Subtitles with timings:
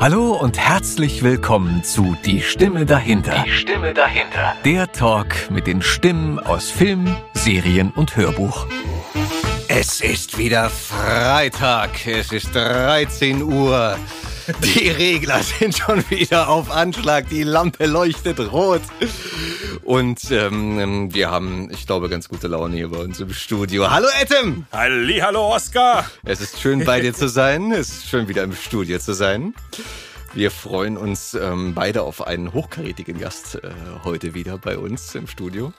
[0.00, 3.44] Hallo und herzlich willkommen zu Die Stimme dahinter.
[3.44, 4.56] Die Stimme dahinter.
[4.64, 8.66] Der Talk mit den Stimmen aus Film, Serien und Hörbuch.
[9.68, 12.06] Es ist wieder Freitag.
[12.06, 13.98] Es ist 13 Uhr.
[14.58, 17.28] Die Regler sind schon wieder auf Anschlag.
[17.28, 18.82] Die Lampe leuchtet rot.
[19.82, 23.90] Und ähm, wir haben, ich glaube, ganz gute Laune hier bei uns im Studio.
[23.90, 24.66] Hallo Etem!
[24.72, 26.08] Halli, hallo Oskar!
[26.24, 27.72] Es ist schön bei dir zu sein.
[27.72, 29.54] Es ist schön wieder im Studio zu sein.
[30.32, 33.70] Wir freuen uns ähm, beide auf einen hochkarätigen Gast äh,
[34.04, 35.72] heute wieder bei uns im Studio.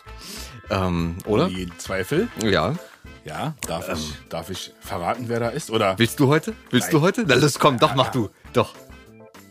[0.70, 1.46] Ähm, oder?
[1.46, 2.27] Ohne jeden Zweifel.
[2.44, 2.76] Ja.
[3.24, 5.70] Ja, darf, ich, darf ich verraten, wir da ist?
[5.70, 6.56] Oder Willst du heute?
[6.72, 7.06] Willst du Nein.
[7.06, 7.24] heute?
[7.28, 8.30] Na los, komm, doch, mach du.
[8.54, 8.74] Doch.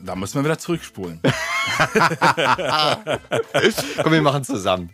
[0.00, 1.20] da müssen wir wieder zurückspulen.
[4.02, 4.90] Komm, wir machen zusammen.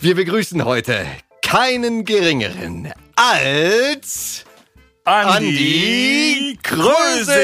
[0.00, 1.06] Wir begrüßen heute
[1.42, 4.44] keinen geringeren als
[5.04, 7.34] Andi Krösing.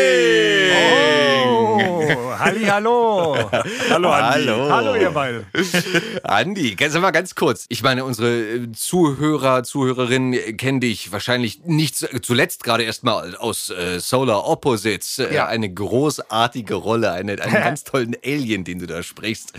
[1.50, 3.36] Oh, halli, hallo.
[3.90, 4.46] Hallo, Andi.
[4.46, 4.70] Hallo.
[4.70, 5.44] Hallo, ihr beide.
[6.22, 7.66] Andi, ganz mal ganz kurz.
[7.68, 13.70] Ich meine, unsere äh, Zuhörer, Zuhörerinnen kennen dich wahrscheinlich nicht zu- zuletzt gerade erstmal aus
[13.70, 15.18] äh, Solar Opposites.
[15.18, 15.46] Äh, Ja.
[15.46, 19.52] Eine großartige Rolle, eine, einen ganz tollen Alien, den du da sprichst.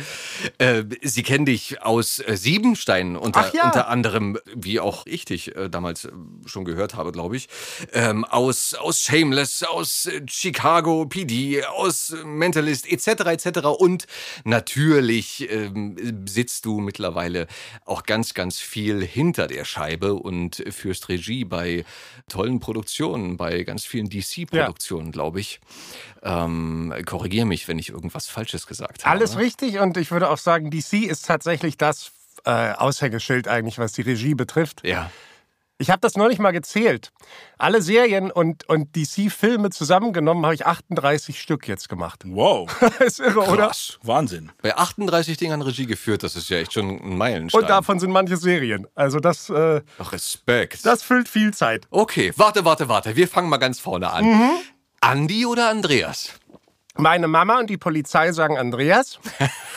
[0.57, 3.65] Äh, sie kennen dich aus äh, Siebenstein unter, ja.
[3.65, 6.07] unter anderem, wie auch ich dich äh, damals
[6.45, 7.49] schon gehört habe, glaube ich.
[7.93, 13.25] Ähm, aus, aus Shameless, aus äh, Chicago PD, aus Mentalist etc.
[13.25, 13.59] etc.
[13.65, 14.05] Und
[14.43, 15.95] natürlich ähm,
[16.27, 17.47] sitzt du mittlerweile
[17.85, 21.83] auch ganz, ganz viel hinter der Scheibe und führst Regie bei
[22.29, 25.59] tollen Produktionen, bei ganz vielen DC-Produktionen, glaube ich.
[26.21, 29.15] Ähm, Korrigiere mich, wenn ich irgendwas Falsches gesagt habe.
[29.15, 32.11] Alles richtig und ich würde auch sagen, DC ist tatsächlich das
[32.45, 34.85] äh, Aushängeschild eigentlich, was die Regie betrifft.
[34.85, 35.11] Ja.
[35.81, 37.13] Ich habe das neulich mal gezählt.
[37.57, 42.23] Alle Serien und, und DC-Filme zusammengenommen habe ich 38 Stück jetzt gemacht.
[42.25, 43.67] Wow, ist irre, oder?
[43.67, 44.51] krass, Wahnsinn.
[44.61, 47.61] Bei 38 Dingern Regie geführt, das ist ja echt schon ein Meilenstein.
[47.61, 48.87] Und davon sind manche Serien.
[48.93, 50.85] Also das, äh, Respekt.
[50.85, 51.87] das füllt viel Zeit.
[51.91, 53.15] Okay, warte, warte, warte.
[53.15, 54.25] Wir fangen mal ganz vorne an.
[54.25, 54.51] Mhm.
[54.99, 56.33] Andi oder Andreas?
[56.99, 59.19] Meine Mama und die Polizei sagen Andreas.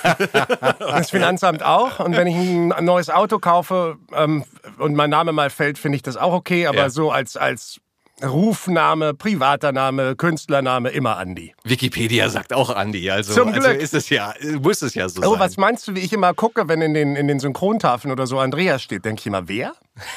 [0.78, 2.00] das Finanzamt auch.
[2.00, 4.44] Und wenn ich ein neues Auto kaufe ähm,
[4.78, 6.66] und mein Name mal fällt, finde ich das auch okay.
[6.66, 6.90] Aber Ja.
[6.90, 7.80] so als, als
[8.22, 11.54] Rufname, privater Name, Künstlername immer Andi.
[11.64, 13.80] Wikipedia sagt auch Andi, also, Zum also Glück.
[13.80, 15.40] ist es ja, muss es ja so Oh, sein.
[15.40, 18.38] was meinst du, wie ich immer gucke, wenn in den, in den Synchrontafeln oder so
[18.38, 19.04] Andreas steht?
[19.04, 19.72] Denke ich immer, wer?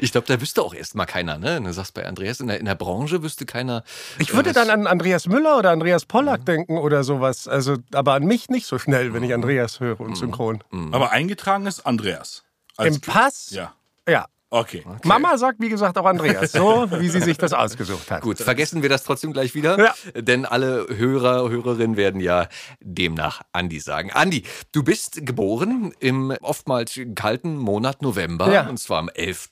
[0.00, 1.60] Ich glaube, da wüsste auch erstmal keiner, ne?
[1.60, 3.84] Du sagst bei Andreas, in der, in der Branche wüsste keiner.
[4.18, 7.46] Ich würde äh, dann an Andreas Müller oder Andreas Pollack denken oder sowas.
[7.48, 10.62] Also, aber an mich nicht so schnell, wenn ich Andreas höre und synchron.
[10.92, 12.44] Aber eingetragen ist Andreas.
[12.76, 13.50] Als Im Pass?
[13.50, 13.74] Ja,
[14.08, 14.26] Ja.
[14.50, 14.84] Okay.
[15.04, 18.22] Mama sagt, wie gesagt, auch Andreas, so wie sie sich das ausgesucht hat.
[18.22, 19.94] Gut, vergessen wir das trotzdem gleich wieder, Ja.
[20.14, 22.48] denn alle Hörer, Hörerinnen werden ja
[22.80, 24.10] demnach Andi sagen.
[24.12, 28.68] Andi, du bist geboren im oftmals kalten Monat November, Ja.
[28.68, 29.50] und zwar am 11.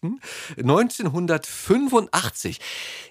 [0.56, 2.60] 1985.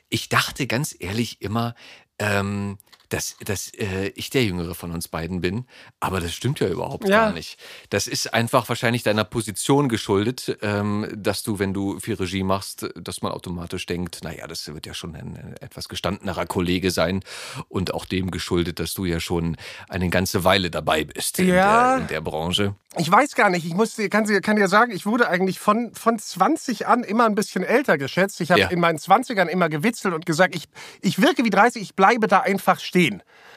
[0.09, 1.73] Ich dachte ganz ehrlich immer,
[2.19, 2.77] ähm,
[3.09, 5.65] dass, dass äh, ich der Jüngere von uns beiden bin,
[5.99, 7.25] aber das stimmt ja überhaupt Ja.
[7.25, 7.59] gar nicht.
[7.89, 12.87] Das ist einfach wahrscheinlich deiner Position geschuldet, ähm, dass du, wenn du viel Regie machst,
[12.95, 17.21] dass man automatisch denkt, naja, das wird ja schon ein, ein etwas gestandenerer Kollege sein
[17.69, 19.57] und auch dem geschuldet, dass du ja schon
[19.89, 21.93] eine ganze Weile dabei bist in, Ja.
[21.95, 22.75] der, in der Branche.
[22.97, 25.93] Ich weiß gar nicht, ich muss, kann, dir- kann dir sagen, ich wurde eigentlich von,
[25.95, 28.39] von 20 an immer ein bisschen älter geschätzt.
[28.39, 28.67] Ich habe Ja.
[28.67, 30.65] in meinen 20ern immer gewitzelt und gesagt, ich,
[31.01, 32.92] ich wirke wie 30, ich bleibe da einfach stehen.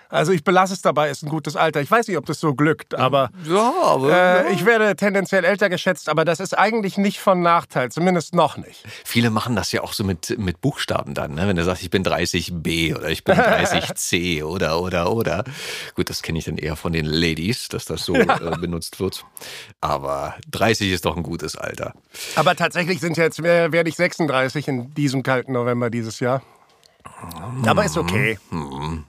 [0.08, 1.80] Also ich belasse es dabei, ist ein gutes Alter.
[1.80, 5.68] Ich weiß nicht, ob das so glückt, aber Ja, aber äh, ich werde tendenziell älter
[5.68, 8.84] geschätzt, aber das ist eigentlich nicht von Nachteil, zumindest noch nicht.
[9.04, 11.48] viele machen das ja auch so mit, mit Buchstaben dann, ne?
[11.48, 15.44] wenn du sagst, ich bin 30b oder ich bin 30c oder, oder, oder.
[15.96, 18.26] Gut, das kenne ich dann eher von den Ladies, dass das so äh,
[18.60, 19.24] benutzt wird.
[19.80, 21.94] Aber 30 ist doch ein gutes Alter.
[22.36, 26.42] Aber tatsächlich sind jetzt, werde ich 36 in diesem kalten November dieses Jahr.
[27.66, 28.38] Aber ist okay.
[28.50, 29.04] Hm,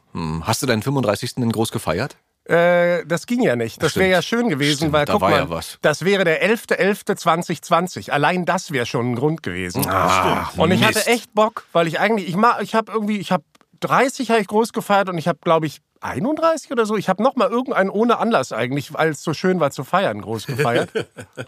[0.46, 1.36] Hast du deinen 35.
[1.36, 2.18] denn groß gefeiert?
[2.46, 3.84] Äh, das ging ja nicht.
[3.84, 5.78] Das wäre ja schön gewesen, Stimmt, weil da guck war mal, ja was.
[5.82, 8.12] das wäre der 11.11.2020.
[8.12, 9.86] Allein das wäre schon ein Grund gewesen.
[9.90, 10.98] Ah, und ich Mist.
[11.00, 13.44] hatte echt Bock, weil ich eigentlich, ich ma, ich habe irgendwie, ich habe
[13.82, 16.96] 30 habe ich groß gefeiert und ich habe, glaube ich, 31 oder so.
[16.96, 20.22] Ich habe noch mal irgendeinen ohne Anlass eigentlich, weil es so schön war zu feiern,
[20.22, 20.90] groß gefeiert.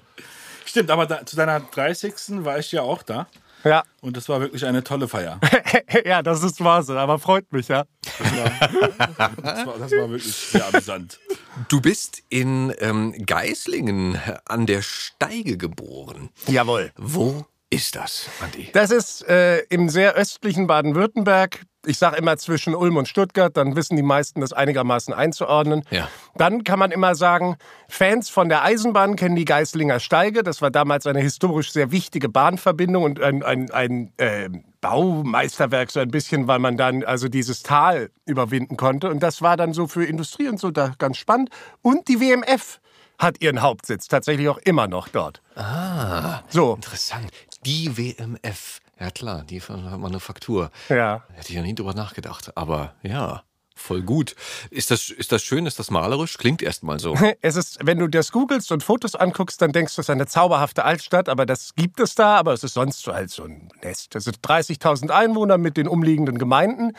[0.65, 2.13] Stimmt, aber da, zu deiner 30.
[2.43, 3.27] war ich ja auch da.
[3.63, 3.83] Ja.
[4.01, 5.39] Und das war wirklich eine tolle Feier.
[6.05, 7.85] ja, das ist wahr, so, aber freut mich, ja.
[8.17, 11.19] Das war, das war, das war wirklich sehr amüsant.
[11.67, 16.29] Du bist in ähm, Geislingen an der Steige geboren.
[16.47, 16.91] Jawohl.
[16.95, 18.69] Wo ist das, Andi?
[18.73, 21.61] Das ist äh, im sehr östlichen Baden-Württemberg.
[21.85, 25.83] Ich sage immer zwischen Ulm und Stuttgart, dann wissen die meisten das einigermaßen einzuordnen.
[25.91, 26.09] Ja.
[26.35, 27.55] Dann kann man immer sagen,
[27.87, 30.43] Fans von der Eisenbahn kennen die Geislinger Steige.
[30.43, 34.49] Das war damals eine historisch sehr wichtige Bahnverbindung und ein, ein, ein äh,
[34.81, 39.09] Baumeisterwerk so ein bisschen, weil man dann also dieses Tal überwinden konnte.
[39.09, 41.49] Und das war dann so für Industrie und so da ganz spannend.
[41.81, 42.79] Und die WMF
[43.17, 45.41] hat ihren Hauptsitz tatsächlich auch immer noch dort.
[45.55, 47.29] Ah, So, interessant.
[47.65, 48.79] Die WMF.
[48.99, 49.61] Ja klar, die
[49.97, 50.71] Manufaktur.
[50.89, 51.23] ja.
[51.33, 52.55] Hätte ich ja nie drüber nachgedacht.
[52.57, 53.43] Aber ja,
[53.79, 54.35] voll gut.
[54.69, 55.65] Ist das, ist das schön?
[55.65, 56.37] Ist das malerisch?
[56.37, 57.15] Klingt erstmal so.
[57.41, 60.27] Es ist, wenn du das googelst und Fotos anguckst, dann denkst du, es ist eine
[60.27, 63.69] zauberhafte Altstadt, aber das gibt es da, aber es ist sonst so halt so ein
[63.81, 64.15] Nest.
[64.15, 66.91] Es sind 30.000 Einwohner mit den umliegenden Gemeinden.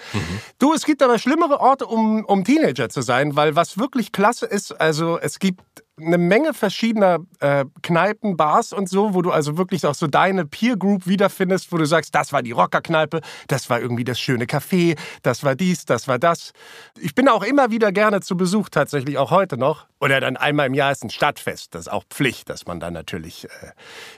[0.58, 4.46] Du, es gibt aber schlimmere Orte, um, um Teenager zu sein, weil was wirklich klasse
[4.46, 5.60] ist, also es gibt
[6.00, 10.46] eine Menge verschiedener äh, Kneipen, Bars und so, wo du also wirklich auch so deine
[10.46, 14.44] Peer Group wiederfindest, wo du sagst, das war die Rockerkneipe, das war irgendwie das schöne
[14.44, 16.52] Café, das war dies, das war das.
[17.00, 19.86] Ich bin auch immer wieder gerne zu Besuch, tatsächlich auch heute noch.
[20.00, 22.90] Oder dann einmal im Jahr ist ein Stadtfest, das ist auch Pflicht, dass man da
[22.90, 23.48] natürlich äh,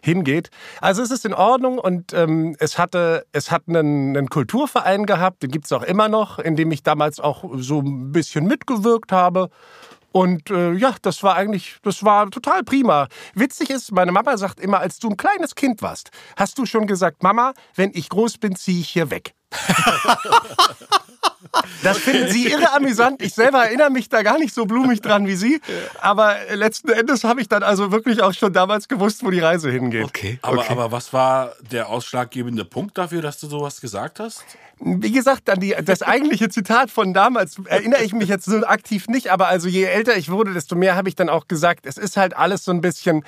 [0.03, 0.51] hingeht.
[0.81, 5.43] Also es ist in Ordnung und ähm, es hatte, es hat einen, einen Kulturverein gehabt,
[5.43, 9.11] den gibt es auch immer noch, in dem ich damals auch so ein bisschen mitgewirkt
[9.11, 9.51] habe.
[10.13, 13.09] Und äh, ja, das war eigentlich, das war total prima.
[13.35, 16.87] Witzig ist, meine Mama sagt immer, als du ein kleines Kind warst, hast du schon
[16.87, 19.35] gesagt, Mama, wenn ich groß bin, ziehe ich hier weg.
[21.83, 23.21] Das finden sie irre amüsant.
[23.23, 25.61] Ich selber erinnere mich da gar nicht so blumig dran wie sie.
[26.01, 29.71] Aber letzten Endes habe ich dann also wirklich auch schon damals gewusst, wo die Reise
[29.71, 30.05] hingeht.
[30.05, 30.39] Okay.
[30.43, 34.45] Aber, aber was war der ausschlaggebende Punkt dafür, dass du sowas gesagt hast?
[34.81, 39.09] Wie gesagt, an die, das eigentliche Zitat von damals erinnere ich mich jetzt so aktiv
[39.09, 39.31] nicht.
[39.31, 42.17] Aber also je älter ich wurde, desto mehr habe ich dann auch gesagt, es ist
[42.17, 43.25] halt alles so ein bisschen.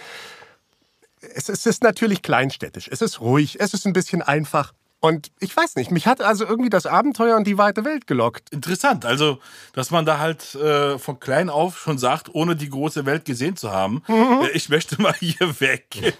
[1.20, 2.88] Es ist, es ist natürlich kleinstädtisch.
[2.90, 3.58] Es ist ruhig.
[3.60, 4.72] Es ist ein bisschen einfach.
[5.04, 8.48] Und ich weiß nicht, mich hat also irgendwie das Abenteuer und die weite Welt gelockt.
[8.48, 9.38] Interessant, also,
[9.74, 13.54] dass man da halt äh, von klein auf schon sagt, ohne die große Welt gesehen
[13.54, 16.16] zu haben, äh, ich möchte mal hier weg.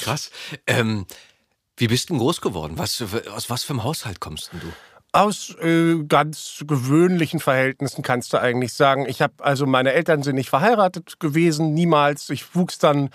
[0.00, 0.30] Krass.
[0.66, 1.04] Ähm,
[1.76, 2.78] wie bist du denn groß geworden?
[2.78, 4.72] Was, aus was für einem Haushalt kommst denn du?
[5.14, 9.06] Aus äh, ganz gewöhnlichen Verhältnissen kannst du eigentlich sagen.
[9.08, 12.30] Ich habe also meine Eltern sind nicht verheiratet gewesen, niemals.
[12.30, 13.10] Ich wuchs dann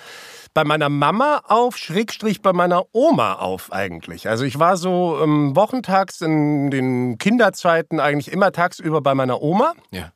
[0.54, 4.30] bei meiner Mama auf, Schrägstrich bei meiner Oma auf eigentlich.
[4.30, 9.74] Also ich war so ähm, wochentags in den Kinderzeiten eigentlich immer tagsüber bei meiner Oma.
[9.92, 10.14] Ja.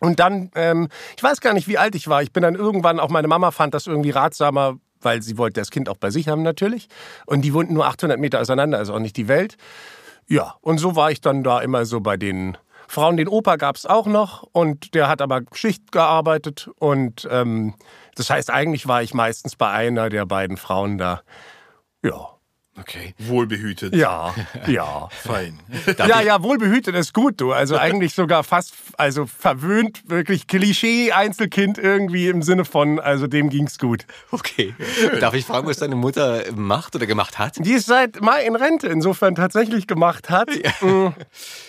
[0.00, 2.22] Und dann, ähm, ich weiß gar nicht, wie alt ich war.
[2.22, 5.70] Ich bin dann irgendwann, auch meine Mama fand das irgendwie ratsamer, weil sie wollte das
[5.70, 6.88] Kind auch bei sich haben natürlich.
[7.24, 9.56] Und die wohnten nur 800 Meter auseinander, also auch nicht die Welt.
[10.32, 12.56] Ja, und so war ich dann da immer so bei den
[12.88, 13.18] Frauen.
[13.18, 16.70] Den Opa gab es auch noch und der hat aber Schicht gearbeitet.
[16.78, 17.74] Und ähm,
[18.14, 21.20] das heißt, eigentlich war ich meistens bei einer der beiden Frauen da.
[22.02, 22.30] Ja,
[22.80, 23.14] Okay.
[23.18, 23.94] Wohlbehütet.
[23.94, 24.34] ja,
[24.66, 25.08] ja.
[25.10, 25.58] Fein.
[25.98, 27.52] Ja, ja, wohlbehütet ist gut, du.
[27.52, 33.78] Also eigentlich sogar fast, also verwöhnt, wirklich Klischee-Einzelkind irgendwie im Sinne von, also dem ging's
[33.78, 34.06] gut.
[34.30, 34.74] Okay.
[35.20, 37.56] Darf ich fragen, was deine Mutter macht oder gemacht hat?
[37.58, 40.48] Die ist seit Mai in Rente, insofern tatsächlich gemacht hat.
[40.80, 41.08] Mm,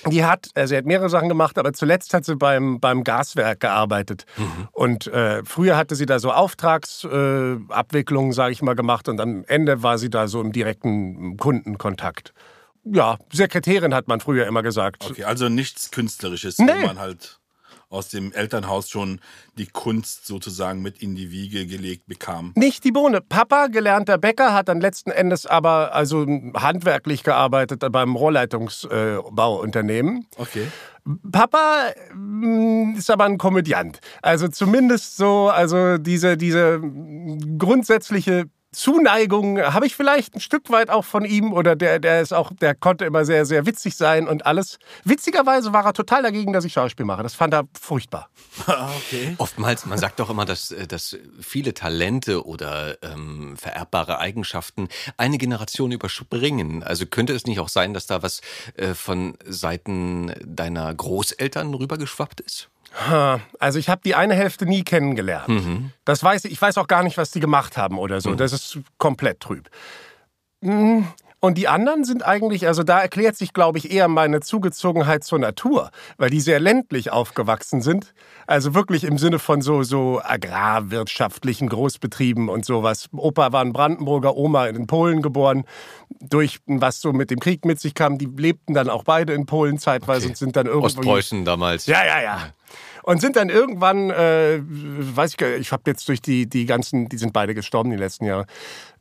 [0.10, 3.60] Die hat, also sie hat mehrere Sachen gemacht, aber zuletzt hat sie beim, beim Gaswerk
[3.60, 4.26] gearbeitet.
[4.72, 9.44] Und äh, früher hatte sie da so Auftragsabwicklungen, äh, sage ich mal, gemacht und am
[9.48, 10.93] Ende war sie da so im direkten
[11.38, 12.34] Kundenkontakt.
[12.86, 15.10] Ja, Sekretärin hat man früher immer gesagt.
[15.10, 16.72] Okay, also nichts Künstlerisches, Nee.
[16.82, 17.40] wo man halt
[17.94, 19.22] aus dem Elternhaus schon
[19.58, 22.52] die Kunst sozusagen mit in die Wiege gelegt bekam.
[22.56, 23.22] Nicht die Bohne.
[23.22, 30.26] Papa, gelernter Bäcker, hat dann letzten Endes aber also handwerklich gearbeitet beim Rohrleitungsbauunternehmen.
[30.38, 30.68] Okay.
[31.32, 34.00] Papa mm, ist aber ein Komödiant.
[34.22, 36.82] Also zumindest so, also diese, diese
[37.60, 42.34] grundsätzliche Zuneigung habe ich vielleicht ein Stück weit auch von ihm oder der, der ist
[42.34, 44.80] auch, der konnte immer sehr, sehr witzig sein und alles.
[45.04, 47.24] Witzigerweise war er total dagegen, dass ich Schauspiel mache.
[47.24, 48.30] Das fand er furchtbar.
[48.68, 49.36] okay.
[49.38, 55.38] Oftmals, man sagt doch immer, dass, äh, dass viele Talente oder ähm, vererbbare Eigenschaften eine
[55.38, 56.84] Generation überspringen.
[56.84, 58.42] Also könnte es nicht auch sein, dass da was
[58.76, 62.70] äh, von Seiten deiner Großeltern rübergeschwappt ist?
[63.60, 65.92] Also ich habe die eine Hälfte nie kennengelernt.
[66.06, 68.36] Das weiß ich, ich weiß auch gar nicht, was die gemacht haben oder so.
[68.36, 69.70] Das ist komplett trüb.
[70.62, 71.02] Mm,
[71.40, 75.40] Und die anderen sind eigentlich, also da erklärt sich, glaube ich, eher meine Zugezogenheit zur
[75.40, 78.14] Natur, weil die sehr ländlich aufgewachsen sind.
[78.48, 83.10] Also wirklich im Sinne von so, so agrarwirtschaftlichen Großbetrieben und sowas.
[83.12, 85.66] Opa war ein Brandenburger, Oma in Polen geboren.
[86.22, 89.46] Durch was so mit dem Krieg mit sich kam, die lebten dann auch beide in
[89.46, 90.30] Polen zeitweise Okay.
[90.30, 90.86] und sind dann irgendwie.
[90.86, 91.88] Ostpreußen damals.
[91.88, 92.40] Ja, ja, ja.
[93.04, 96.66] Und sind dann irgendwann, äh, weiß ich, gar nicht, ich habe jetzt durch die, die
[96.66, 98.46] ganzen, die sind beide gestorben die letzten Jahre,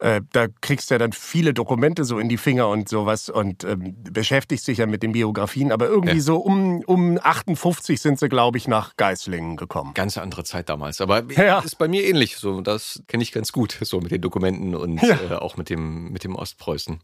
[0.01, 3.65] äh, da kriegst du ja dann viele Dokumente so in die Finger und sowas und
[3.65, 5.73] ähm, beschäftigst dich ja mit den Biografien.
[5.73, 6.23] Aber irgendwie Ja.
[6.23, 9.95] so um, um 58 sind sie, glaube ich, nach Geislingen gekommen.
[9.95, 11.01] Ganz andere Zeit damals.
[11.01, 11.61] Aber Ja.
[11.61, 12.37] ist bei mir ähnlich.
[12.39, 15.17] So, das kenne ich ganz gut, so mit den Dokumenten und Ja.
[15.31, 17.01] äh, auch mit dem, mit dem Ostpreußen.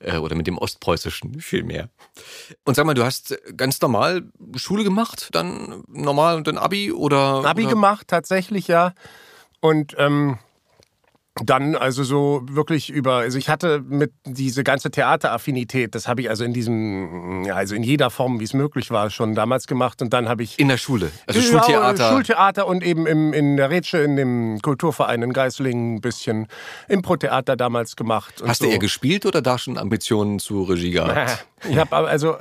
[0.00, 1.88] Äh, oder mit dem Ostpreußischen vielmehr.
[2.64, 4.22] Und sag mal, du hast ganz normal
[4.56, 7.44] Schule gemacht, dann normal und dann Abi oder.
[7.44, 7.70] Abi oder?
[7.70, 8.92] gemacht, tatsächlich, ja.
[9.60, 10.38] Und ähm,
[11.44, 16.30] dann also so wirklich über, also ich hatte mit diese ganze Theateraffinität, das habe ich
[16.30, 20.02] also in diesem, also in jeder Form, wie es möglich war, schon damals gemacht.
[20.02, 21.10] Und dann habe ich In der Schule.
[21.26, 22.10] Also Ja, Schultheater.
[22.10, 26.46] Schultheater und eben im, in der Rätsche, in dem Kulturverein in Geislingen ein bisschen
[26.88, 28.42] Impro-Theater damals gemacht.
[28.44, 28.66] Hast so.
[28.66, 31.46] du eher gespielt oder da schon Ambitionen zu Regie gehabt?
[31.68, 32.36] Ich habe also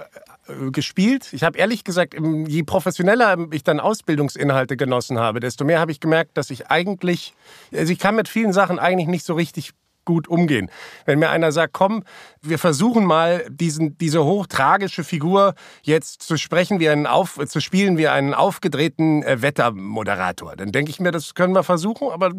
[0.72, 1.32] gespielt.
[1.34, 2.16] Ich habe ehrlich gesagt,
[2.48, 7.34] je professioneller ich dann Ausbildungsinhalte genossen habe, desto mehr habe ich gemerkt, dass ich eigentlich,
[7.74, 9.74] also ich kann mit vielen Sachen eigentlich nicht so richtig
[10.10, 10.72] gut umgehen.
[11.06, 12.04] Wenn mir einer sagt, komm,
[12.42, 15.54] wir versuchen mal diesen, diese hochtragische Figur
[15.84, 20.90] jetzt zu sprechen, wie einen auf, zu spielen wie einen aufgedrehten äh, Wettermoderator, dann denke
[20.90, 22.32] ich mir, das können wir versuchen, aber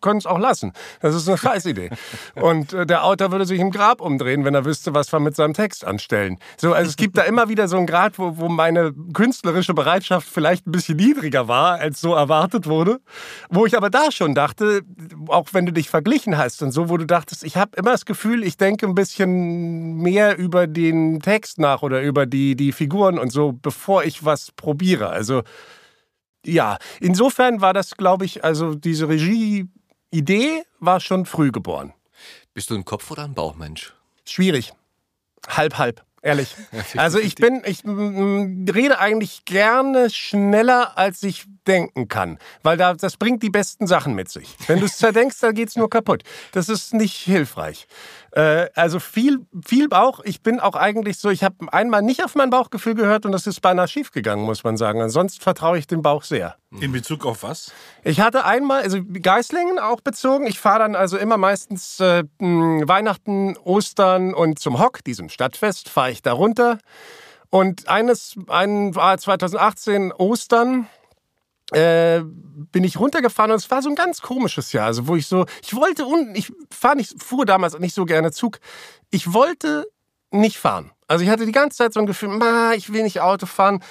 [0.00, 0.72] können es auch lassen.
[1.00, 1.90] Das ist eine Scheißidee.
[2.34, 5.36] Und äh, der Autor würde sich im Grab umdrehen, wenn er wüsste, was wir mit
[5.36, 6.38] seinem Text anstellen.
[6.56, 10.28] So, also es gibt da immer wieder so einen Grad, wo, wo meine künstlerische Bereitschaft
[10.28, 13.00] vielleicht ein bisschen niedriger war, als so erwartet wurde.
[13.48, 14.82] Wo ich aber da schon dachte,
[15.28, 18.04] auch wenn du dich verglichen hast und so, wo du dachtest, ich habe immer das
[18.04, 23.18] Gefühl, ich denke ein bisschen mehr über den Text nach oder über die, die Figuren
[23.18, 25.08] und so, bevor ich was probiere.
[25.08, 25.42] Also
[26.44, 29.08] ja, insofern war das, glaube ich, also diese
[30.12, 31.92] Regie-Idee war schon früh geboren.
[32.54, 33.94] Bist du ein Kopf- oder ein Bauchmensch?
[34.24, 34.72] Schwierig.
[35.48, 36.04] Halb, halb.
[36.22, 36.54] Ehrlich.
[36.96, 42.38] Also ich bin, ich rede eigentlich gerne schneller, als ich denken kann.
[42.62, 44.54] Weil da, das bringt die besten Sachen mit sich.
[44.66, 46.24] Wenn du es zerdenkst, dann geht's nur kaputt.
[46.52, 47.86] Das ist nicht hilfreich.
[48.32, 50.20] Äh, also viel, viel Bauch.
[50.24, 53.46] Ich bin auch eigentlich so, ich habe einmal nicht auf mein Bauchgefühl gehört und das
[53.46, 55.00] ist beinahe schief gegangen, muss man sagen.
[55.00, 56.56] Ansonsten vertraue ich dem Bauch sehr.
[56.80, 57.72] In Bezug auf was?
[58.04, 60.46] Ich hatte einmal, also Geislingen auch bezogen.
[60.46, 65.88] Ich fahre dann also immer meistens äh, mh, Weihnachten, Ostern und zum Hock, diesem Stadtfest,
[65.88, 66.78] fahre ich da runter.
[67.50, 70.86] Und eines, ein, war 2018 Ostern,
[71.72, 72.22] äh,
[72.72, 75.46] bin ich runtergefahren und es war so ein ganz komisches Jahr, also wo ich so,
[75.62, 78.60] ich wollte unten, ich fahr nicht, fuhr damals nicht so gerne Zug,
[79.10, 79.86] ich wollte
[80.30, 80.90] nicht fahren.
[81.08, 83.82] Also ich hatte die ganze Zeit so ein Gefühl, ma, ich will nicht Auto fahren.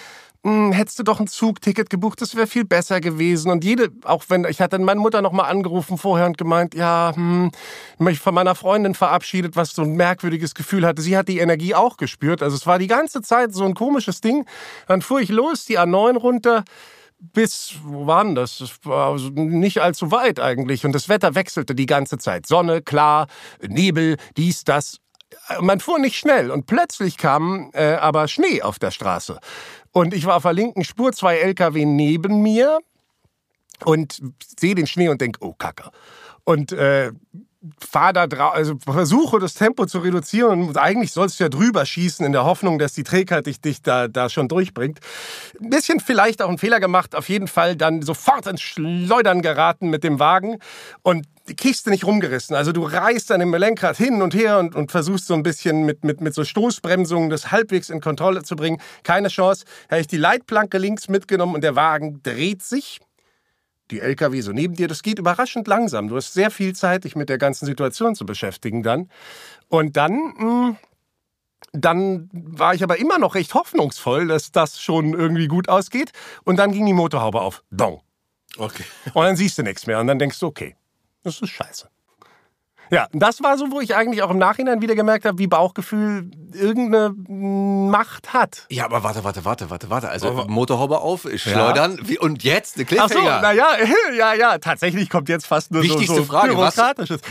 [0.45, 3.51] Hm, hättest du doch ein Zugticket gebucht, das wäre viel besser gewesen.
[3.51, 7.11] Und jede, auch wenn, ich hatte meine Mutter noch mal angerufen vorher und gemeint, ja,
[7.13, 7.51] hm,
[7.97, 11.01] mich von meiner Freundin verabschiedet, was so ein merkwürdiges Gefühl hatte.
[11.01, 12.41] Sie hat die Energie auch gespürt.
[12.41, 14.45] Also es war die ganze Zeit so ein komisches Ding.
[14.87, 16.63] Dann fuhr ich los, die A9 runter,
[17.19, 18.59] bis, wo war denn das?
[18.59, 20.85] Das war also nicht allzu weit eigentlich.
[20.85, 22.47] Und das Wetter wechselte die ganze Zeit.
[22.47, 23.27] Sonne, klar,
[23.67, 24.99] Nebel, dies, das.
[25.59, 29.39] Man fuhr nicht schnell und plötzlich kam äh, aber Schnee auf der Straße.
[29.91, 32.79] Und ich war auf der linken Spur, zwei LKW neben mir
[33.85, 34.21] und
[34.59, 35.91] sehe den Schnee und denke, oh Kacke.
[36.45, 37.11] Und äh,
[37.79, 41.85] fahre da drauf, also versuche das Tempo zu reduzieren und eigentlich sollst du ja drüber
[41.85, 44.99] schießen in der Hoffnung, dass die Trägheit dich, dich da, da schon durchbringt.
[45.61, 49.89] Ein bisschen vielleicht auch einen Fehler gemacht, auf jeden Fall dann sofort ins Schleudern geraten
[49.89, 50.59] mit dem Wagen
[51.01, 52.55] und die Kiste nicht rumgerissen.
[52.55, 55.85] Also du reißt an dem Lenkrad hin und her und, und versuchst so ein bisschen
[55.85, 58.79] mit, mit, mit so Stoßbremsungen das halbwegs in Kontrolle zu bringen.
[59.03, 59.65] Keine Chance.
[59.89, 63.01] Habe ich die Leitplanke links mitgenommen und der Wagen dreht sich
[63.91, 64.87] die LKW so neben dir.
[64.87, 66.07] Das geht überraschend langsam.
[66.07, 69.09] Du hast sehr viel Zeit, dich mit der ganzen Situation zu beschäftigen dann.
[69.67, 70.77] Und dann, mh,
[71.71, 76.11] dann war ich aber immer noch recht hoffnungsvoll, dass das schon irgendwie gut ausgeht.
[76.43, 77.63] Und dann ging die Motorhaube auf.
[77.71, 78.01] Dong.
[78.57, 78.83] Okay.
[79.13, 79.99] Und dann siehst du nichts mehr.
[79.99, 80.75] Und dann denkst du, okay,
[81.23, 81.89] das ist scheiße.
[82.91, 86.31] Ja, das war so, wo ich eigentlich auch im Nachhinein wieder gemerkt habe, wie Bauchgefühl
[86.53, 87.13] irgendeine
[87.89, 88.65] Macht hat.
[88.69, 90.09] Ja, aber warte, warte, warte, warte, warte.
[90.09, 91.99] Also Aber- Motorhaube auf, schleudern.
[92.03, 93.41] Wie, und jetzt eine Ach so, Cliffhanger.
[93.41, 93.67] naja,
[94.17, 96.77] ja, ja, tatsächlich kommt jetzt fast nur Wichtigste so, so Frage, was,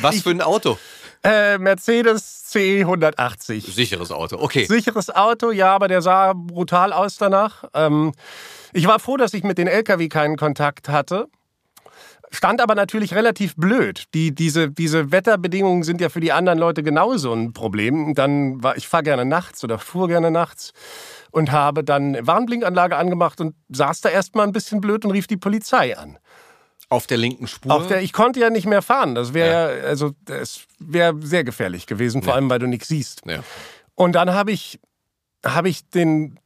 [0.01, 0.79] was für ein Auto?
[1.25, 3.71] Äh, Mercedes C180.
[3.73, 4.67] Sicheres Auto, okay.
[4.67, 7.65] Sicheres Auto, ja, aber der sah brutal aus danach.
[7.75, 8.13] Ähm,
[8.73, 11.27] ich war froh, dass ich mit den LKW keinen Kontakt hatte.
[12.31, 14.05] Stand aber natürlich relativ blöd.
[14.15, 18.15] Die, diese, diese Wetterbedingungen sind ja für die anderen Leute genauso ein Problem.
[18.15, 20.73] Dann war, ich fahre gerne nachts oder fuhr gerne nachts
[21.31, 25.37] und habe dann Warnblinkanlage angemacht und saß da erstmal ein bisschen blöd und rief die
[25.39, 26.19] Polizei an.
[26.91, 27.73] Auf der linken Spur.
[27.75, 29.15] Auf der, ich konnte ja nicht mehr fahren.
[29.15, 29.85] Das wäre ja.
[29.85, 32.37] also das wäre sehr gefährlich gewesen, vor Ja.
[32.37, 33.23] allem weil du nichts siehst.
[33.27, 33.41] ja.
[33.95, 34.81] Und dann habe ich,
[35.45, 36.39] habe ich den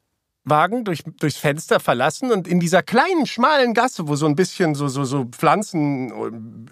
[0.44, 4.74] Wagen durch, durchs Fenster verlassen und in dieser kleinen, schmalen Gasse, wo so ein bisschen
[4.74, 6.10] so, so, so Pflanzen,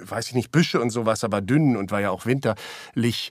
[0.01, 3.31] weiß ich nicht, Büsche und sowas, aber dünn und war ja auch winterlich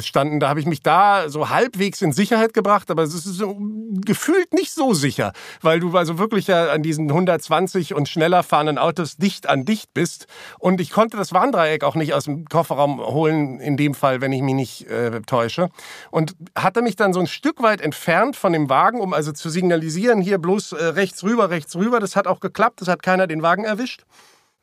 [0.00, 0.40] standen.
[0.40, 3.56] Da habe ich mich da so halbwegs in Sicherheit gebracht, aber es ist so
[4.04, 5.32] gefühlt nicht so sicher,
[5.62, 9.94] weil du also wirklich ja an diesen 120 und schneller fahrenden Autos dicht an dicht
[9.94, 10.26] bist.
[10.58, 14.32] Und ich konnte das Warndreieck auch nicht aus dem Kofferraum holen, in dem Fall, wenn
[14.32, 15.70] ich mich nicht äh, täusche.
[16.10, 19.48] Und hatte mich dann so ein Stück weit entfernt von dem Wagen, um also zu
[19.48, 22.00] signalisieren, hier bloß äh, rechts rüber, rechts rüber.
[22.00, 24.04] Das hat auch geklappt, das hat keiner den Wagen erwischt.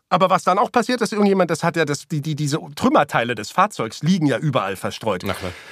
[0.09, 3.33] Aber was dann auch passiert ist, irgendjemand, das hat ja das, die, die, diese Trümmerteile
[3.33, 5.23] des Fahrzeugs liegen ja überall verstreut.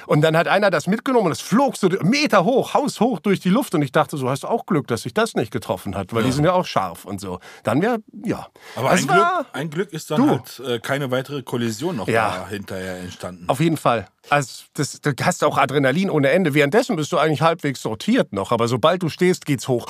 [0.07, 3.49] Und dann hat einer das mitgenommen und es flog so Meter hoch, haushoch durch die
[3.49, 3.75] Luft.
[3.75, 6.21] Und ich dachte, so hast du auch Glück, dass sich das nicht getroffen hat, weil
[6.21, 6.27] ja.
[6.27, 7.39] die sind ja auch scharf und so.
[7.63, 8.47] Dann wäre, ja.
[8.75, 10.29] Aber ein Glück, ein Glück, ist dann du.
[10.31, 12.47] halt äh, keine weitere Kollision noch ja.
[12.47, 13.45] hinterher entstanden.
[13.47, 14.07] Auf jeden Fall.
[14.29, 16.55] Also das, du hast auch Adrenalin ohne Ende.
[16.55, 18.51] Währenddessen bist du eigentlich halbwegs sortiert noch.
[18.51, 19.85] Aber sobald du stehst, geht's hoch.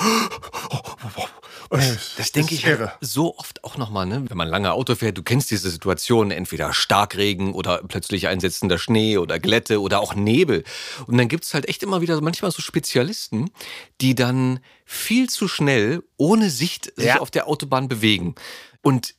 [1.78, 2.94] Das, das denke ich irre.
[3.02, 4.24] so oft auch nochmal, ne?
[4.28, 5.18] wenn man lange Auto fährt.
[5.18, 10.64] Du kennst diese Situation, entweder Starkregen oder plötzlich einsetzender Schnee oder Glätte oder auch Nebel.
[11.08, 13.50] Und dann gibt es halt echt immer wieder manchmal so Spezialisten,
[14.02, 17.20] die dann viel zu schnell ohne Sicht sich ja.
[17.20, 18.36] auf der Autobahn bewegen.
[18.82, 19.16] Und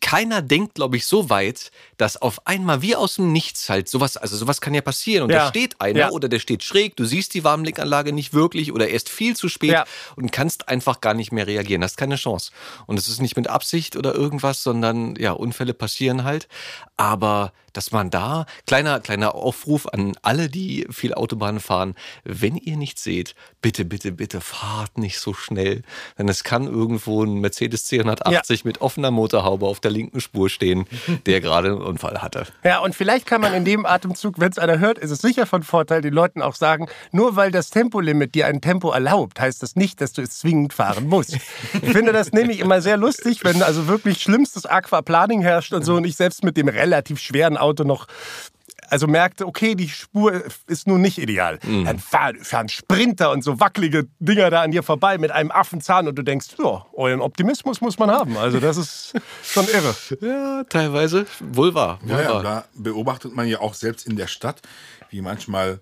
[0.00, 4.16] keiner denkt, glaube ich, so weit, dass auf einmal wie aus dem Nichts halt sowas,
[4.16, 5.40] also sowas kann ja passieren und ja.
[5.44, 6.10] da steht einer ja.
[6.10, 9.72] oder der steht schräg, du siehst die Warmblickanlage nicht wirklich oder erst viel zu spät
[9.72, 9.84] ja.
[10.16, 11.82] und kannst einfach gar nicht mehr reagieren.
[11.82, 12.52] Hast keine Chance.
[12.86, 16.48] Und es ist nicht mit Absicht oder irgendwas, sondern ja, Unfälle passieren halt.
[16.96, 22.76] Aber dass man da, kleiner, kleiner Aufruf an alle, die viel Autobahn fahren, wenn ihr
[22.76, 25.82] nicht seht, bitte, bitte, bitte fahrt nicht so schnell.
[26.16, 28.60] Denn es kann irgendwo ein Mercedes C180 ja.
[28.64, 30.86] mit offener Motorhaube auf der linken Spur stehen,
[31.26, 32.46] der gerade einen Unfall hatte.
[32.62, 35.46] Ja, und vielleicht kann man in dem Atemzug, wenn es einer hört, ist es sicher
[35.46, 39.64] von Vorteil, den Leuten auch sagen, nur weil das Tempolimit dir ein Tempo erlaubt, heißt
[39.64, 41.34] das nicht, dass du es zwingend fahren musst.
[41.34, 45.96] Ich finde das nämlich immer sehr lustig, wenn also wirklich schlimmstes Aquaplaning herrscht und so
[45.96, 48.06] und ich selbst mit dem relativ schweren Auto noch
[48.94, 51.58] also merkte, okay, die Spur ist nun nicht ideal.
[51.66, 51.84] Mhm.
[51.84, 56.06] Dann fahren, fahren, Sprinter und so wackelige Dinger da an dir vorbei mit einem Affenzahn
[56.06, 58.36] und du denkst, ja, euren Optimismus muss man haben.
[58.36, 59.94] Also das ist schon irre.
[60.20, 61.98] Ja, teilweise wohl wahr.
[62.02, 62.34] Wohl ja, wahr.
[62.36, 64.62] Ja, da beobachtet man ja auch selbst in der Stadt,
[65.10, 65.80] wie manchmal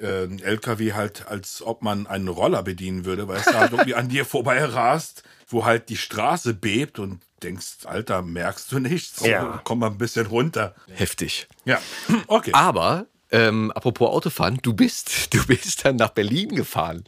[0.00, 3.94] äh, ein LKW halt, als ob man einen Roller bedienen würde, weil es da irgendwie
[3.94, 9.24] an dir vorbei rast, wo halt die Straße bebt und denkst, Alter, merkst du nichts?
[9.24, 9.60] Ja.
[9.64, 10.74] Komm mal ein bisschen runter.
[10.88, 11.48] Heftig.
[11.64, 11.80] Ja,
[12.26, 12.50] okay.
[12.52, 17.04] Aber ähm, apropos Autofahren, du bist, du bist dann nach Berlin gefahren.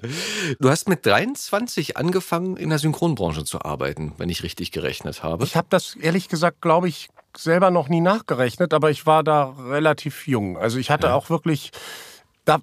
[0.58, 5.44] Du hast mit 23 angefangen, in der Synchronbranche zu arbeiten, wenn ich richtig gerechnet habe.
[5.44, 9.54] Ich habe das ehrlich gesagt, glaube ich, selber noch nie nachgerechnet, aber ich war da
[9.68, 10.58] relativ jung.
[10.58, 11.14] Also ich hatte ja.
[11.14, 11.70] auch wirklich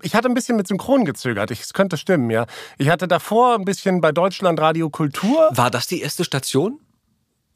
[0.02, 1.52] ich hatte ein bisschen mit Synchron gezögert.
[1.52, 2.48] Es könnte stimmen, ja.
[2.80, 5.52] Ich hatte davor ein bisschen bei Deutschland Radio Kultur.
[5.52, 6.80] War das die erste Station?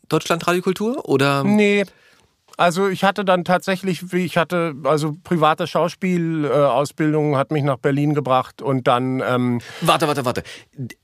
[0.10, 1.44] Deutschland Radiokultur oder?
[1.44, 1.86] Nee.
[2.58, 8.62] Also ich hatte dann tatsächlich, ich hatte also private Schauspielausbildung, hat mich nach Berlin gebracht
[8.62, 9.24] und dann.
[9.26, 10.44] Ähm, warte, warte, warte.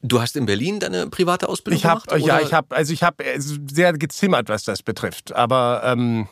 [0.01, 2.27] Du hast in Berlin deine private Ausbildung ich hab, gemacht?
[2.27, 5.33] Ja, ich habe, also ich habe sehr gezimmert, was das betrifft.
[5.33, 6.27] Aber ähm,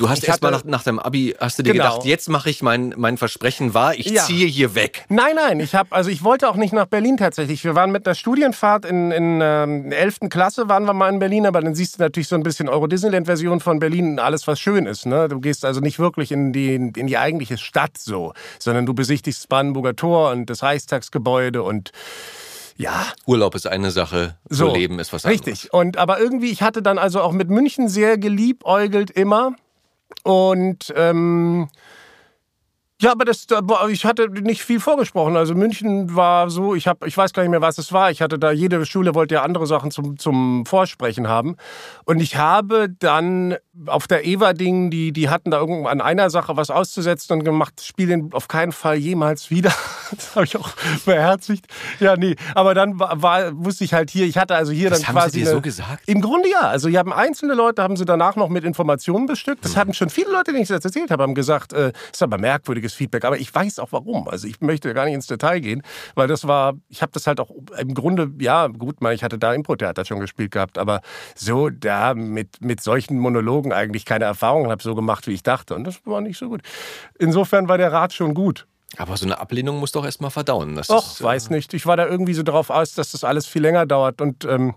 [0.00, 1.90] Du hast erst mal nach, nach deinem Abi, hast du dir genau.
[1.90, 4.22] gedacht, jetzt mache ich mein, mein Versprechen wahr, ich ja.
[4.22, 5.04] ziehe hier weg.
[5.10, 7.62] Nein, nein, ich habe, also ich wollte auch nicht nach Berlin tatsächlich.
[7.64, 10.20] Wir waren mit einer Studienfahrt in, in ähm, 11.
[10.30, 13.60] Klasse, waren wir mal in Berlin, aber dann siehst du natürlich so ein bisschen Euro-Disneyland-Version
[13.60, 15.04] von Berlin, alles was schön ist.
[15.04, 15.28] Ne?
[15.28, 19.42] Du gehst also nicht wirklich in die, in die eigentliche Stadt so, sondern du besichtigst
[19.42, 21.92] das Brandenburger Tor und das Reichstagsgebäude und
[22.78, 23.04] ja.
[23.26, 25.46] Urlaub ist eine Sache, so Leben ist was anderes.
[25.46, 25.74] Richtig.
[25.74, 29.56] Und aber irgendwie, ich hatte dann also auch mit München sehr geliebäugelt immer.
[30.22, 31.68] Und ähm,
[33.02, 33.46] ja, aber das,
[33.88, 35.34] ich hatte nicht viel vorgesprochen.
[35.34, 38.10] Also München war so, ich habe, ich weiß gar nicht mehr, was es war.
[38.10, 41.56] Ich hatte da, jede Schule wollte ja andere Sachen zum, zum Vorsprechen haben.
[42.04, 46.58] Und ich habe dann auf der Eva-Ding, die, die hatten da irgendwo an einer Sache
[46.58, 49.72] was auszusetzen und gemacht, spielen auf keinen Fall jemals wieder.
[50.20, 50.70] Das habe ich auch
[51.04, 51.66] beherzigt.
[51.98, 52.36] Ja, nee.
[52.54, 55.14] Aber dann war, war, wusste ich halt hier, ich hatte also hier das dann haben
[55.16, 55.30] quasi.
[55.30, 56.02] Sie dir eine, so gesagt?
[56.06, 56.60] Im Grunde ja.
[56.60, 59.64] Also, wir haben einzelne Leute, haben sie danach noch mit Informationen bestückt.
[59.64, 59.80] Das mhm.
[59.80, 62.94] hatten schon viele Leute, denen ich das erzählt habe, haben gesagt, äh, ist aber merkwürdiges
[62.94, 63.24] Feedback.
[63.24, 64.28] Aber ich weiß auch warum.
[64.28, 65.82] Also, ich möchte gar nicht ins Detail gehen,
[66.14, 69.54] weil das war, ich habe das halt auch im Grunde, ja, gut, ich hatte da
[69.54, 71.00] Impro-Theater schon gespielt gehabt, aber
[71.34, 75.74] so da mit, mit solchen Monologen eigentlich keine Erfahrung habe so gemacht, wie ich dachte.
[75.74, 76.62] Und das war nicht so gut.
[77.18, 78.66] Insofern war der Rat schon gut.
[78.96, 80.74] Aber so eine Ablehnung muss doch erstmal verdauen.
[80.74, 81.72] Das Och, ist, äh, weiß nicht.
[81.74, 84.20] Ich war da irgendwie so drauf aus, dass das alles viel länger dauert.
[84.20, 84.74] Und ähm,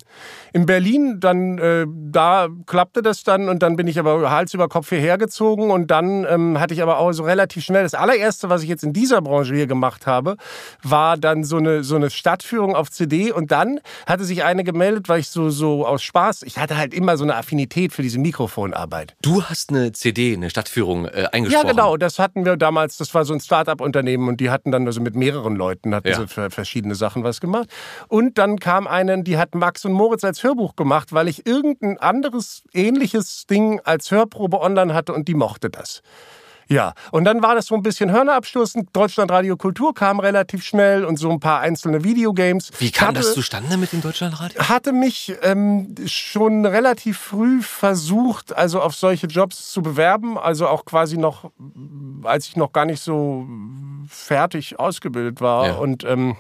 [0.53, 4.69] in Berlin, dann, äh, da klappte das dann und dann bin ich aber Hals über
[4.69, 8.49] Kopf hierher gezogen und dann ähm, hatte ich aber auch so relativ schnell, das allererste,
[8.49, 10.37] was ich jetzt in dieser Branche hier gemacht habe,
[10.83, 15.09] war dann so eine, so eine Stadtführung auf CD und dann hatte sich eine gemeldet,
[15.09, 18.19] weil ich so, so aus Spaß, ich hatte halt immer so eine Affinität für diese
[18.19, 19.15] Mikrofonarbeit.
[19.23, 21.67] Du hast eine CD, eine Stadtführung äh, Ja, eingesprochen.
[21.67, 21.97] genau.
[21.97, 22.97] Das hatten wir damals.
[22.97, 26.15] Das war so ein Start-up-Unternehmen und die hatten dann also mit mehreren Leuten hatten Ja.
[26.15, 27.69] so für verschiedene Sachen was gemacht.
[28.07, 31.97] Und dann kam eine, die hat Max und Moritz als Hörbuch gemacht, weil ich irgendein
[31.97, 36.01] anderes ähnliches Ding als Hörprobe online hatte und die mochte das.
[36.73, 38.89] Ja, und dann war das so ein bisschen Hörnerabstoßen.
[38.93, 42.71] Deutschlandradio Kultur kam relativ schnell und so ein paar einzelne Videogames.
[42.79, 44.59] Wie kam hatte, das zustande mit dem Deutschlandradio?
[44.67, 50.37] hatte mich ähm, schon relativ früh versucht, also auf solche Jobs zu bewerben.
[50.37, 51.51] Also auch quasi noch,
[52.23, 53.47] als ich noch gar nicht so
[54.07, 55.67] fertig ausgebildet war.
[55.67, 55.73] Ja.
[55.75, 56.35] Und ähm,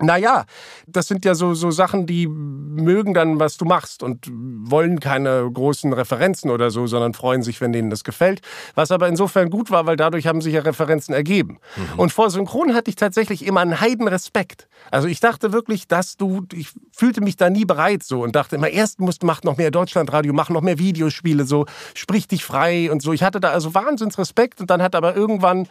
[0.00, 0.44] naja,
[0.86, 5.48] das sind ja so, so Sachen, die mögen dann, was du machst und wollen keine
[5.50, 8.40] großen Referenzen oder so, sondern freuen sich, wenn denen das gefällt.
[8.74, 11.58] Was aber insofern gut war, weil dadurch haben sich ja Referenzen ergeben.
[11.96, 14.68] Und vor Synchron hatte ich tatsächlich immer einen Heidenrespekt.
[14.90, 18.56] Also ich dachte wirklich, dass du, ich fühlte mich da nie bereit so und dachte
[18.56, 22.90] immer, erst musst, mach noch mehr Deutschlandradio, mach noch mehr Videospiele, so sprich dich frei
[22.90, 23.12] und so.
[23.12, 25.68] Ich hatte da also Wahnsinnsrespekt und dann hat aber irgendwann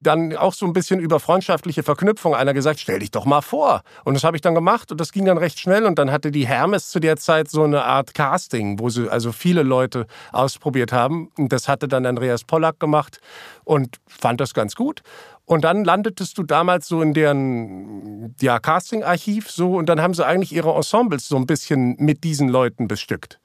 [0.00, 3.82] dann auch so ein bisschen über freundschaftliche Verknüpfung einer gesagt, stell dich doch mal vor.
[4.04, 6.30] Und das habe ich dann gemacht und das ging dann recht schnell und dann hatte
[6.30, 10.92] die Hermes zu der Zeit so eine Art Casting, wo sie also viele Leute ausprobiert
[10.92, 11.30] haben.
[11.36, 13.20] Und das hatte dann Andreas Pollack gemacht
[13.64, 15.02] und fand das ganz gut.
[15.44, 20.24] Und dann landetest du damals so in deren ja, Casting-Archiv so und dann haben sie
[20.24, 23.40] eigentlich ihre Ensembles so ein bisschen mit diesen Leuten bestückt.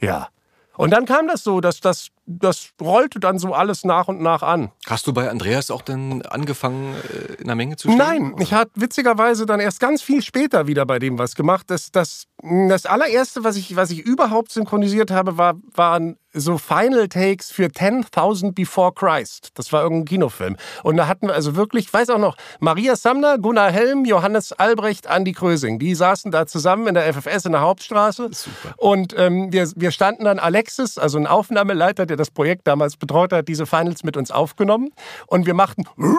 [0.00, 0.28] Ja.
[0.76, 4.42] Und dann kam das so, dass das, das rollte dann so alles nach und nach
[4.42, 4.70] an.
[4.86, 7.98] Hast du bei Andreas auch dann angefangen, äh, in der Menge zu stehen?
[7.98, 11.66] Nein, ich hatte witzigerweise dann erst ganz viel später wieder bei dem was gemacht.
[11.68, 17.08] Das, das, das allererste, was ich, was ich überhaupt synchronisiert habe, war, waren so Final
[17.08, 19.50] Takes für 10.000 Before Christ.
[19.54, 20.56] Das war irgendein Kinofilm.
[20.82, 24.52] Und da hatten wir also wirklich, ich weiß auch noch, Maria Samner, Gunnar Helm, Johannes
[24.52, 25.78] Albrecht, Andi Krösing.
[25.78, 28.30] Die saßen da zusammen in der FFS in der Hauptstraße.
[28.32, 28.74] Super.
[28.76, 33.32] Und ähm, wir, wir standen dann, Alexis, also ein Aufnahmeleiter, der das Projekt damals betreut
[33.32, 34.90] hat, diese Finals mit uns aufgenommen.
[35.26, 35.84] Und wir machten.
[35.96, 36.18] Und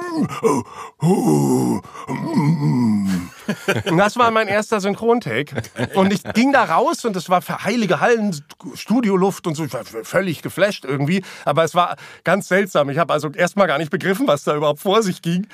[3.97, 5.61] das war mein erster Synchrontake.
[5.95, 9.63] Und ich ging da raus und es war für heilige Hallen, Studioluft und so.
[9.65, 11.23] Ich war völlig geflasht irgendwie.
[11.45, 12.89] Aber es war ganz seltsam.
[12.89, 15.47] Ich habe also erstmal gar nicht begriffen, was da überhaupt vor sich ging.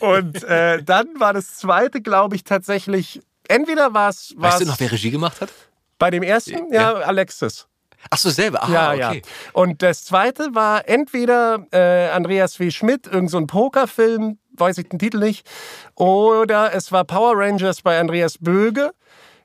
[0.00, 3.22] Und äh, dann war das zweite, glaube ich, tatsächlich.
[3.48, 4.34] Entweder war es.
[4.36, 5.50] Weißt du noch, wer Regie gemacht hat?
[5.98, 6.72] Bei dem ersten?
[6.72, 7.66] Ja, Alexis.
[8.10, 8.62] Ach so, selber.
[8.64, 9.22] Ah, Ja, okay.
[9.24, 9.30] ja.
[9.52, 12.70] Und das zweite war entweder äh, Andreas W.
[12.70, 15.46] Schmidt, irgendein so ein Pokerfilm, weiß ich den Titel nicht,
[15.94, 18.92] oder es war Power Rangers bei Andreas Böge.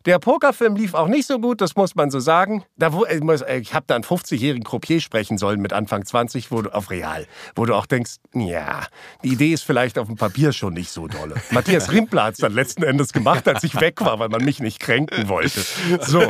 [0.05, 2.63] Der Pokerfilm lief auch nicht so gut, das muss man so sagen.
[2.77, 6.61] Da, ich muss- ich habe da einen 50-jährigen Croupier sprechen sollen mit Anfang 20, wo
[6.61, 8.81] du auf Real, wo du auch denkst, ja,
[9.23, 11.35] die Idee ist vielleicht auf dem Papier schon nicht so dolle.
[11.51, 14.59] Matthias Rimpler hat es dann letzten Endes gemacht, als ich weg war, weil man mich
[14.59, 15.61] nicht kränken wollte.
[16.01, 16.21] So.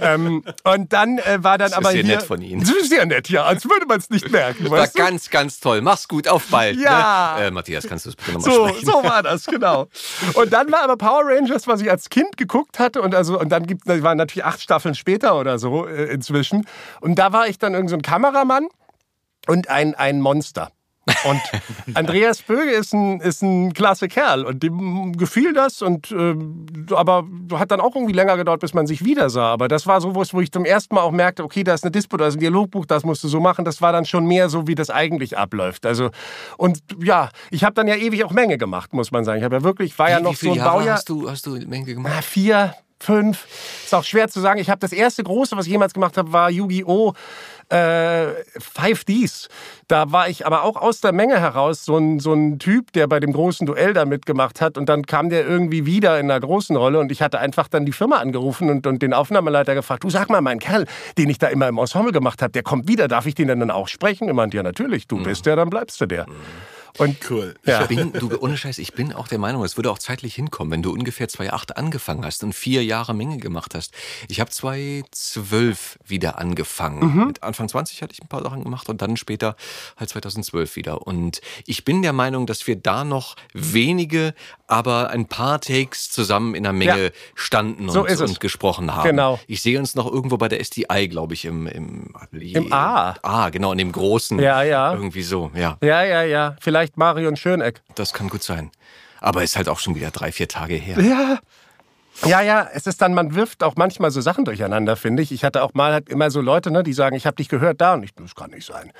[0.00, 2.60] ähm, und dann äh, war dann Das ist aber sehr hier, nett von Ihnen.
[2.60, 4.70] Das ist sehr nett, ja, als würde man es nicht merken.
[4.70, 5.02] War Weißt du?
[5.02, 5.80] ganz, ganz toll.
[5.80, 6.78] Mach's gut, auf bald.
[6.78, 7.36] Ja.
[7.38, 7.46] Ne?
[7.46, 8.86] Äh, Matthias, kannst du das bitte nochmal So, sprechen?
[8.86, 9.86] so war das, genau.
[10.34, 12.95] Und dann war aber Power Rangers, was ich als Kind geguckt hatte.
[13.00, 16.66] Und, also, und dann gibt es, waren natürlich acht Staffeln später oder so äh, inzwischen.
[17.00, 18.66] Und da war ich dann irgend so ein Kameramann
[19.46, 20.70] und ein, ein Monster.
[21.24, 21.40] Und
[21.94, 26.34] Andreas Böge ist ein, ist ein klasse Kerl und dem gefiel das und äh,
[26.92, 29.52] aber hat dann auch irgendwie länger gedauert, bis man sich wieder sah.
[29.52, 31.92] Aber das war so, wo ich zum ersten Mal auch merkte, okay, da ist eine
[31.92, 33.64] Dispo, da ist ein Dialogbuch, das musst du so machen.
[33.64, 35.86] Das war dann schon mehr so, wie das eigentlich abläuft.
[35.86, 36.10] Also
[36.56, 39.38] und ja, ich habe dann ja ewig auch Menge gemacht, muss man sagen.
[39.38, 40.94] Ich habe ja wirklich, war ja Wie- noch wie viele so ein Jahre Baujahr.
[40.96, 42.12] hast du, hast du Menge gemacht?
[42.16, 43.46] Na, vier, fünf.
[43.84, 44.60] Ist auch schwer zu sagen.
[44.60, 47.14] Ich habe das erste große, was ich jemals gemacht habe, war Yu-Gi-Oh!
[47.68, 48.28] Äh,
[48.60, 49.48] 5Ds.
[49.88, 53.08] Da war ich aber auch aus der Menge heraus so ein, so ein Typ, der
[53.08, 54.78] bei dem großen Duell da mitgemacht hat.
[54.78, 57.00] Und dann kam der irgendwie wieder in einer großen Rolle.
[57.00, 60.30] Und ich hatte einfach dann die Firma angerufen und, und den Aufnahmeleiter gefragt: Du sag
[60.30, 60.86] mal, mein Kerl,
[61.18, 63.08] den ich da immer im Ensemble gemacht habe, der kommt wieder.
[63.08, 64.28] Darf ich den denn dann auch sprechen?
[64.28, 65.08] Er meinte: Ja, natürlich.
[65.08, 66.26] Du bist der, dann bleibst du der.
[66.98, 67.54] Und Cool.
[67.64, 67.82] Ja.
[67.82, 70.70] Ich bin, du, ohne Scheiß, ich bin auch der Meinung, es würde auch zeitlich hinkommen,
[70.72, 73.92] wenn du ungefähr 2008 angefangen hast und vier Jahre Menge gemacht hast.
[74.28, 77.26] Ich habe 2012 wieder angefangen.
[77.26, 79.56] Mit Anfang 20 hatte ich ein paar Sachen gemacht und dann später
[79.96, 81.06] halt 2012 wieder.
[81.06, 84.34] Und ich bin der Meinung, dass wir da noch wenige,
[84.68, 87.10] aber ein paar Takes zusammen in der Menge Ja.
[87.34, 89.08] standen So und, und gesprochen haben.
[89.10, 89.38] Genau.
[89.46, 93.16] Ich sehe uns noch irgendwo bei der SDI, glaube ich, im, im, Im A.
[93.22, 94.38] Ah, genau, in dem großen.
[94.38, 94.94] Ja, ja.
[94.94, 95.76] Irgendwie so, ja.
[95.82, 96.56] Ja, ja, ja.
[96.60, 97.82] Vielleicht vielleicht Marion Schöneck.
[97.94, 98.70] Das kann gut sein.
[99.20, 101.00] Aber ist halt auch schon wieder drei, vier Tage her.
[101.00, 101.38] Ja.
[102.24, 105.32] Ja, ja, es ist dann, man wirft auch manchmal so Sachen durcheinander, finde ich.
[105.32, 107.80] Ich hatte auch mal halt immer so Leute, ne, die sagen, ich habe dich gehört
[107.80, 108.90] da und ich, das kann nicht sein.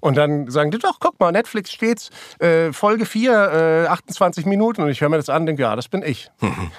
[0.00, 4.82] Und dann sagen die, doch, guck mal, Netflix steht's, äh, Folge 4, äh, 28 Minuten
[4.82, 6.30] und ich höre mir das an und denke, ja, das bin ich.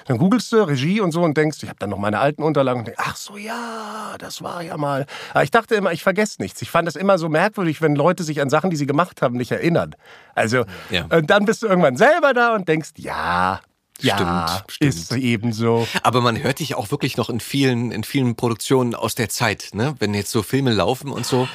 [0.06, 2.80] Dann googelst du Regie und so und denkst, ich habe dann noch meine alten Unterlagen
[2.80, 5.04] und denk, ach so, ja, das war ja mal.
[5.32, 6.62] Aber ich dachte immer, ich vergesse nichts.
[6.62, 9.36] Ich fand es immer so merkwürdig, wenn Leute sich an Sachen, die sie gemacht haben,
[9.36, 9.94] nicht erinnern.
[10.34, 11.06] Also, Ja.
[11.10, 13.60] und dann bist du irgendwann selber da und denkst, ja,
[14.00, 14.94] ja, Stimmt, stimmt.
[14.94, 15.86] ist eben so.
[16.02, 19.70] Aber man hört dich auch wirklich noch in vielen, in vielen Produktionen aus der Zeit,
[19.72, 19.94] ne?
[19.98, 21.48] Wenn jetzt so Filme laufen und so,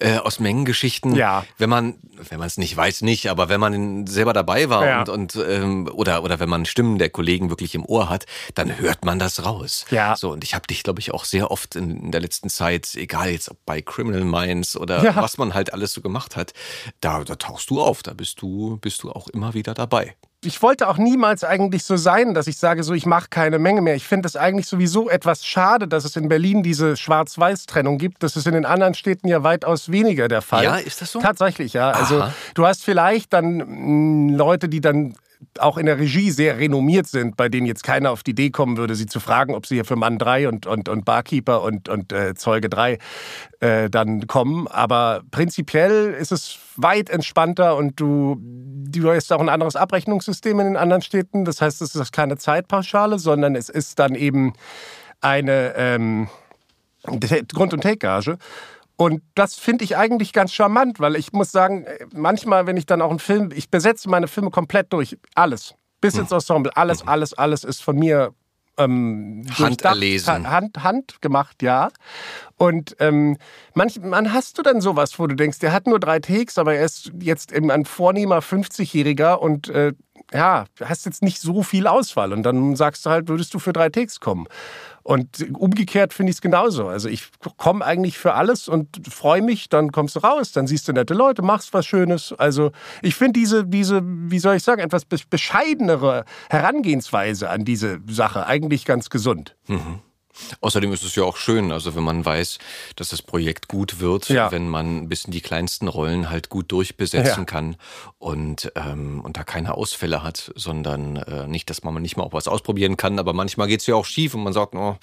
[0.00, 1.14] äh, aus Mengengeschichten.
[1.14, 1.44] Ja.
[1.58, 1.94] Wenn man,
[2.28, 4.98] wenn man es nicht weiß, nicht, aber wenn man selber dabei war Ja.
[5.00, 8.78] und, und ähm, oder, oder wenn man Stimmen der Kollegen wirklich im Ohr hat, dann
[8.78, 9.86] hört man das raus.
[9.90, 10.16] Ja.
[10.16, 12.94] So, und ich habe dich, glaube ich, auch sehr oft in, in der letzten Zeit,
[12.94, 15.16] egal jetzt ob bei Criminal Minds oder Ja.
[15.16, 16.52] was man halt alles so gemacht hat,
[17.00, 20.14] da, da tauchst du auf, da bist du, bist du auch immer wieder dabei.
[20.44, 23.80] Ich wollte auch niemals eigentlich so sein, dass ich sage, so ich mache keine Menge
[23.80, 23.94] mehr.
[23.94, 28.22] Ich finde es eigentlich sowieso etwas schade, dass es in Berlin diese Schwarz-Weiß-Trennung gibt.
[28.22, 30.64] Das ist in den anderen Städten ja weitaus weniger der Fall.
[30.64, 31.20] Ja, ist das so?
[31.20, 31.90] Tatsächlich, ja.
[31.90, 32.34] Also Aha.
[32.54, 35.14] du hast vielleicht dann mh, Leute, die dann
[35.58, 38.76] auch in der Regie sehr renommiert sind, bei denen jetzt keiner auf die Idee kommen
[38.76, 41.88] würde, sie zu fragen, ob sie hier für Mann 3 und, und, und Barkeeper und,
[41.88, 42.98] und äh, Zeuge 3
[43.60, 44.66] äh, dann kommen.
[44.68, 50.66] Aber prinzipiell ist es weit entspannter und du, du hast auch ein anderes Abrechnungssystem in
[50.66, 51.44] den anderen Städten.
[51.44, 54.54] Das heißt, es ist keine Zeitpauschale, sondern es ist dann eben
[55.20, 56.28] eine ähm,
[57.04, 58.38] Grund- und Take-Gage.
[58.96, 62.86] Und das finde ich eigentlich ganz charmant, weil ich muss sagen, äh, manchmal, wenn ich
[62.86, 65.74] dann auch einen Film, ich besetze meine Filme komplett durch, alles.
[66.00, 68.32] Bis ins Ensemble, alles, alles, alles ist von mir
[68.78, 70.50] ähm, durchdacht, Handerlesen.
[70.50, 71.90] Hand, Hand gemacht, ja.
[72.58, 73.36] Und ähm,
[73.74, 76.84] manchmal hast du dann sowas, wo du denkst, der hat nur drei Takes, aber er
[76.86, 79.92] ist jetzt eben ein vornehmer 50-Jähriger und äh,
[80.32, 82.32] ja, hast jetzt nicht so viel Auswahl.
[82.32, 84.46] Und dann sagst du halt, würdest du für drei Takes kommen.
[85.02, 86.88] Und umgekehrt finde ich es genauso.
[86.88, 90.88] Also ich komme eigentlich für alles und freue mich, dann kommst du raus, dann siehst
[90.88, 92.32] du nette Leute, machst was Schönes.
[92.38, 98.00] Also ich finde diese, diese, wie soll ich sagen, etwas be- bescheidenere Herangehensweise an diese
[98.08, 99.54] Sache eigentlich ganz gesund.
[100.60, 102.58] Außerdem ist es ja auch schön, also wenn man weiß,
[102.96, 104.50] dass das Projekt gut wird, Ja.
[104.52, 107.44] wenn man bis in die kleinsten Rollen halt gut durchbesetzen Ja.
[107.44, 107.76] kann
[108.18, 112.32] und, ähm, und da keine Ausfälle hat, sondern äh, nicht, dass man nicht mal auch
[112.32, 114.96] was ausprobieren kann, aber manchmal geht's ja auch schief und man sagt, oh,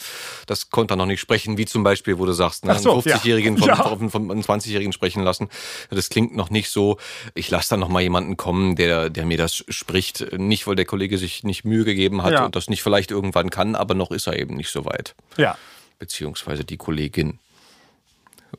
[0.47, 2.91] das konnte er noch nicht sprechen, wie zum Beispiel, wo du sagst, ne, Ach so,
[2.93, 3.75] einen 50-Jährigen ja.
[3.75, 5.49] von, von, von einem 20-Jährigen sprechen lassen,
[5.89, 6.97] das klingt noch nicht so.
[7.35, 10.85] Ich lasse dann noch mal jemanden kommen, der, der mir das spricht, nicht, weil der
[10.85, 14.27] Kollege sich nicht Mühe gegeben hat und das nicht vielleicht irgendwann kann, aber noch ist
[14.27, 15.57] er eben nicht so weit Ja.
[15.99, 17.39] beziehungsweise die Kollegin,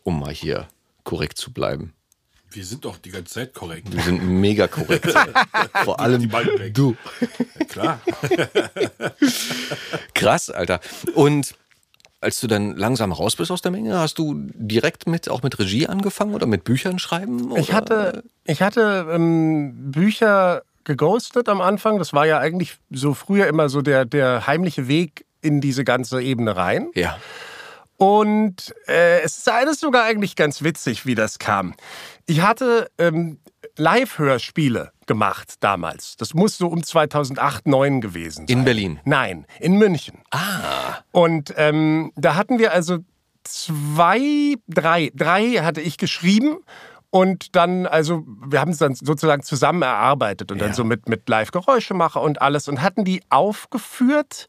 [0.02, 0.68] um mal hier
[1.04, 1.92] korrekt zu bleiben.
[2.50, 3.92] Wir sind doch die ganze Zeit korrekt.
[3.92, 5.12] Wir sind mega korrekt.
[5.84, 6.72] Vor allem Die Beine weg.
[6.74, 6.96] du.
[7.58, 8.00] Ja, klar.
[10.14, 10.80] Krass, Alter.
[11.14, 11.54] Und
[12.20, 15.58] als du dann langsam raus bist aus der Menge, hast du direkt mit auch mit
[15.58, 17.50] Regie angefangen oder mit Büchern schreiben?
[17.50, 17.60] Oder?
[17.60, 21.98] Ich hatte, ich hatte ähm, Bücher geghostet am Anfang.
[21.98, 26.20] Das war ja eigentlich so früher immer so der, der heimliche Weg in diese ganze
[26.22, 26.90] Ebene rein.
[26.94, 27.16] ja.
[27.96, 31.74] Und äh, es ist alles sogar eigentlich ganz witzig, wie das kam.
[32.26, 33.38] Ich hatte ähm,
[33.76, 36.16] Live-Hörspiele gemacht damals.
[36.16, 38.58] Das muss so um 2008, 2009 gewesen sein.
[38.58, 39.00] In Berlin.
[39.04, 40.18] Nein, in München.
[40.32, 42.98] Ah, Und ähm, da hatten wir also
[43.44, 46.58] zwei, drei, drei hatte ich geschrieben.
[47.10, 50.64] Und dann, also, wir haben es dann sozusagen zusammen erarbeitet und Ja.
[50.66, 54.48] dann so mit, mit Live-Geräuschemacher und alles und hatten die aufgeführt.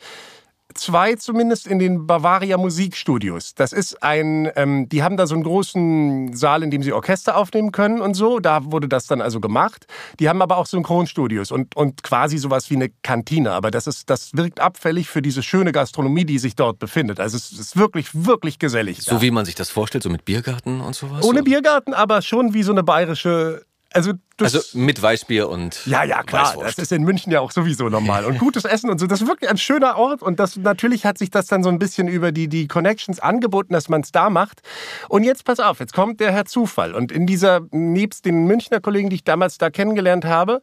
[0.76, 3.56] Zwei zumindest in den Bavaria Musikstudios.
[3.56, 7.38] Das ist ein, ähm, die haben da so einen großen Saal, in dem sie Orchester
[7.38, 8.40] aufnehmen können und so.
[8.40, 9.88] Da wurde das dann also gemacht.
[10.20, 13.54] Die haben aber auch Synchronstudios und, und quasi sowas wie eine Kantine.
[13.54, 17.22] Aber das ist, das wirkt abfällig für diese schöne Gastronomie, die sich dort befindet.
[17.22, 19.02] Also es ist wirklich, wirklich gesellig.
[19.02, 19.22] so da.
[19.22, 21.24] wie man sich das vorstellt, so mit Biergarten und sowas?
[21.24, 21.44] Ohne?
[21.44, 23.66] Biergarten, aber schon wie so eine bayerische.
[23.96, 26.48] Also, Also mit Weißbier und ja, ja, klar.
[26.48, 26.78] Weißwurst.
[26.78, 28.26] Das ist in München ja auch sowieso normal.
[28.26, 29.08] Und gutes Essen und so.
[29.08, 30.22] Das ist wirklich ein schöner Ort.
[30.22, 33.72] Und das, natürlich hat sich das dann so ein bisschen über die, die Connections angeboten,
[33.72, 34.62] dass man es da macht.
[35.08, 36.94] Und jetzt pass auf, jetzt kommt der Herr Zufall.
[36.94, 40.62] Und in dieser, nebst den Münchner Kollegen, die ich damals da kennengelernt habe,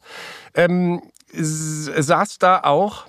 [0.53, 1.01] ähm,
[1.33, 3.07] saß da auch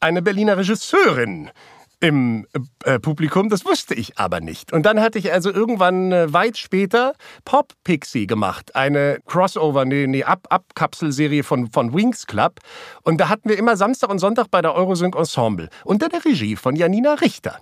[0.00, 1.52] eine Berliner Regisseurin
[2.00, 2.46] im
[2.84, 3.48] äh, Publikum.
[3.48, 4.72] Das wusste ich aber nicht.
[4.72, 8.74] Und dann hatte ich also irgendwann äh, weit später Pop Pixie gemacht.
[8.74, 12.60] Eine Crossover, nee, nee, Ab Abkapselserie von, von Wings Club.
[13.02, 15.68] Und da hatten wir immer Samstag und Sonntag bei der Eurosync Ensemble.
[15.84, 17.58] Unter der Regie von Janina Richter.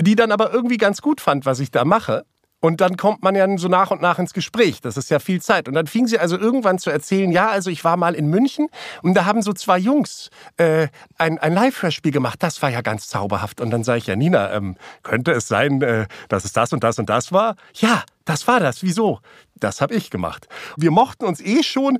[0.00, 2.24] Die dann aber irgendwie ganz gut fand, was ich da mache.
[2.64, 4.80] Und dann kommt man ja so nach und nach ins Gespräch.
[4.80, 5.68] Das ist ja viel Zeit.
[5.68, 8.68] Und dann fing sie also irgendwann zu erzählen, ja, also ich war mal in München
[9.02, 12.42] und da haben so zwei Jungs äh, ein, ein Live-Hörspiel gemacht.
[12.42, 13.60] Das war ja ganz zauberhaft.
[13.60, 16.82] Und dann sage ich, ja, Nina, ähm, könnte es sein, äh, dass es das und
[16.82, 17.56] das und das war?
[17.74, 18.82] Ja, das war das.
[18.82, 19.20] Wieso?
[19.56, 20.48] Das habe ich gemacht.
[20.78, 21.98] Wir mochten uns eh schon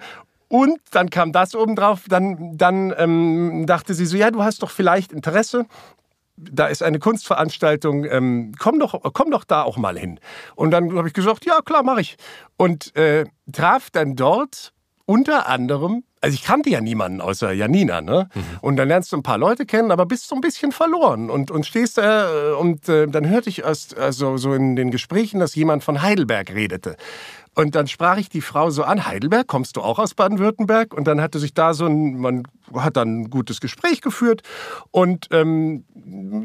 [0.49, 2.05] und dann kam das obendrauf.
[2.09, 5.67] Dann, dann ähm, dachte sie so, ja, du hast doch vielleicht Interesse
[6.37, 10.19] da ist eine Kunstveranstaltung, ähm, komm, doch, komm doch da auch mal hin.
[10.57, 12.17] Und dann habe ich gesagt, ja klar, mache ich.
[12.57, 14.73] Und äh, traf dann dort
[15.07, 18.31] unter anderem, also ich kannte ja niemanden außer Janina, ne?
[18.35, 18.43] Mhm.
[18.63, 21.51] Und dann lernst du ein paar Leute kennen, aber bist so ein bisschen verloren und,
[21.51, 25.41] und stehst da äh, und äh, dann hörte ich erst also so in den Gesprächen,
[25.41, 26.97] dass jemand von Heidelberg redete.
[27.55, 30.93] Und dann sprach ich die Frau so an, Heidelberg, kommst du auch aus Baden-Württemberg?
[30.93, 32.43] Und dann hatte sich da so ein, man
[32.75, 34.43] hat dann ein gutes Gespräch geführt
[34.91, 35.85] und ähm,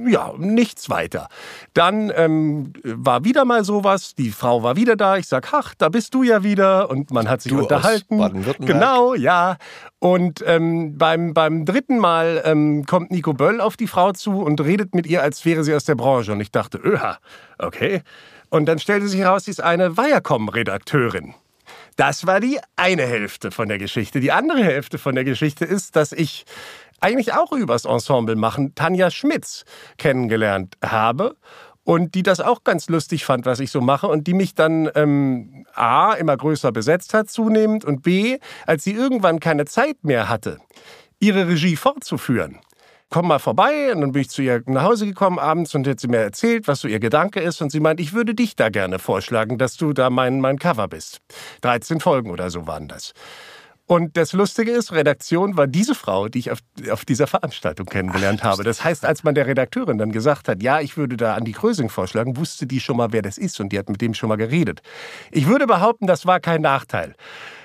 [0.08, 1.28] ja, nichts weiter.
[1.74, 5.90] Dann ähm, war wieder mal sowas, die Frau war wieder da, ich sag, ach, da
[5.90, 8.16] bist du ja wieder und man hat sich Du unterhalten.
[8.16, 8.80] aus Baden-Württemberg?
[8.80, 9.58] Genau, ja.
[10.00, 14.62] Und ähm, beim, beim dritten Mal ähm, kommt Nico Böll auf die Frau zu und
[14.62, 16.32] redet mit ihr, als wäre sie aus der Branche.
[16.34, 17.18] Und ich dachte, öha,
[17.58, 18.02] okay.
[18.50, 21.36] Und dann stellte sich heraus, sie ist eine Viacom-Redakteurin.
[21.96, 24.20] Das war die eine Hälfte von der Geschichte.
[24.20, 26.46] Die andere Hälfte von der Geschichte ist, dass ich
[27.00, 29.66] eigentlich auch übers Ensemble machen Tanja Schmitz
[29.98, 31.36] kennengelernt habe
[31.84, 34.90] und die das auch ganz lustig fand, was ich so mache und die mich dann
[34.96, 40.30] ähm, A, immer größer besetzt hat zunehmend und B, als sie irgendwann keine Zeit mehr
[40.30, 40.60] hatte,
[41.20, 42.60] ihre Regie fortzuführen,
[43.10, 43.94] komm mal vorbei.
[43.94, 46.68] Und dann bin ich zu ihr nach Hause gekommen abends und hat sie mir erzählt,
[46.68, 47.62] was so ihr Gedanke ist.
[47.62, 50.88] Und sie meint, ich würde dich da gerne vorschlagen, dass du da mein, mein Cover
[50.88, 51.20] bist.
[51.62, 53.14] 13 Folgen oder so waren das.
[53.90, 56.60] Und das Lustige ist, Redaktion war diese Frau, die ich auf,
[56.92, 58.64] auf dieser Veranstaltung kennengelernt habe.
[58.64, 61.90] Das heißt, als man der Redakteurin dann gesagt hat, ja, ich würde da Andi Krösing
[61.90, 64.36] vorschlagen, wusste die schon mal, wer das ist und die hat mit dem schon mal
[64.36, 64.84] geredet.
[65.32, 67.16] Ich würde behaupten, das war kein Nachteil.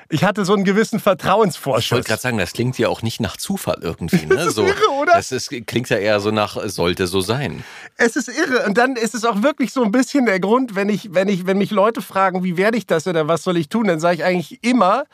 [0.09, 2.05] Ich hatte so einen gewissen Ich wollte Vertrauensvorschuss.
[2.05, 4.27] gerade sagen, das klingt ja auch nicht nach Zufall irgendwie.
[4.27, 4.45] Ne?
[4.55, 5.13] So, irre, oder?
[5.15, 7.65] Das ist, klingt ja eher so nach, sollte so sein.
[7.97, 8.67] Es ist irre.
[8.67, 11.47] Und dann ist es auch wirklich so ein bisschen der Grund, wenn ich, wenn ich,
[11.47, 14.17] wenn mich Leute fragen, wie werde ich das oder was soll ich tun, dann sage
[14.17, 15.05] ich eigentlich immer,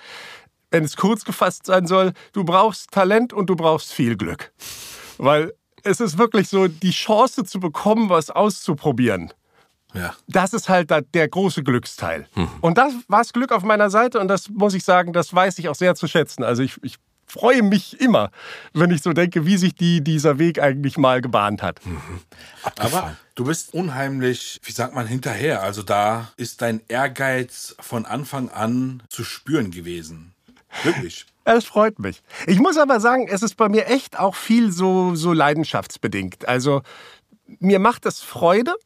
[0.70, 4.52] wenn es kurz gefasst sein soll, du brauchst Talent und du brauchst viel Glück.
[5.18, 9.32] Weil es ist wirklich so, die Chance zu bekommen, was auszuprobieren.
[9.94, 10.14] Ja.
[10.28, 12.28] Das ist halt da der große Glücksteil.
[12.60, 15.58] Und das war das Glück auf meiner Seite und das muss ich sagen, das weiß
[15.58, 16.44] ich auch sehr zu schätzen.
[16.44, 16.96] Also ich, ich
[17.30, 18.30] freue mich immer,
[18.72, 21.80] wenn ich so denke, wie sich die, dieser Weg eigentlich mal gebahnt hat.
[22.78, 25.62] Aber du bist unheimlich, wie sagt man, hinterher.
[25.62, 30.34] Also da ist dein Ehrgeiz von Anfang an zu spüren gewesen.
[30.82, 31.26] Wirklich.
[31.44, 32.22] Es freut mich.
[32.46, 36.46] Ich muss aber sagen, es ist bei mir echt auch viel so, so leidenschaftsbedingt.
[36.46, 36.82] Also
[37.58, 38.76] mir macht es Freude.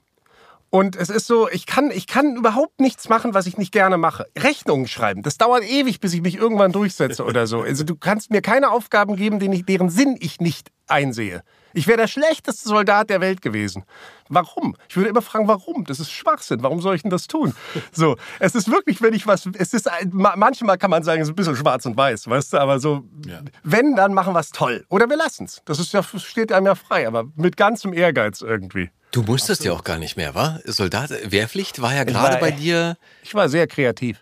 [0.75, 3.97] Und es ist so, ich kann, ich kann überhaupt nichts machen, was ich nicht gerne
[3.97, 4.27] mache.
[4.37, 7.61] Rechnungen schreiben, das dauert ewig, bis ich mich irgendwann durchsetze oder so.
[7.61, 11.43] Also du kannst mir keine Aufgaben geben, ich, deren Sinn ich nicht einsehe.
[11.77, 13.85] Ich wäre der schlechteste Soldat der Welt gewesen.
[14.29, 14.77] Warum?
[14.89, 15.85] Ich würde immer fragen, warum?
[15.85, 16.63] Das ist Schwachsinn.
[16.63, 17.53] Warum soll ich denn das tun?
[17.93, 21.33] So, es ist wirklich, wenn ich was, es ist, manchmal kann man sagen, es ist
[21.33, 23.41] ein bisschen schwarz und weiß, weißt du, aber so, Ja.
[23.65, 24.85] wenn, dann machen wir es toll.
[24.89, 25.63] Oder wir lassen es.
[25.65, 28.91] Das ist ja, steht einem ja frei, aber mit ganzem Ehrgeiz irgendwie.
[29.11, 30.59] Du musstest ja auch gar nicht mehr, wa?
[30.65, 32.97] Soldat, Wehrpflicht war ja gerade bei dir.
[33.23, 34.19] Ich war sehr kreativ.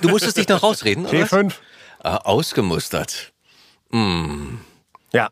[0.00, 1.20] Du musstest dich noch rausreden, oder?
[1.22, 1.30] was?
[1.32, 1.52] T5.
[2.02, 3.32] Ah, ausgemustert.
[5.12, 5.30] Ja.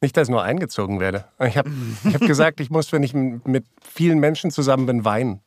[0.00, 1.26] Nicht, dass ich nur eingezogen werde.
[1.46, 1.70] Ich habe
[2.04, 5.40] ich hab gesagt, ich muss, wenn ich mit vielen Menschen zusammen bin, weinen.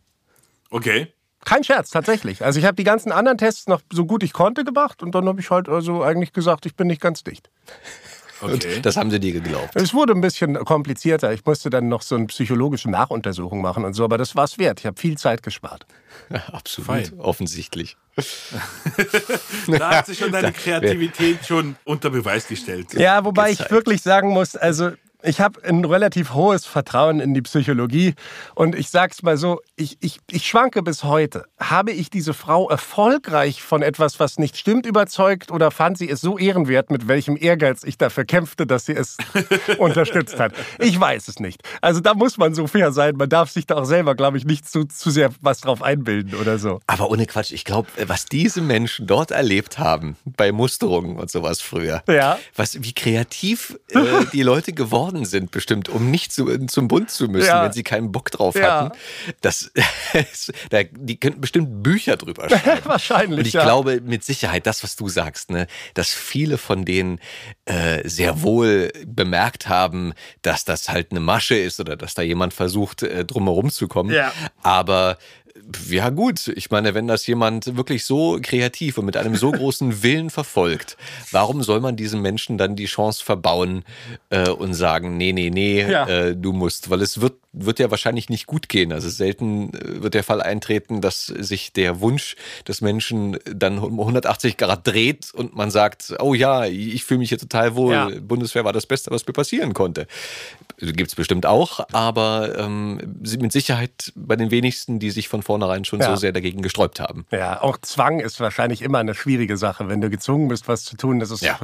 [0.69, 1.13] Okay.
[1.43, 2.43] Kein Scherz, tatsächlich.
[2.43, 5.27] Also ich habe die ganzen anderen Tests noch so gut ich konnte gemacht und dann
[5.27, 7.51] habe ich halt also eigentlich gesagt, ich bin nicht ganz dicht.
[8.41, 8.79] Okay.
[8.81, 9.75] Das haben sie dir geglaubt.
[9.75, 11.31] Es wurde ein bisschen komplizierter.
[11.33, 14.57] Ich musste dann noch so eine psychologische Nachuntersuchung machen und so, aber das war es
[14.57, 14.79] wert.
[14.79, 15.85] Ich habe viel Zeit gespart.
[16.51, 16.87] Absolut.
[16.87, 17.19] Fein.
[17.19, 17.97] Offensichtlich.
[19.67, 22.93] Da hat sich schon deine Kreativität schon unter Beweis gestellt.
[22.93, 23.69] Ja, wobei gezeigt.
[23.69, 24.91] ich wirklich sagen muss, also
[25.23, 28.13] ich habe ein relativ hohes Vertrauen in die Psychologie
[28.53, 31.45] und ich sag's mal so, ich, ich, ich schwanke bis heute.
[31.59, 36.21] Habe ich diese Frau erfolgreich von etwas, was nicht stimmt, überzeugt oder fand sie es
[36.21, 39.17] so ehrenwert, mit welchem Ehrgeiz ich dafür kämpfte, dass sie es
[39.77, 40.53] unterstützt hat?
[40.79, 41.61] Ich weiß es nicht.
[41.81, 43.15] Also da muss man so fair sein.
[43.17, 46.35] Man darf sich da auch selber, glaube ich, nicht zu, zu sehr was drauf einbilden
[46.35, 46.79] oder so.
[46.87, 51.61] Aber ohne Quatsch, ich glaube, was diese Menschen dort erlebt haben, bei Musterungen und sowas
[51.61, 52.37] früher, Ja.
[52.55, 53.99] was, wie kreativ äh,
[54.31, 57.63] die Leute geworden geworden sind, bestimmt, um nicht zu, zum Bund zu müssen, Ja.
[57.63, 58.85] wenn sie keinen Bock drauf Ja.
[58.85, 58.97] hatten.
[59.41, 59.71] Das,
[60.69, 62.81] da, die könnten bestimmt Bücher drüber schreiben.
[62.85, 63.63] Wahrscheinlich, Und ich ja.
[63.63, 67.19] glaube mit Sicherheit, das, was du sagst, ne, dass viele von denen
[67.65, 72.53] äh, sehr wohl bemerkt haben, dass das halt eine Masche ist oder dass da jemand
[72.53, 74.11] versucht, äh, drumherum zu kommen.
[74.13, 74.31] Ja.
[74.61, 75.17] Aber
[75.89, 80.03] ja gut, ich meine, wenn das jemand wirklich so kreativ und mit einem so großen
[80.03, 80.97] Willen verfolgt,
[81.31, 83.83] warum soll man diesen Menschen dann die Chance verbauen
[84.29, 86.07] äh, und sagen, nee, nee, nee, Ja.
[86.07, 88.91] äh, du musst, weil es wird wird ja wahrscheinlich nicht gut gehen.
[88.91, 92.35] Also selten äh, wird der Fall eintreten, dass sich der Wunsch
[92.67, 97.29] des Menschen dann um 180 Grad dreht und man sagt, oh ja, ich fühle mich
[97.29, 97.93] hier total wohl.
[97.93, 98.09] Ja.
[98.21, 100.07] Bundeswehr war das Beste, was mir passieren konnte.
[100.79, 102.99] Gibt es bestimmt auch, aber ähm,
[103.39, 106.09] mit Sicherheit bei den wenigsten, die sich von vornherein schon Ja.
[106.09, 107.25] so sehr dagegen gesträubt haben.
[107.31, 109.87] Ja, auch Zwang ist wahrscheinlich immer eine schwierige Sache.
[109.87, 111.57] Wenn du gezwungen bist, was zu tun, das ist Ja.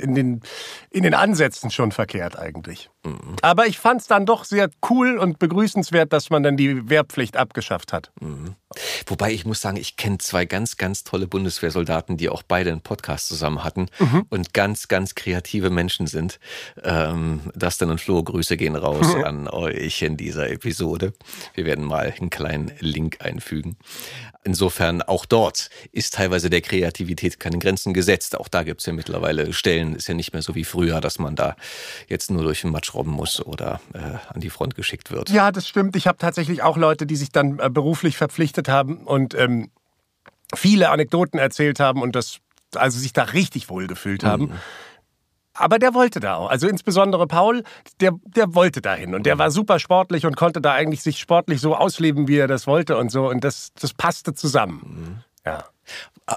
[0.00, 0.42] in, den,
[0.90, 2.90] in den Ansätzen schon verkehrt eigentlich.
[3.04, 3.36] Mhm.
[3.42, 7.36] Aber ich fand es dann doch sehr cool und begrüßenswert, dass man dann die Wehrpflicht
[7.36, 8.10] abgeschafft hat.
[9.06, 12.80] Wobei ich muss sagen, ich kenne zwei ganz, ganz tolle Bundeswehrsoldaten, die auch beide einen
[12.80, 13.86] Podcast zusammen hatten
[14.28, 16.38] und ganz, ganz kreative Menschen sind.
[16.82, 21.12] Ähm, Dustin und Flo, Grüße gehen raus an euch in dieser Episode.
[21.54, 23.76] Wir werden mal einen kleinen Link einfügen.
[24.44, 28.38] Insofern auch dort ist teilweise der Kreativität keine Grenzen gesetzt.
[28.38, 31.18] Auch da gibt es ja mittlerweile Stellen, ist ja nicht mehr so wie früher, dass
[31.18, 31.54] man da
[32.08, 35.28] jetzt nur durch den Matsch robben muss oder äh, an die Front geschickt wird.
[35.28, 35.96] Ja, das stimmt.
[35.96, 39.70] Ich habe tatsächlich auch Leute, die sich dann äh, beruflich verpflichtet haben und ähm,
[40.54, 42.38] viele Anekdoten erzählt haben und das,
[42.74, 44.52] also sich da richtig wohl gefühlt haben.
[45.54, 46.50] Aber der wollte da auch.
[46.50, 47.64] Also insbesondere Paul,
[48.00, 49.14] der, der wollte dahin.
[49.14, 52.46] Und der war super sportlich und konnte da eigentlich sich sportlich so ausleben, wie er
[52.46, 53.28] das wollte und so.
[53.28, 55.24] Und das, das passte zusammen.
[55.48, 55.64] Ja.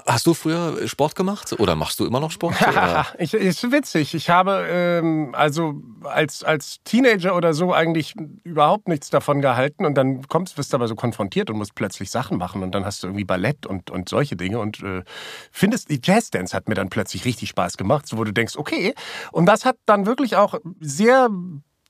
[0.06, 2.54] Hast du früher Sport gemacht oder machst du immer noch Sport?
[3.18, 4.14] ich, ist witzig.
[4.14, 9.94] Ich habe ähm, also als, als Teenager oder so eigentlich überhaupt nichts davon gehalten und
[9.94, 13.02] dann kommst, wirst du aber so konfrontiert und musst plötzlich Sachen machen und dann hast
[13.02, 15.02] du irgendwie Ballett und, und solche Dinge und äh,
[15.50, 18.94] findest, die Jazzdance hat mir dann plötzlich richtig Spaß gemacht, so wo du denkst, okay.
[19.30, 21.28] Und das hat dann wirklich auch sehr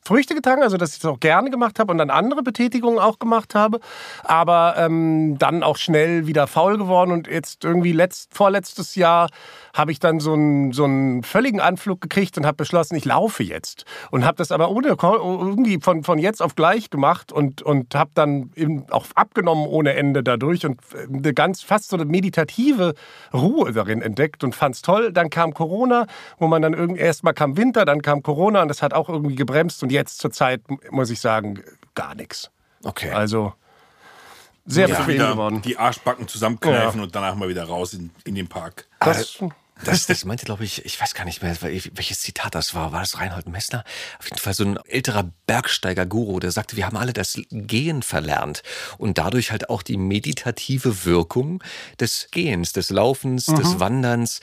[0.04, 3.18] Früchte getragen, also dass ich es auch gerne gemacht habe und dann andere Betätigungen auch
[3.18, 3.80] gemacht habe,
[4.24, 9.28] aber ähm, dann auch schnell wieder faul geworden und jetzt irgendwie letzt, vorletztes Jahr
[9.74, 13.42] habe ich dann so einen, so einen völligen Anflug gekriegt und habe beschlossen, ich laufe
[13.42, 17.94] jetzt und habe das aber ohne irgendwie von, von jetzt auf gleich gemacht und, und
[17.94, 20.80] habe dann eben auch abgenommen ohne Ende dadurch und
[21.12, 22.94] eine ganz fast so eine meditative
[23.32, 25.12] Ruhe darin entdeckt und fand es toll.
[25.12, 26.06] Dann kam Corona,
[26.38, 29.36] wo man dann irgendwie erstmal kam Winter, dann kam Corona und das hat auch irgendwie
[29.36, 30.60] gebremst und jetzt zur Zeit
[30.90, 31.62] muss ich sagen
[31.94, 32.50] gar nichts.
[32.84, 33.10] Okay.
[33.10, 33.54] Also
[34.64, 35.62] sehr Ja, bequem wieder geworden.
[35.62, 38.86] die Arschbacken zusammenkneifen und danach mal wieder raus in, in den Park.
[39.00, 39.42] Das,
[39.84, 42.92] Das, das meinte, glaube ich, ich weiß gar nicht mehr, welches Zitat das war.
[42.92, 43.84] War das Reinhold Messner?
[44.18, 48.62] Auf jeden Fall so ein älterer Bergsteiger-Guru, der sagte, wir haben alle das Gehen verlernt
[48.98, 51.62] und dadurch halt auch die meditative Wirkung
[51.98, 54.40] des Gehens, des Laufens, des Wanderns.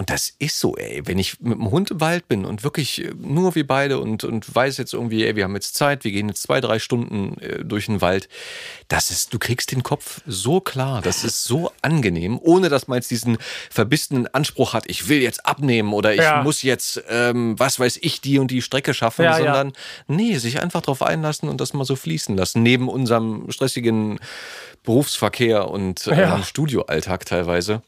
[0.00, 1.02] Und das ist so, ey.
[1.04, 4.24] Wenn ich mit dem Hund im Wald bin und wirklich äh, nur wir beide und,
[4.24, 7.36] und weiß jetzt irgendwie, ey, wir haben jetzt Zeit, wir gehen jetzt zwei, drei Stunden
[7.42, 8.30] äh, durch den Wald,
[8.88, 12.96] das ist, du kriegst den Kopf so klar, das ist so angenehm, ohne dass man
[12.96, 13.36] jetzt diesen
[13.68, 16.42] verbissenen Anspruch hat, ich will jetzt abnehmen oder ich Ja.
[16.42, 19.44] muss jetzt, ähm, was weiß ich, die und die Strecke schaffen, Ja, ja.
[19.44, 19.72] sondern
[20.06, 24.18] nee, sich einfach drauf einlassen und das mal so fließen lassen, neben unserem stressigen
[24.82, 26.36] Berufsverkehr und Ja.
[26.36, 27.82] ähm, Studioalltag teilweise.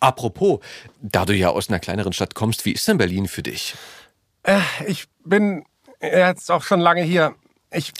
[0.00, 0.60] Apropos,
[1.00, 3.74] da du ja aus einer kleineren Stadt kommst, wie ist denn Berlin für dich?
[4.86, 5.64] ich bin
[6.00, 7.34] jetzt auch schon lange hier.
[7.70, 7.92] Ich,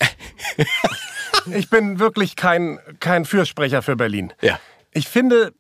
[1.53, 4.33] ich bin wirklich kein, kein Fürsprecher für Berlin.
[4.41, 4.59] Ja.
[4.93, 5.53] Ich finde,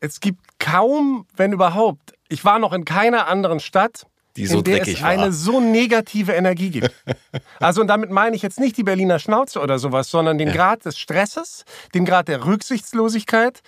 [0.00, 4.64] es gibt kaum, wenn überhaupt, ich war noch in keiner anderen Stadt, Die so in
[4.64, 5.08] der es war.
[5.08, 6.90] eine so negative Energie gibt.
[7.58, 10.84] Also und damit meine ich jetzt nicht die Berliner Schnauze oder sowas, sondern den Grad
[10.84, 13.62] des Stresses, den Grad der Rücksichtslosigkeit,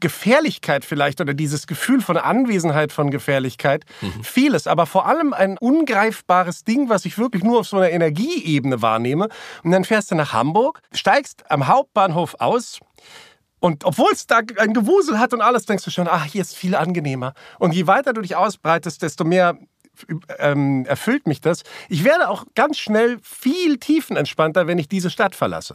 [0.00, 3.84] Gefährlichkeit vielleicht oder dieses Gefühl von Anwesenheit von Gefährlichkeit,
[4.22, 8.82] vieles, aber vor allem ein ungreifbares Ding, was ich wirklich nur auf so einer Energieebene
[8.82, 9.28] wahrnehme.
[9.62, 12.80] Und dann fährst du nach Hamburg, steigst am Hauptbahnhof aus,
[13.58, 16.54] und obwohl es da ein Gewusel hat und alles, denkst du schon, ach, hier ist
[16.54, 17.32] viel angenehmer.
[17.58, 19.58] Und je weiter du dich ausbreitest, desto mehr
[20.38, 21.62] ähm, erfüllt mich das.
[21.88, 25.74] Ich werde auch ganz schnell viel tiefenentspannter, wenn ich diese Stadt verlasse.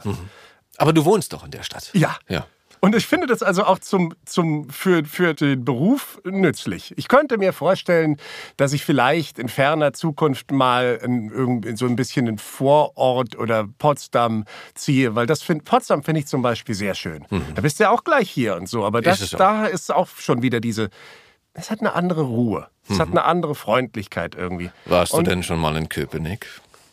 [0.77, 1.89] Aber du wohnst doch in der Stadt.
[1.93, 2.15] Ja.
[2.27, 2.45] Ja.
[2.83, 6.93] Und ich finde das also auch zum, zum, für, für den Beruf nützlich.
[6.97, 8.17] Ich könnte mir vorstellen,
[8.57, 13.67] dass ich vielleicht in ferner Zukunft mal in, irgend- so ein bisschen in Vorort oder
[13.77, 17.23] Potsdam ziehe, weil das find, Potsdam finde ich zum Beispiel sehr schön.
[17.55, 18.83] Da bist du ja auch gleich hier und so.
[18.83, 19.37] Aber das, auch.
[19.37, 20.89] da ist auch schon wieder diese
[21.53, 22.67] es hat eine andere Ruhe.
[22.89, 24.71] Es hat eine andere Freundlichkeit irgendwie.
[24.85, 26.47] Warst Und- du denn schon mal in Köpenick?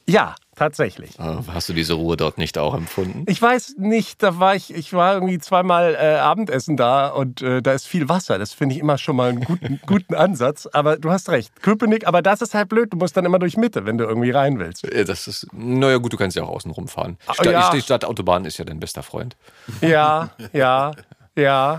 [0.07, 1.19] Ja, tatsächlich.
[1.19, 3.25] Äh, Hast du diese Ruhe dort nicht auch empfunden?
[3.29, 7.63] Ich weiß nicht, da war ich, ich war irgendwie zweimal äh, Abendessen da und äh,
[7.63, 8.39] da ist viel Wasser.
[8.39, 10.67] Das finde ich immer schon mal einen guten, guten Ansatz.
[10.73, 12.93] Aber du hast recht, Köpenick, aber das ist halt blöd.
[12.93, 14.87] Du musst dann immer durch Mitte, wenn du irgendwie rein willst.
[15.09, 17.17] Das ist, naja gut, du kannst ja auch außen rumfahren.
[17.23, 17.71] Die, Ah, Stadt, ja.
[17.71, 19.37] die Stadtautobahn ist ja dein bester Freund.
[19.81, 20.93] Ja, ja,
[21.37, 21.79] ja.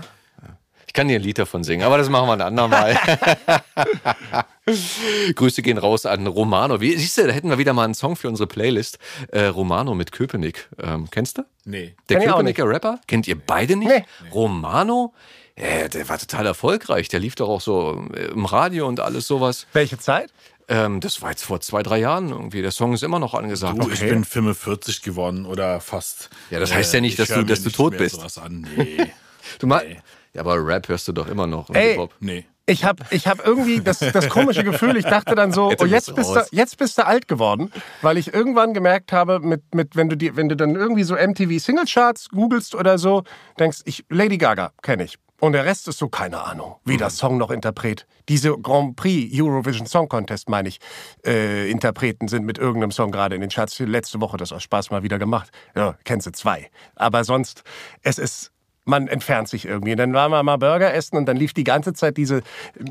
[0.86, 2.98] Ich kann dir ein Lied davon singen, aber das machen wir ein andermal.
[5.34, 6.80] Grüße gehen raus an Romano.
[6.80, 8.98] Wie, siehst du, da hätten wir wieder mal einen Song für unsere Playlist.
[9.32, 10.68] Äh, Romano mit Köpenick.
[10.82, 11.42] Ähm, kennst du?
[11.64, 11.94] Nee.
[12.08, 13.00] Der Kenn Köpenicker Rapper?
[13.06, 13.88] Kennt ihr beide nicht?
[13.90, 14.04] Nee.
[14.32, 15.12] Romano?
[15.58, 17.08] Ja, der war total erfolgreich.
[17.08, 19.66] Der lief doch auch so äh, im Radio und alles sowas.
[19.72, 20.32] Welche Zeit?
[20.68, 22.62] Ähm, das war jetzt vor zwei, drei Jahren irgendwie.
[22.62, 23.82] Der Song ist immer noch angesagt.
[23.82, 26.30] Du, ich bin 45 geworden oder fast.
[26.50, 28.14] Äh, Ja, das heißt ja nicht, ich dass du- dass du nicht tot bist.
[28.16, 28.66] Sowas an.
[28.76, 28.96] Nee.
[29.58, 29.84] Du mal,
[30.32, 31.70] ja, aber Rap hörst du doch immer noch.
[31.70, 31.90] Ey.
[31.90, 32.14] Hip-Hop.
[32.20, 32.44] nee.
[32.70, 35.84] Ich habe ich hab irgendwie das, das komische Gefühl, ich dachte dann so, Jetzt oh,
[35.84, 39.40] bist jetzt du bist, du, jetzt bist du alt geworden, weil ich irgendwann gemerkt habe,
[39.40, 43.24] mit, mit, wenn, du die, wenn du dann irgendwie so MTV Singlecharts googelst oder so,
[43.58, 45.18] denkst, ich, Lady Gaga kenne ich.
[45.40, 48.06] Und der Rest ist so, keine Ahnung, wie das Song noch Interpret.
[48.28, 50.78] Diese Grand Prix Eurovision Song Contest, meine ich,
[51.26, 53.78] äh, Interpreten sind mit irgendeinem Song gerade in den Charts.
[53.78, 55.50] Letzte Woche das aus Spaß mal wieder gemacht.
[55.74, 56.70] Ja, kennst du zwei.
[56.94, 57.64] Aber sonst,
[58.02, 58.52] es ist
[58.84, 59.96] man entfernt sich irgendwie.
[59.96, 62.42] Dann waren wir mal Burger essen und dann lief die ganze Zeit diese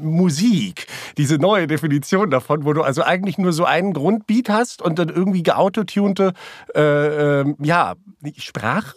[0.02, 0.88] Musik,
[1.18, 5.10] diese neue Definition davon, wo du also eigentlich nur so einen Grundbeat hast und dann
[5.10, 6.34] irgendwie geautotunte,
[6.76, 7.96] äh, ähm, ja,
[8.38, 8.96] Sprache,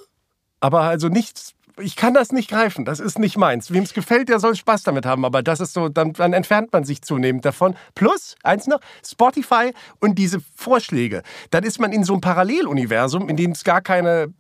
[0.61, 1.55] aber also nichts.
[1.81, 3.73] Ich kann das nicht greifen, das ist nicht meins.
[3.73, 6.71] Wem es gefällt, der soll Spaß damit haben, aber das ist so, dann, dann entfernt
[6.71, 7.75] man sich zunehmend davon.
[7.95, 11.23] Plus, eins noch, Spotify und diese Vorschläge.
[11.51, 14.35] Dann ist man in so einem Paralleluniversum, in dem es gar keine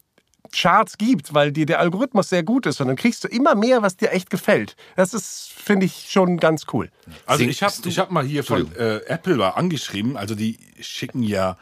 [0.52, 3.82] Charts gibt, weil dir der Algorithmus sehr gut ist und dann kriegst du immer mehr,
[3.82, 4.76] was dir echt gefällt.
[4.96, 6.90] Das ist, finde ich, schon ganz cool.
[7.26, 11.22] Also ich habe ich hab mal hier von äh, Apple war angeschrieben, also die schicken
[11.22, 11.56] ja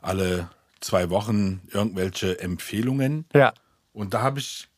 [0.00, 0.50] alle
[0.80, 3.24] zwei Wochen irgendwelche Empfehlungen.
[3.34, 3.52] Ja.
[3.92, 4.68] Und da habe ich,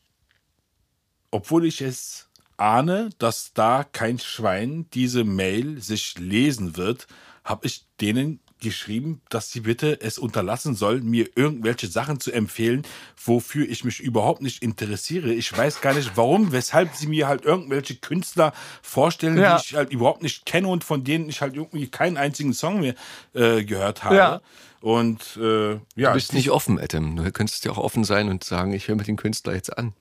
[1.31, 7.07] obwohl ich es ahne, dass da kein Schwein diese Mail sich lesen wird,
[7.45, 12.83] habe ich denen geschrieben, dass sie bitte es unterlassen sollen, mir irgendwelche Sachen zu empfehlen,
[13.23, 15.33] wofür ich mich überhaupt nicht interessiere.
[15.33, 18.53] Ich weiß gar nicht, warum, weshalb sie mir halt irgendwelche Künstler
[18.83, 19.57] vorstellen, Ja.
[19.57, 22.81] die ich halt überhaupt nicht kenne und von denen ich halt irgendwie keinen einzigen Song
[22.81, 22.95] mehr
[23.35, 24.17] äh, gehört habe.
[24.17, 24.41] Ja.
[24.81, 27.17] Und äh, ja, Du bist nicht offen, Adam.
[27.17, 29.93] Du könntest ja auch offen sein und sagen, ich höre mir den Künstler jetzt an.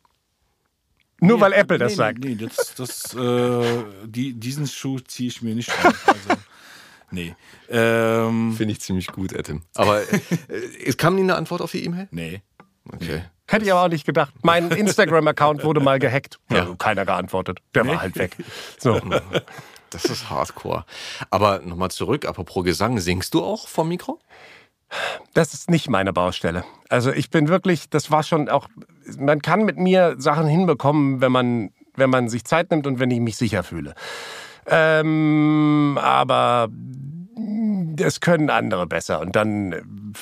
[1.21, 2.19] Nur weil Apple das nee, sagt.
[2.19, 5.93] Nee, nee das, das, äh, die, diesen Schuh ziehe ich mir nicht an.
[6.05, 6.41] Also,
[7.11, 7.35] nee.
[7.69, 9.61] Ähm, Finde ich ziemlich gut, Adam.
[9.75, 10.05] Aber äh,
[10.85, 12.07] es kam nie eine Antwort auf die E-Mail?
[12.11, 12.41] nee.
[12.91, 13.21] Okay.
[13.45, 14.33] Hätte ich aber auch nicht gedacht.
[14.41, 16.39] Mein Instagram-Account wurde mal gehackt.
[16.51, 16.67] Ja.
[16.77, 17.59] keiner geantwortet.
[17.75, 18.35] Der war halt weg.
[18.77, 18.99] So.
[19.89, 20.85] Das ist Hardcore.
[21.31, 24.19] Aber nochmal zurück, apropos Gesang, singst du auch vom Mikro?
[25.33, 26.63] Das ist nicht meine Baustelle.
[26.89, 28.67] Also ich bin wirklich, das war schon auch,
[29.17, 33.11] man kann mit mir Sachen hinbekommen, wenn man, wenn man sich Zeit nimmt und wenn
[33.11, 33.93] ich mich sicher fühle.
[34.69, 36.69] Ähm, aber
[37.95, 39.19] das können andere besser.
[39.19, 40.13] Und dann,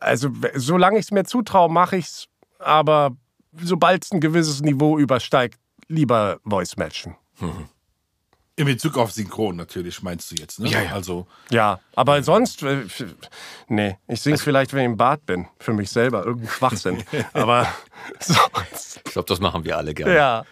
[0.00, 2.28] also solange ich es mir zutraue, mache ich es.
[2.58, 3.12] Aber
[3.62, 5.58] sobald es ein gewisses Niveau übersteigt,
[5.88, 7.16] lieber Voice Matchen.
[8.56, 10.68] In Bezug auf Synchron natürlich, meinst du jetzt, ne?
[10.68, 10.92] Ja, ja.
[10.94, 12.86] Also, Ja, aber sonst, äh,
[13.68, 17.04] nee, ich singe vielleicht, wenn ich im Bad bin, für mich selber, irgendein Schwachsinn.
[17.34, 17.68] aber
[18.18, 20.14] sonst, Ich glaube, das machen wir alle gerne.
[20.14, 20.44] ja.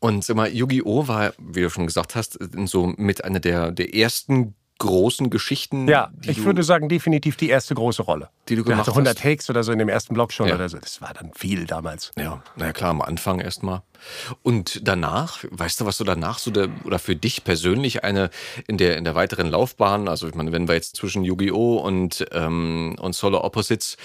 [0.00, 1.08] Und sag mal, Yu-Gi-Oh!
[1.08, 6.10] war, wie du schon gesagt hast, so mit einer der, der ersten großen Geschichten, Ja,
[6.24, 8.30] ich du, würde sagen, definitiv die erste große Rolle.
[8.48, 9.22] Die du gemacht hatte 100 hast.
[9.22, 10.54] Takes oder so in dem ersten Block schon Ja.
[10.54, 10.78] oder so.
[10.78, 12.10] Das war dann viel damals.
[12.18, 13.82] Ja, na klar, am Anfang erstmal.
[14.42, 18.30] Und danach, weißt du, was du danach so der, oder für dich persönlich eine
[18.66, 21.78] in der in der weiteren Laufbahn, also ich meine, wenn wir jetzt zwischen Yu-Gi-Oh!
[21.78, 23.96] und, ähm, und Solo Opposites,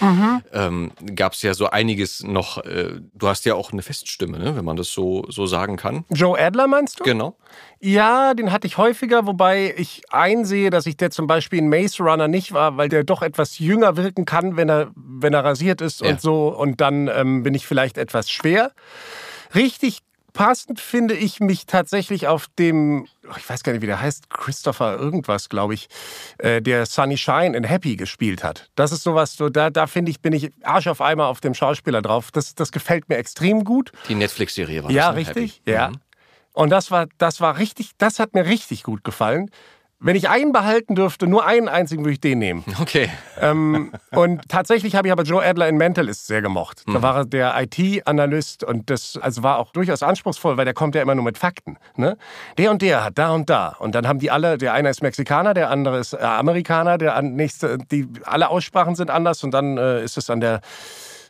[0.54, 4.56] ähm, gab es ja so einiges noch, äh, du hast ja auch eine Feststimme, ne,
[4.56, 6.06] wenn man das so, so sagen kann.
[6.10, 7.04] Joe Adler meinst du?
[7.04, 7.36] Genau.
[7.80, 12.02] Ja, den hatte ich häufiger, wobei ich einsehe, dass ich der zum Beispiel in Maze
[12.04, 15.82] Runner nicht war, weil der doch etwas jünger wirken kann, wenn er, wenn er rasiert
[15.82, 16.10] ist Ja.
[16.10, 16.48] und so.
[16.48, 18.72] Und dann ähm, bin ich vielleicht etwas schwer.
[19.56, 20.00] Richtig
[20.34, 24.30] passend finde ich mich tatsächlich auf dem, oh, ich weiß gar nicht, wie der heißt,
[24.30, 25.88] Christopher irgendwas, glaube ich,
[26.40, 28.70] äh, der Sunny Shine in Happy gespielt hat.
[28.76, 31.54] Das ist sowas, so, da, da finde ich, bin ich Arsch auf Eimer auf dem
[31.54, 32.32] Schauspieler drauf.
[32.32, 33.92] Das, das gefällt mir extrem gut.
[34.10, 35.22] Die Netflix-Serie war Ja, das, ne?
[35.22, 35.62] richtig.
[35.66, 35.72] Happy.
[35.72, 35.90] Ja.
[35.90, 35.96] Mhm.
[36.54, 39.50] Und das war, das war richtig, das hat mir richtig gut gefallen.
[40.00, 42.64] Wenn ich einen behalten dürfte, nur einen einzigen würde ich den nehmen.
[42.82, 43.10] Okay.
[43.40, 46.84] Ähm, und tatsächlich habe ich aber Joe Adler in Mentalist sehr gemocht.
[46.86, 50.96] Da war er der IT-Analyst und das also war auch durchaus anspruchsvoll, weil der kommt
[50.96, 51.78] ja immer nur mit Fakten.
[51.96, 52.18] Ne?
[52.58, 53.76] Der und der hat da und da.
[53.80, 57.20] Und dann haben die alle, der eine ist Mexikaner, der andere ist äh, Amerikaner, der
[57.22, 60.62] nächste, die alle Aussprachen sind anders und dann äh, ist es an der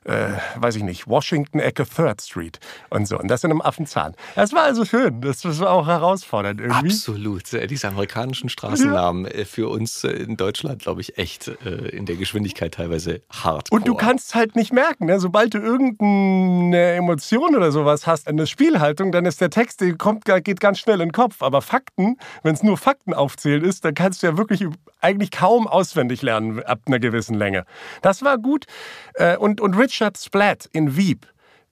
[0.06, 3.20] äh, weiß ich nicht, Washington-Ecke Third Street und so.
[3.20, 4.16] Und das in einem Affenzahn.
[4.36, 5.22] Das war also schön.
[5.22, 6.88] Das war auch herausfordernd irgendwie.
[6.88, 7.52] Absolut.
[7.54, 12.06] Äh, Diese amerikanischen Straßennamen äh, für uns äh, in Deutschland, glaube ich, echt äh, in
[12.06, 13.72] der Geschwindigkeit teilweise hart.
[13.72, 15.20] Und du kannst halt nicht merken, ne?
[15.20, 20.26] sobald du irgendeine Emotion oder sowas hast, eine Spielhaltung, dann ist der Text, der kommt,
[20.44, 21.42] geht ganz schnell in den Kopf.
[21.42, 24.66] Aber Fakten, wenn es nur Fakten aufzählen ist, dann kannst du ja wirklich
[25.06, 27.66] eigentlich kaum auswendig lernen ab einer gewissen Länge.
[28.02, 28.66] Das war gut.
[29.14, 31.28] Äh, Und, und Richard Splatt in Wieb.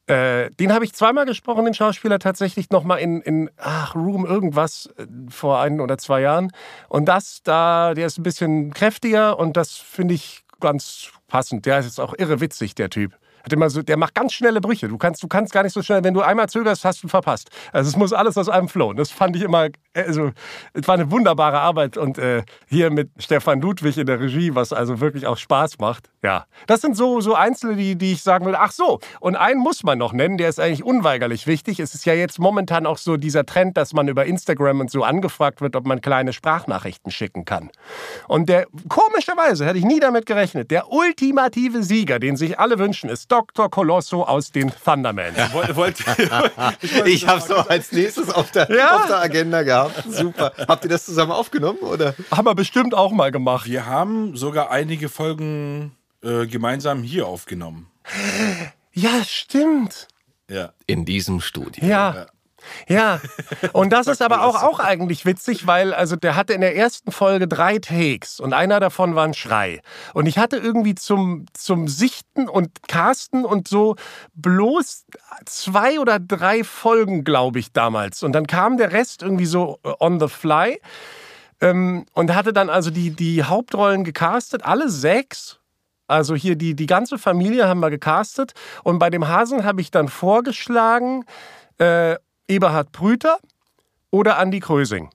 [0.06, 4.90] Äh, den habe ich zweimal gesprochen, den Schauspieler, tatsächlich nochmal in, in ach, Room irgendwas
[4.98, 6.52] äh, vor ein oder zwei Jahren.
[6.90, 11.66] Und das, da, der ist ein bisschen kräftiger und das finde ich ganz passend.
[11.66, 13.14] Der ist jetzt auch irre witzig, der Typ.
[13.44, 14.88] Hat immer so, der macht ganz schnelle Brüche.
[14.88, 17.50] Du kannst, du kannst gar nicht so schnell, wenn du einmal zögerst, hast du verpasst.
[17.72, 18.96] Also es muss alles aus einem flowen.
[18.96, 20.32] Das fand ich immer, also
[20.74, 24.72] es war eine wunderbare Arbeit und äh, hier mit Stefan Ludwig in der Regie, was
[24.72, 26.10] also wirklich auch Spaß macht.
[26.24, 28.56] Ja, das sind so so Einzelne, die, die ich sagen will.
[28.56, 31.80] Ach so, und einen muss man noch nennen, der ist eigentlich unweigerlich wichtig.
[31.80, 35.04] Es ist ja jetzt momentan auch so dieser Trend, dass man über Instagram und so
[35.04, 37.70] angefragt wird, ob man kleine Sprachnachrichten schicken kann.
[38.28, 40.72] Und der komischerweise hätte ich nie damit gerechnet.
[40.72, 43.68] Der ultimative Sieger, den sich alle wünschen, ist Dr.
[43.72, 45.36] Colosso aus den Thundermans.
[45.54, 45.98] Wollt, wollt,
[47.06, 48.98] Ich habe so als nächstes auf der, Ja.
[48.98, 50.04] auf der Agenda gehabt.
[50.08, 50.54] Super.
[50.68, 52.14] Habt ihr das zusammen aufgenommen oder?
[52.30, 53.66] Haben wir bestimmt auch mal gemacht.
[53.68, 57.88] wir haben sogar einige Folgen äh, gemeinsam hier aufgenommen.
[58.92, 60.08] Ja, stimmt.
[60.48, 60.74] Ja.
[60.86, 61.84] In diesem Studio.
[61.84, 62.28] Ja.
[62.88, 63.20] Ja,
[63.74, 67.12] und das ist aber auch, auch eigentlich witzig, weil also der hatte in der ersten
[67.12, 69.82] Folge drei Takes und einer davon war ein Schrei.
[70.14, 73.96] Und ich hatte irgendwie zum, zum Sichten und Casten und so
[74.34, 75.06] bloß
[75.46, 78.24] zwei oder drei Folgen, glaube ich, damals.
[78.24, 80.80] Und dann kam der Rest irgendwie so on the fly
[81.62, 85.60] ähm, und hatte dann also die, die Hauptrollen gecastet, alle sechs.
[86.08, 88.54] Also hier die, die ganze Familie haben wir gecastet.
[88.84, 91.26] Und bei dem Hasen habe ich dann vorgeschlagen,
[91.78, 93.38] äh, Eberhard Brüter
[94.12, 95.10] oder Andi Krösing.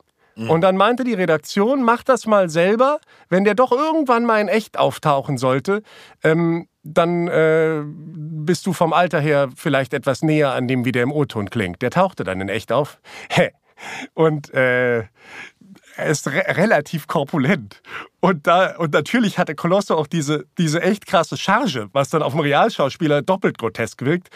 [0.46, 3.00] Und dann meinte die Redaktion, mach das mal selber.
[3.28, 5.82] Wenn der doch irgendwann mal in echt auftauchen sollte,
[6.22, 11.02] ähm, dann äh, bist du vom Alter her vielleicht etwas näher an dem, wie der
[11.02, 11.82] im O-Ton klingt.
[11.82, 13.00] Der tauchte dann in echt auf.
[14.14, 17.82] Und äh, er ist re relativ korpulent.
[18.20, 22.32] Und, da, und natürlich hatte Colosso auch diese, diese echt krasse Charge, was dann auf
[22.32, 24.28] dem Realschauspieler doppelt grotesk wirkt.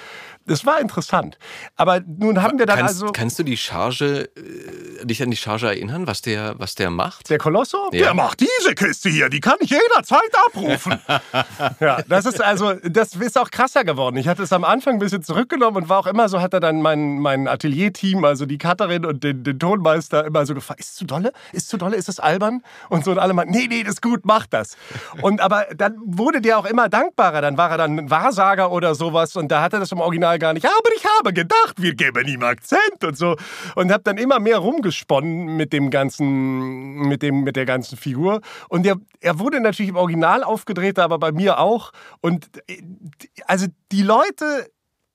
[0.46, 1.36] Das war interessant.
[1.74, 3.12] Aber nun haben wir dann Kannst, also...
[3.12, 7.28] kannst du die Charge, äh, dich an die Charge erinnern, was der, was der macht?
[7.28, 7.90] Der Colosso?
[7.92, 8.04] Ja.
[8.04, 10.98] Der macht diese Kiste hier, die kann ich jederzeit abrufen.
[11.80, 14.16] ja, das ist also, das ist auch krasser geworden.
[14.16, 16.60] Ich hatte es am Anfang ein bisschen zurückgenommen und war auch immer so, hat er
[16.60, 20.96] dann mein, mein Atelier-Team, also die Cutterin und den, den Tonmeister immer so gefragt, ist
[20.96, 21.32] zu dolle?
[21.52, 21.96] Ist zu dolle?
[21.96, 22.62] Ist es albern?
[22.88, 24.76] Und so und alle meinten, nee, nee, das ist gut, mach das.
[25.20, 27.40] Und aber dann wurde der auch immer dankbarer.
[27.40, 30.38] Dann war er dann ein Wahrsager oder sowas und da hat er das im Original
[30.38, 30.66] gar nicht.
[30.66, 33.36] Aber ich habe gedacht, wir geben ihm Akzent und so.
[33.74, 38.40] Und habe dann immer mehr rumgesponnen mit dem ganzen, mit dem, mit der ganzen Figur.
[38.68, 41.92] Und der, er wurde natürlich im Original aufgedreht, aber bei mir auch.
[42.20, 42.82] Und äh,
[43.46, 44.70] also die Leute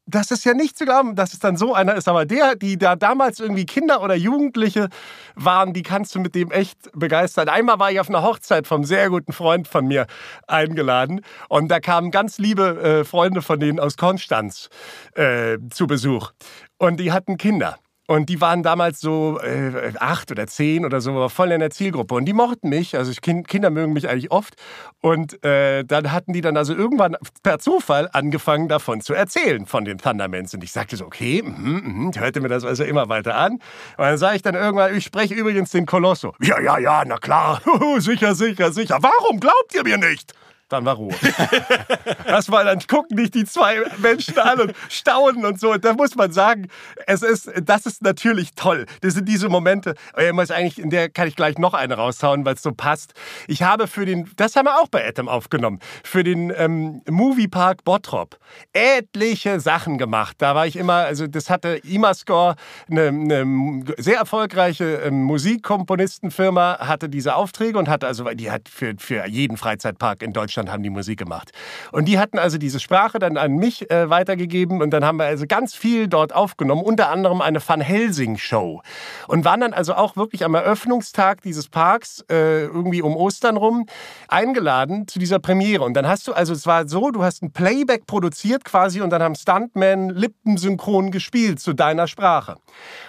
[0.08, 2.08] das ist ja nicht zu glauben, dass es dann so einer ist.
[2.08, 4.90] Aber der, die da damals irgendwie Kinder oder Jugendliche
[5.36, 7.50] waren, die kannst du mit dem echt begeistern.
[7.50, 10.08] Einmal war ich auf einer Hochzeit vom sehr guten Freund von mir
[10.48, 14.70] eingeladen und da kamen ganz liebe äh, Freunde von denen aus Konstanz
[15.16, 16.32] äh, zu Besuch
[16.78, 17.78] und die hatten Kinder.
[18.08, 21.72] Und die waren damals so äh, acht oder zehn oder so, aber voll in der
[21.72, 22.16] Zielgruppe.
[22.16, 24.56] Und die mochten mich, also ich, kind, Kinder mögen mich eigentlich oft.
[25.02, 29.84] Und äh, dann hatten die dann also irgendwann per Zufall angefangen, davon zu erzählen, von
[29.84, 30.54] den Thundermans.
[30.54, 33.54] Und ich sagte so, okay, mhm, ich hörte mir das also immer weiter an.
[33.54, 33.62] Und
[33.98, 36.34] dann sage ich dann irgendwann, ich spreche übrigens den Kolosso.
[36.42, 37.62] Ja, ja, ja, na klar,
[37.98, 39.00] sicher, sicher, sicher.
[39.02, 40.34] Warum glaubt ihr mir nicht?
[40.70, 41.14] Dann war Ruhe.
[42.48, 45.76] War, dann gucken dich die zwei Menschen an und staunen und so.
[45.76, 46.68] Da muss man sagen,
[47.06, 48.86] es ist, das ist natürlich toll.
[49.02, 49.96] Das sind diese Momente.
[50.14, 53.14] Eigentlich, in der kann ich gleich noch eine raushauen, weil es so passt.
[53.48, 57.84] Ich habe für den, das haben wir auch bei Atom aufgenommen, für den ähm, Moviepark
[57.84, 58.38] Bottrop
[58.74, 60.36] etliche Sachen gemacht.
[60.40, 62.56] Da war ich immer, also das hatte Imascore,
[62.90, 68.96] eine, eine sehr erfolgreiche ähm, Musikkomponistenfirma, hatte diese Aufträge und hatte also, die hat für,
[68.98, 71.52] für jeden Freizeitpark in Deutschland Deutschland haben die Musik gemacht.
[71.92, 75.26] Und die hatten also diese Sprache dann an mich äh, weitergegeben und dann haben wir
[75.26, 78.82] also ganz viel dort aufgenommen, unter anderem eine Van Helsing Show.
[79.28, 83.86] Und waren dann also auch wirklich am Eröffnungstag dieses Parks, äh, irgendwie um Ostern rum,
[84.28, 85.84] eingeladen zu dieser Premiere.
[85.84, 89.12] Und dann hast du, also es war so, du hast ein Playback produziert quasi und
[89.12, 92.56] dann haben Stuntmen lippensynchron gespielt zu deiner Sprache.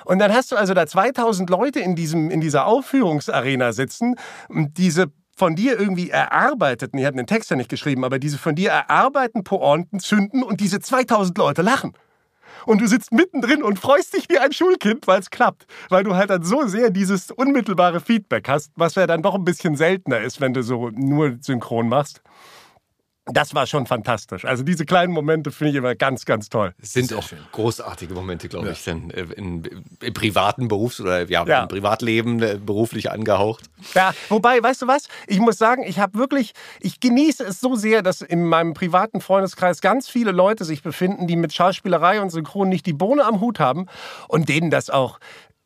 [0.05, 4.16] Und dann hast du also da 2000 Leute in, diesem, in dieser Aufführungsarena sitzen
[4.49, 5.07] und diese
[5.39, 8.70] von dir irgendwie erarbeiteten, die hatten den Text ja nicht geschrieben, aber diese von dir
[8.70, 11.95] erarbeiteten Pointen zünden und diese 2000 Leute lachen.
[12.66, 15.66] Und du sitzt mittendrin und freust dich wie ein Schulkind, weil es klappt.
[15.91, 19.45] Weil du halt dann so sehr dieses unmittelbare Feedback hast, was ja dann doch ein
[19.45, 22.20] bisschen seltener ist, wenn du so nur synchron machst.
[23.33, 24.45] Das war schon fantastisch.
[24.45, 26.74] Also diese kleinen Momente finde ich immer ganz, ganz toll.
[26.81, 28.72] Sind auch großartige Momente, glaube ja.
[28.72, 29.62] ich, denn äh, in,
[30.01, 31.62] im privaten Berufs- oder ja, ja.
[31.62, 33.66] im Privatleben äh, beruflich angehaucht.
[33.95, 35.09] Ja, wobei, weißt du was?
[35.26, 39.20] Ich muss sagen, ich habe wirklich, ich genieße es so sehr, dass in meinem privaten
[39.20, 43.41] Freundeskreis ganz viele Leute sich befinden, die mit Schauspielerei und Synchron nicht die Bohne am
[43.41, 43.87] Hut haben
[44.29, 45.18] und denen das auch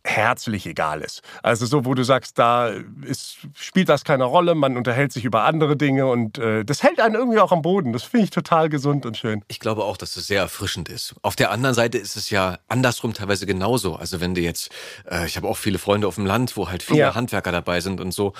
[0.05, 1.22] herzlich egal ist.
[1.42, 2.72] Also so, wo du sagst, da
[3.07, 7.00] ist, spielt das keine Rolle, man unterhält sich über andere Dinge und äh, das hält
[7.00, 7.92] einen irgendwie auch am Boden.
[7.92, 9.42] Das finde ich total gesund und schön.
[9.48, 11.14] Ich glaube auch, dass es sehr erfrischend ist.
[11.22, 13.94] Auf der anderen Seite ist es ja andersrum teilweise genauso.
[13.94, 14.70] Also wenn du jetzt,
[15.09, 17.14] äh, ich habe auch viele Freunde auf dem Land, wo halt viele ja.
[17.14, 18.32] Handwerker dabei sind und so.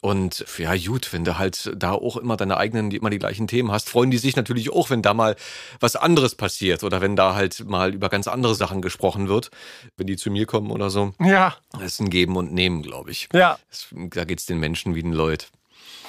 [0.00, 3.70] Und ja, gut, wenn du halt da auch immer deine eigenen, immer die gleichen Themen
[3.70, 5.36] hast, freuen die sich natürlich auch, wenn da mal
[5.78, 9.50] was anderes passiert oder wenn da halt mal über ganz andere Sachen gesprochen wird,
[9.96, 11.03] wenn die zu mir kommen oder so.
[11.20, 11.56] Ja.
[11.72, 13.28] Das ist ein Geben und Nehmen, glaube ich.
[13.32, 13.58] Ja.
[13.68, 15.46] Das, da geht es den Menschen wie den Leuten.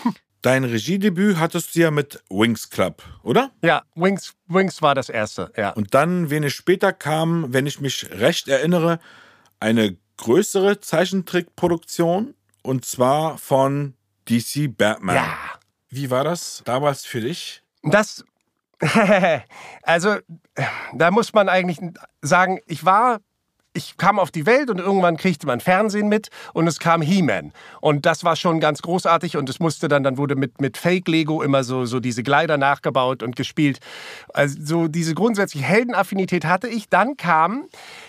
[0.41, 3.51] Dein Regiedebüt hattest du ja mit Wings Club, oder?
[3.63, 5.71] Ja, Wings, Wings war das erste, ja.
[5.71, 8.99] Und dann, wenig später kam, wenn ich mich recht erinnere,
[9.59, 13.95] eine größere Zeichentrickproduktion und zwar von
[14.29, 15.15] DC Batman.
[15.15, 15.37] Ja.
[15.89, 17.63] Wie war das damals für dich?
[17.83, 18.23] Das,
[19.83, 20.17] also,
[20.93, 21.79] da muss man eigentlich
[22.21, 23.19] sagen, ich war
[23.76, 27.51] ich kam auf die Welt und irgendwann kriegte man Fernsehen mit und es kam He-Man.
[27.82, 31.41] Und das war schon ganz großartig und es musste dann, dann wurde mit, mit Fake-Lego
[31.41, 33.80] immer so, so diese Gleiter nachgebaut und gespielt.
[34.34, 36.89] Also so diese grundsätzliche Heldenaffinität hatte ich.
[36.89, 37.65] Dann kam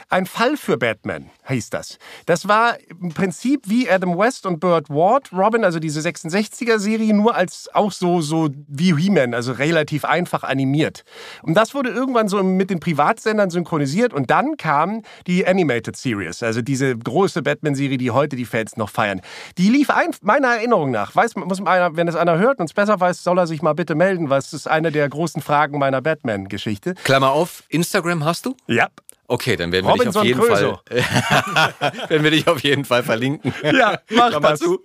[0.08, 1.98] ein Fall für Batman hieß das.
[2.26, 7.34] Das war im Prinzip wie Adam West und Burt Ward, Robin, also diese 66er-Serie, nur
[7.34, 11.04] als auch so, so wie He-Man, also relativ einfach animiert.
[11.42, 16.42] Und das wurde irgendwann so mit den Privatsendern synchronisiert und dann kam die Animated Series,
[16.42, 19.20] also diese große Batman-Serie, die heute die Fans noch feiern.
[19.58, 22.74] Die lief ein, meiner Erinnerung nach, weiß, muss einer, wenn es einer hört und es
[22.74, 25.78] besser weiß, soll er sich mal bitte melden, weil es ist eine der großen Fragen
[25.78, 26.94] meiner Batman-Geschichte.
[27.04, 28.56] Klammer auf, Instagram hast du?
[28.66, 28.88] Ja.
[29.28, 30.80] Okay, dann werden wir Robinson dich auf jeden Kröso.
[30.86, 33.52] Fall werden wir dich auf jeden Fall verlinken.
[33.76, 34.60] Ja, mach das.
[34.60, 34.80] Zu.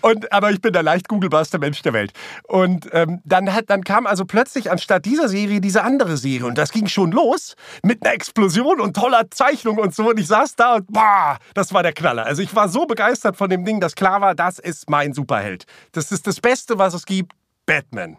[0.00, 2.12] Und aber ich bin der leicht googelbarste Mensch der Welt.
[2.44, 6.56] Und ähm, dann hat dann kam also plötzlich anstatt dieser Serie diese andere Serie und
[6.56, 10.56] das ging schon los mit einer Explosion und toller Zeichnung und so und ich saß
[10.56, 12.24] da und boah, das war der Knaller.
[12.24, 15.66] Also ich war so begeistert von dem Ding, dass klar war, das ist mein Superheld.
[15.92, 17.32] Das ist das Beste, was es gibt.
[17.66, 18.18] Batman.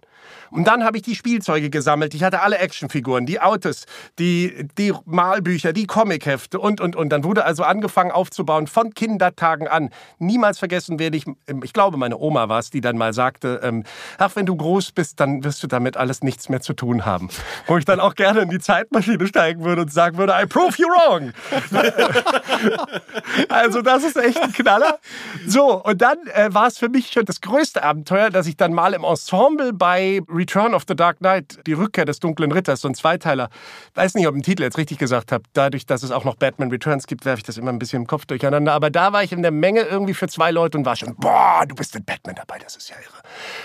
[0.51, 2.13] Und dann habe ich die Spielzeuge gesammelt.
[2.13, 3.85] Ich hatte alle Actionfiguren, die Autos,
[4.19, 7.09] die, die Malbücher, die Comichefte und, und, und.
[7.09, 9.89] Dann wurde also angefangen aufzubauen von Kindertagen an.
[10.19, 13.59] Niemals vergessen werde ich, ähm, ich glaube, meine Oma war es, die dann mal sagte,
[13.63, 13.83] ähm,
[14.17, 17.29] ach, wenn du groß bist, dann wirst du damit alles nichts mehr zu tun haben.
[17.67, 20.75] Wo ich dann auch gerne in die Zeitmaschine steigen würde und sagen würde, I prove
[20.77, 21.33] you wrong.
[23.49, 24.99] also das ist echt ein Knaller.
[25.47, 28.73] So, und dann äh, war es für mich schon das größte Abenteuer, dass ich dann
[28.73, 32.87] mal im Ensemble bei Return of the Dark Knight, die Rückkehr des dunklen Ritters, so
[32.87, 33.49] ein Zweiteiler.
[33.93, 35.43] Weiß nicht, ob ich den Titel jetzt richtig gesagt habe.
[35.53, 38.07] Dadurch, dass es auch noch Batman Returns gibt, werfe ich das immer ein bisschen im
[38.07, 38.73] Kopf durcheinander.
[38.73, 41.65] Aber da war ich in der Menge irgendwie für zwei Leute und war schon, boah,
[41.67, 43.21] du bist in Batman dabei, das ist ja irre.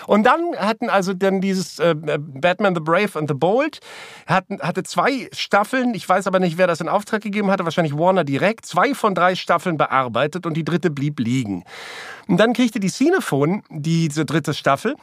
[0.06, 3.80] Und dann hatten also dann dieses äh, Batman the Brave and the Bold,
[4.26, 7.96] hatten, hatte zwei Staffeln, ich weiß aber nicht, wer das in Auftrag gegeben hatte, wahrscheinlich
[7.96, 11.64] Warner direkt, zwei von drei Staffeln bearbeitet und die dritte blieb liegen.
[12.28, 14.94] Und dann kriegte die Cinephone diese dritte Staffel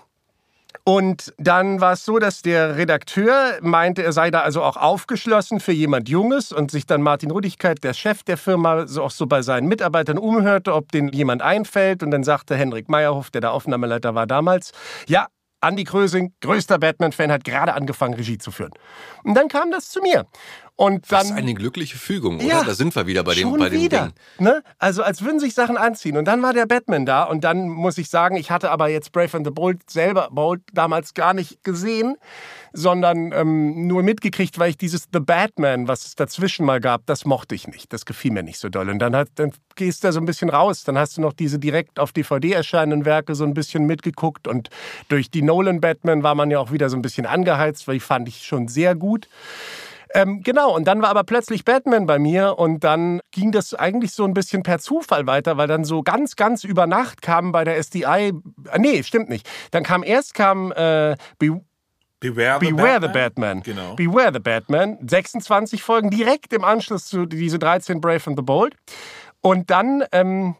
[0.84, 5.60] und dann war es so, dass der Redakteur meinte, er sei da also auch aufgeschlossen
[5.60, 9.28] für jemand Junges und sich dann Martin Rudigkeit, der Chef der Firma, so auch so
[9.28, 12.04] bei seinen Mitarbeitern umhörte, ob den jemand einfällt.
[12.04, 14.72] Und dann sagte Henrik Meyerhoff, der der Aufnahmeleiter war damals,
[15.08, 15.28] ja,
[15.62, 18.72] Andy Krösing, größter Batman-Fan, hat gerade angefangen, Regie zu führen.
[19.24, 20.26] Und dann kam das zu mir.
[20.80, 22.46] Und dann, Was eine glückliche Fügung, oder?
[22.46, 24.14] Ja, da sind wir wieder bei dem, schon bei dem wieder.
[24.38, 24.46] Ding.
[24.46, 24.62] Ne?
[24.78, 26.18] Also als würden sich Sachen anziehen.
[26.18, 27.24] Und dann war der Batman da.
[27.24, 30.62] Und dann muss ich sagen, ich hatte aber jetzt Brave and the Bold selber Bold
[30.74, 32.16] damals gar nicht gesehen,
[32.74, 37.26] sondern ähm, nur mitgekriegt, weil ich dieses The Batman, was es dazwischen mal gab, das
[37.26, 37.92] mochte ich nicht.
[37.92, 38.88] Das gefiel mir nicht so doll.
[38.92, 40.84] Und dann, hat, dann gehst du da so ein bisschen raus.
[40.84, 44.48] Dann hast du noch diese direkt auf DVD erscheinenden Werke so ein bisschen mitgeguckt.
[44.48, 44.70] Und
[45.08, 48.00] durch die Nolan Batman war man ja auch wieder so ein bisschen angeheizt, weil die
[48.00, 49.28] fand ich schon sehr gut.
[50.14, 54.12] Ähm, genau, und dann war aber plötzlich Batman bei mir und dann ging das eigentlich
[54.12, 57.64] so ein bisschen per Zufall weiter, weil dann so ganz, ganz über Nacht kam bei
[57.64, 58.34] der SDI,
[58.72, 59.50] äh, nee, stimmt nicht.
[59.72, 61.62] Dann kam erst kam äh, Be
[62.20, 63.02] Beware, the, Beware Batman.
[63.02, 63.64] the Batman.
[63.64, 63.96] Genau.
[63.96, 64.98] Beware the Batman.
[65.08, 68.76] 26 Folgen direkt im Anschluss zu diese 13 Brave and the Bold.
[69.42, 70.56] Und dann ähm,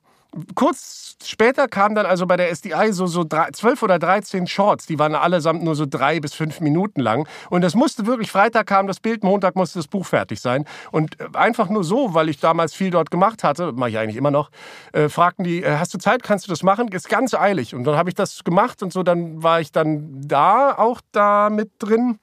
[0.56, 4.86] kurz später kam dann also bei der SDI so, so drei, 12 oder 13 Shorts.
[4.86, 7.28] Die waren allesamt nur so drei bis fünf Minuten lang.
[7.50, 10.66] Und das musste wirklich, Freitag kam das Bild, Montag musste das Buch fertig sein.
[10.92, 14.18] Und äh, einfach nur so, weil ich damals viel dort gemacht hatte, mache ich eigentlich
[14.18, 14.50] immer noch,
[14.94, 16.88] äh, fragten die, äh, hast du Zeit, kannst du das machen?
[16.90, 17.74] Ist ganz eilig.
[17.74, 21.50] Und dann habe ich das gemacht und so, dann war ich dann da auch da
[21.50, 22.20] mit drin.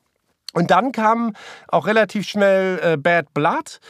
[0.52, 1.34] Und dann kam
[1.68, 3.80] auch relativ schnell äh, Bad Blood,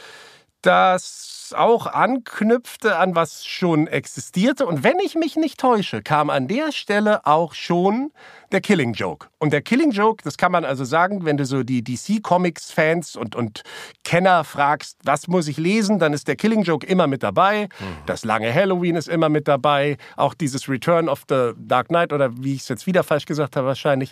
[0.61, 4.65] das auch anknüpfte an was schon existierte.
[4.65, 8.11] Und wenn ich mich nicht täusche, kam an der Stelle auch schon
[8.51, 9.27] der Killing Joke.
[9.37, 12.71] Und der Killing Joke, das kann man also sagen, wenn du so die DC Comics
[12.71, 13.63] Fans und, und
[14.03, 17.67] Kenner fragst, was muss ich lesen, dann ist der Killing Joke immer mit dabei.
[18.05, 19.97] Das lange Halloween ist immer mit dabei.
[20.15, 23.55] Auch dieses Return of the Dark Knight oder wie ich es jetzt wieder falsch gesagt
[23.55, 24.11] habe wahrscheinlich.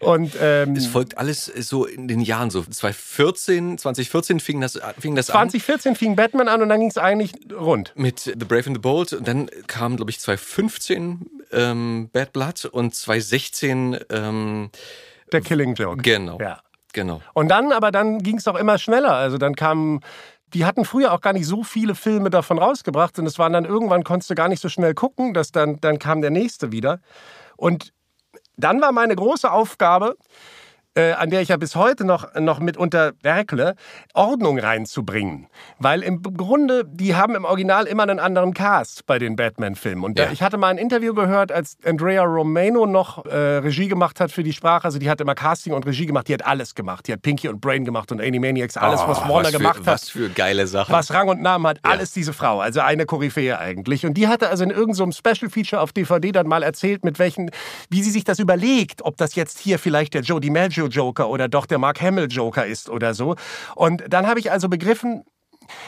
[0.00, 2.62] Und ähm, Es folgt alles so in den Jahren so.
[2.62, 5.50] 2014, 2014 fing das, fing das an.
[5.50, 7.92] 2014 fing Batman an und dann ging es eigentlich rund.
[7.94, 9.12] Mit The Brave and the Bold.
[9.12, 14.70] Und dann kam, glaube ich, 2015 ähm, Bad Blood und 2016 ähm,
[15.32, 16.02] Der Killing Joke.
[16.02, 16.38] genau.
[16.40, 16.60] Ja.
[16.92, 17.20] Genau.
[17.32, 19.12] Und dann, aber dann ging es auch immer schneller.
[19.14, 20.00] Also dann kamen,
[20.54, 23.64] die hatten früher auch gar nicht so viele Filme davon rausgebracht und es waren dann
[23.64, 27.00] irgendwann, konntest du gar nicht so schnell gucken, dass dann, dann kam der nächste wieder.
[27.56, 27.92] Und
[28.56, 30.16] dann war meine große Aufgabe,
[30.96, 33.74] äh, an der ich ja bis heute noch, noch mitunter werkle,
[34.12, 35.48] Ordnung reinzubringen.
[35.78, 40.04] Weil im Grunde, die haben im Original immer einen anderen Cast bei den Batman-Filmen.
[40.04, 40.32] Und da, Ja.
[40.32, 44.42] ich hatte mal ein Interview gehört, als Andrea Romano noch äh, Regie gemacht hat für
[44.42, 44.84] die Sprache.
[44.84, 47.08] Also die hat immer Casting und Regie gemacht, die hat alles gemacht.
[47.08, 49.78] Die hat Pinky und Brain gemacht und Animaniacs, alles, was Oh, Warner was für, gemacht
[49.78, 50.92] hat Was für geile Sachen.
[50.92, 54.04] was Rang und Namen hat, alles diese Frau, also eine Koryphäe eigentlich.
[54.06, 57.50] Und die hatte also in irgendeinem Special Feature auf DVD dann mal erzählt, mit welchen,
[57.90, 61.48] wie sie sich das überlegt, ob das jetzt hier vielleicht der Joe DiMaggio Joker oder
[61.48, 63.36] doch der Mark Hamill Joker ist oder so.
[63.74, 65.24] Und dann habe ich also begriffen,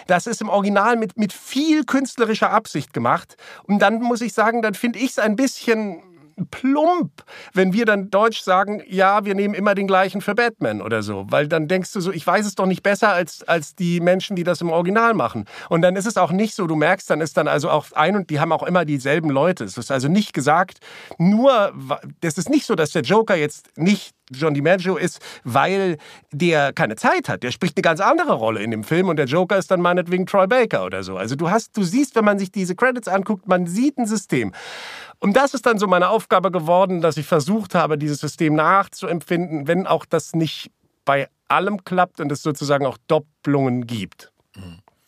[0.07, 3.37] das ist im Original mit, mit viel künstlerischer Absicht gemacht.
[3.65, 6.03] Und dann muss ich sagen, dann finde ich es ein bisschen
[6.51, 7.25] plump,
[7.55, 11.27] wenn wir dann Deutsch sagen, ja, wir nehmen immer den gleichen für Batman oder so.
[11.31, 14.37] Weil dann denkst du so, ich weiß es doch nicht besser als, als die Menschen,
[14.37, 15.47] die das im Original machen.
[15.71, 18.17] Und dann ist es auch nicht so, du merkst, dann ist dann also auch ein
[18.17, 19.65] und die haben auch immer dieselben Leute.
[19.65, 20.79] Es ist also nicht gesagt,
[21.17, 21.73] nur,
[22.21, 25.99] das ist nicht so, dass der Joker jetzt nicht John DiMaggio ist, weil
[26.33, 27.43] der keine Zeit hat.
[27.43, 30.27] Der spricht eine ganz andere Rolle in dem Film und der Joker ist dann meinetwegen
[30.27, 31.17] Troy Baker oder so.
[31.17, 34.53] Also du hast, du siehst, wenn man sich diese Credits anguckt, man sieht ein System.
[35.19, 39.67] Und das ist dann so meine Aufgabe geworden, dass ich versucht habe, dieses System nachzuempfinden,
[39.67, 40.71] wenn auch das nicht
[41.05, 44.33] bei allem klappt und es sozusagen auch Doppelungen gibt.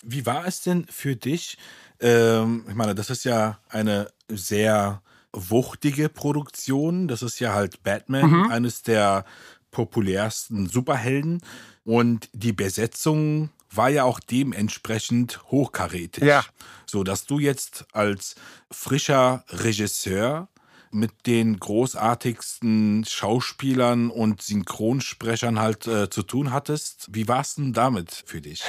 [0.02, 1.58] Wie war es denn für dich?
[2.00, 5.02] Ähm, ich meine, das ist ja eine sehr
[5.32, 7.08] wuchtige Produktion.
[7.08, 9.24] Das ist ja halt Batman, eines der
[9.70, 11.42] populärsten Superhelden.
[11.84, 16.24] Und die Besetzung war ja auch dementsprechend hochkarätig.
[16.24, 16.44] Ja.
[16.86, 18.34] So dass du jetzt als
[18.70, 20.48] frischer Regisseur
[20.90, 27.08] mit den großartigsten Schauspielern und Synchronsprechern halt äh, zu tun hattest.
[27.10, 28.64] Wie war es denn damit für dich?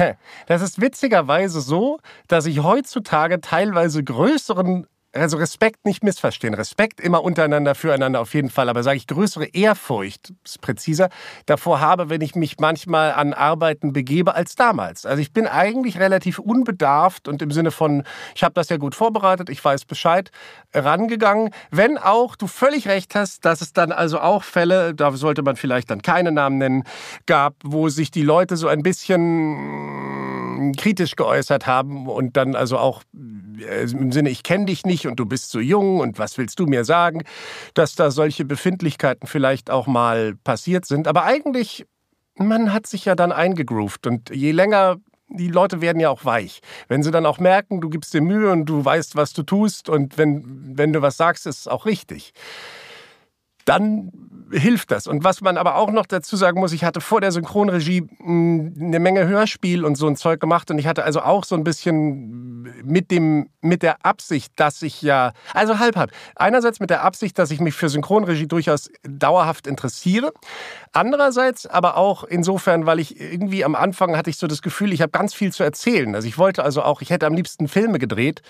[0.47, 6.53] Das ist witzigerweise so, dass ich heutzutage teilweise größeren also Respekt nicht missverstehen.
[6.53, 8.69] Respekt immer untereinander, füreinander auf jeden Fall.
[8.69, 11.09] Aber sage ich größere Ehrfurcht, ist präziser,
[11.45, 15.05] davor habe, wenn ich mich manchmal an Arbeiten begebe als damals.
[15.05, 18.03] Also ich bin eigentlich relativ unbedarft und im Sinne von,
[18.35, 20.31] ich habe das ja gut vorbereitet, ich weiß Bescheid,
[20.73, 21.49] rangegangen.
[21.71, 25.55] Wenn auch du völlig recht hast, dass es dann also auch Fälle, da sollte man
[25.55, 26.83] vielleicht dann keine Namen nennen,
[27.25, 30.38] gab, wo sich die Leute so ein bisschen
[30.77, 33.03] kritisch geäußert haben und dann also auch
[33.59, 36.59] äh, im Sinne, ich kenne dich nicht und du bist so jung und was willst
[36.59, 37.23] du mir sagen,
[37.73, 41.07] dass da solche Befindlichkeiten vielleicht auch mal passiert sind.
[41.07, 41.85] Aber eigentlich,
[42.35, 44.97] man hat sich ja dann eingegroovt und je länger
[45.31, 46.61] die Leute werden ja auch weich.
[46.87, 49.87] Wenn sie dann auch merken, du gibst dir Mühe und du weißt, was du tust
[49.87, 52.33] und wenn, wenn du was sagst, ist es auch richtig.
[53.69, 54.11] Dann
[54.51, 55.07] hilft das.
[55.07, 58.71] Und was man aber auch noch dazu sagen muss, ich hatte vor der Synchronregie mh,
[58.79, 61.63] eine Menge Hörspiel und so ein Zeug gemacht und ich hatte also auch so ein
[61.63, 66.11] bisschen mit dem mit der Absicht, dass ich ja also halb halb.
[66.35, 70.33] Einerseits mit der Absicht, dass ich mich für Synchronregie durchaus dauerhaft interessiere.
[70.93, 75.01] Andererseits aber auch insofern, weil ich irgendwie am Anfang hatte ich so das Gefühl, ich
[75.01, 76.15] habe ganz viel zu erzählen.
[76.15, 78.41] Also ich wollte also auch, ich hätte am liebsten Filme gedreht,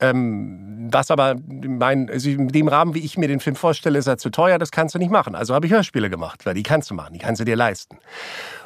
[0.00, 4.06] ähm, das aber, mein, also in dem Rahmen, wie ich mir den Film vorstelle, ist
[4.06, 5.34] er zu teuer, das kannst du nicht machen.
[5.34, 7.98] Also habe ich Hörspiele gemacht, weil die kannst du machen, die kannst du dir leisten.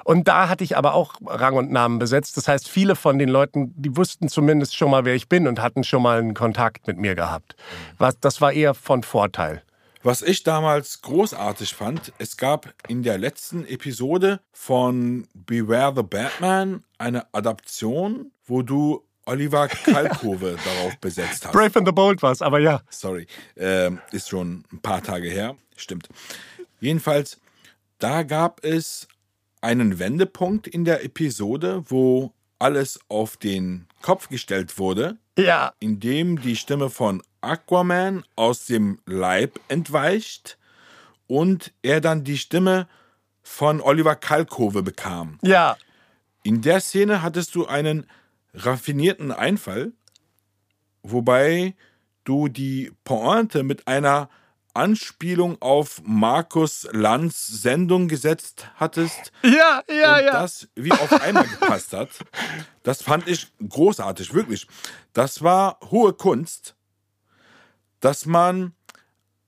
[0.04, 2.36] Und da hatte ich aber auch Rang und Namen besetzt.
[2.36, 5.60] Das heißt, viele von den Leuten, die wussten zumindest schon mal, wer ich bin und
[5.60, 7.56] hatten schon mal einen Kontakt mit mir gehabt.
[7.98, 9.62] Was, das war eher von Vorteil.
[10.02, 16.84] Was ich damals großartig fand, es gab in der letzten Episode von Beware the Batman
[16.98, 21.52] eine Adaption, wo du Oliver Kalkove darauf besetzt hast.
[21.52, 22.80] Brave and the Bold war's, aber ja.
[22.90, 25.56] Sorry, ähm, ist schon ein paar Tage her.
[25.76, 26.08] Stimmt.
[26.80, 27.40] Jedenfalls,
[27.98, 29.08] da gab es
[29.60, 36.56] einen Wendepunkt in der Episode, wo alles auf den Kopf gestellt wurde, Ja, indem die
[36.56, 40.58] Stimme von Aquaman aus dem Leib entweicht
[41.26, 42.86] und er dann die Stimme
[43.42, 45.38] von Oliver Kalkove bekam.
[45.42, 45.76] ja.
[46.46, 48.06] In der Szene hattest du einen
[48.54, 49.92] raffinierten Einfall,
[51.02, 51.74] wobei
[52.24, 54.28] du die Pointe mit einer
[54.72, 60.32] Anspielung auf Markus Lanz Sendung gesetzt hattest Ja, ja, und ja.
[60.32, 62.08] das wie auf einmal gepasst hat.
[62.82, 64.66] Das fand ich großartig, wirklich.
[65.12, 66.74] Das war hohe Kunst,
[68.00, 68.72] dass man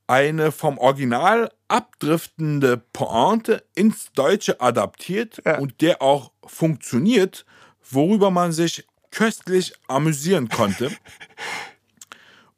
[0.06, 5.58] eine vom Original abdriftende Pointe ins Deutsche adaptiert Ja.
[5.58, 7.44] und der auch funktioniert,
[7.90, 8.86] worüber man sich
[9.16, 10.90] köstlich amüsieren konnte.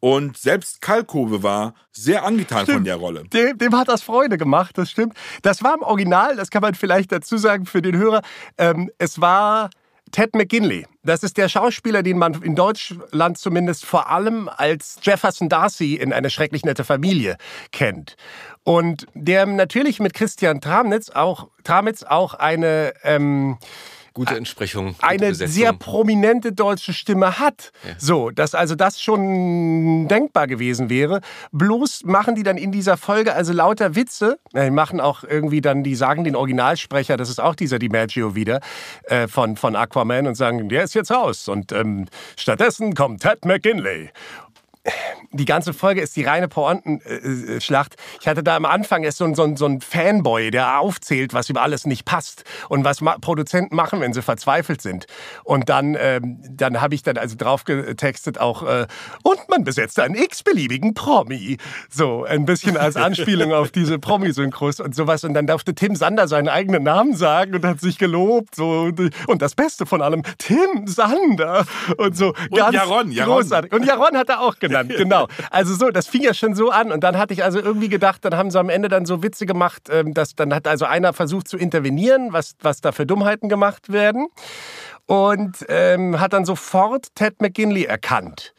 [0.01, 3.25] Und selbst Kalkove war sehr angetan von der Rolle.
[3.25, 5.15] Dem, dem hat das Freude gemacht, das stimmt.
[5.43, 8.23] Das war im Original, das kann man vielleicht dazu sagen für den Hörer.
[8.59, 9.71] Ähm, es war
[10.11, 10.87] Ted McGinley.
[11.03, 16.13] Das ist der Schauspieler, den man in Deutschland zumindest vor allem als Jefferson Darcy in
[16.13, 17.37] eine schrecklich nette Familie
[17.73, 18.17] kennt.
[18.65, 23.59] Und der natürlich mit Christian Tramitz auch, Tramitz auch eine eine
[24.15, 24.89] Gute Entsprechung.
[24.95, 25.55] Gute eine Besetzung.
[25.55, 27.71] sehr prominente deutsche Stimme hat.
[27.99, 31.21] So, dass also das schon denkbar gewesen wäre.
[31.53, 34.39] Bloß machen die dann in dieser Folge also lauter Witze.
[34.53, 38.35] Ja, Die machen auch irgendwie dann, die sagen den Originalsprecher, das ist auch dieser DiMaggio
[38.35, 38.61] wieder,
[39.05, 41.49] äh, von, von Aquaman und sagen, der ist jetzt raus.
[41.49, 42.07] Und ähm,
[42.37, 44.11] stattdessen kommt Ted McGinley
[45.33, 47.97] die ganze Folge ist die reine Pointenschlacht.
[48.21, 51.35] Ich hatte da am Anfang erst so, ein- so, ein- so ein Fanboy, der aufzählt,
[51.35, 55.07] was über alles nicht passt und was Produzenten machen, wenn sie verzweifelt sind.
[55.45, 58.87] Und dann, ähm, dann habe ich dann also drauf getextet auch, äh,
[59.23, 61.59] und man besetzt einen x-beliebigen Promi.
[61.91, 65.25] So, ein bisschen als Anspielung auf diese Promi-Synchros und sowas.
[65.25, 68.55] Und dann durfte Tim Sander seinen eigenen Namen sagen und hat sich gelobt.
[68.55, 68.91] So.
[69.27, 71.67] Und das Beste von allem, Tim Sander.
[71.97, 72.33] Und so.
[72.55, 73.35] ganz Jaron, Jaron.
[73.43, 73.73] großartig.
[73.73, 75.29] Und Jaron hat er auch genannt, genau.
[75.51, 76.93] Also so, das fing ja schon so an.
[76.93, 79.47] Und dann hatte ich also irgendwie gedacht, dann haben sie am Ende dann so Witze
[79.47, 83.49] gemacht, ähm, dass dann hat also einer versucht zu intervenieren, was, was da für Dummheiten
[83.49, 84.29] gemacht werden.
[85.07, 88.53] Und ähm, hat dann sofort Ted McGinley erkannt.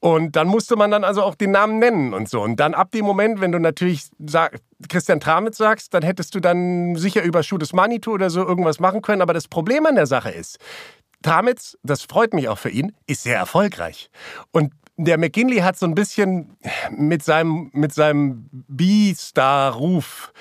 [0.00, 2.40] Und dann musste man dann also auch den Namen nennen und so.
[2.40, 6.40] Und dann ab dem Moment, wenn du natürlich sag, Christian Tramitz sagst, dann hättest du
[6.40, 9.22] dann sicher über is Manitou oder so irgendwas machen können.
[9.22, 10.58] Aber das Problem an der Sache ist,
[11.22, 14.08] Tramitz, das freut mich auch für ihn, ist sehr erfolgreich.
[14.52, 16.56] Und der McKinley hat so ein bisschen
[16.90, 20.32] mit seinem, mit seinem B-Star-Ruf,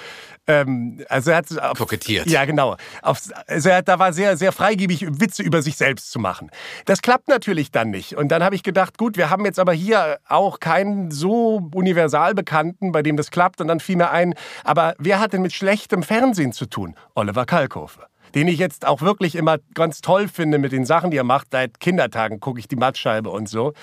[0.48, 2.28] ähm, also er hat auf, Kokettiert.
[2.28, 2.78] Ja, genau.
[3.02, 6.50] Auf, also er hat, da war sehr, sehr freigebig, Witze über sich selbst zu machen.
[6.86, 8.16] Das klappt natürlich dann nicht.
[8.16, 12.34] Und dann habe ich gedacht, gut, wir haben jetzt aber hier auch keinen so universal
[12.34, 13.60] Bekannten, bei dem das klappt.
[13.60, 14.34] Und dann fiel mir ein,
[14.64, 16.96] aber wer hat denn mit schlechtem Fernsehen zu tun?
[17.14, 21.18] Oliver Kalkofe den ich jetzt auch wirklich immer ganz toll finde mit den Sachen, die
[21.18, 21.48] er macht.
[21.52, 23.74] Seit Kindertagen gucke ich die Mattscheibe und so.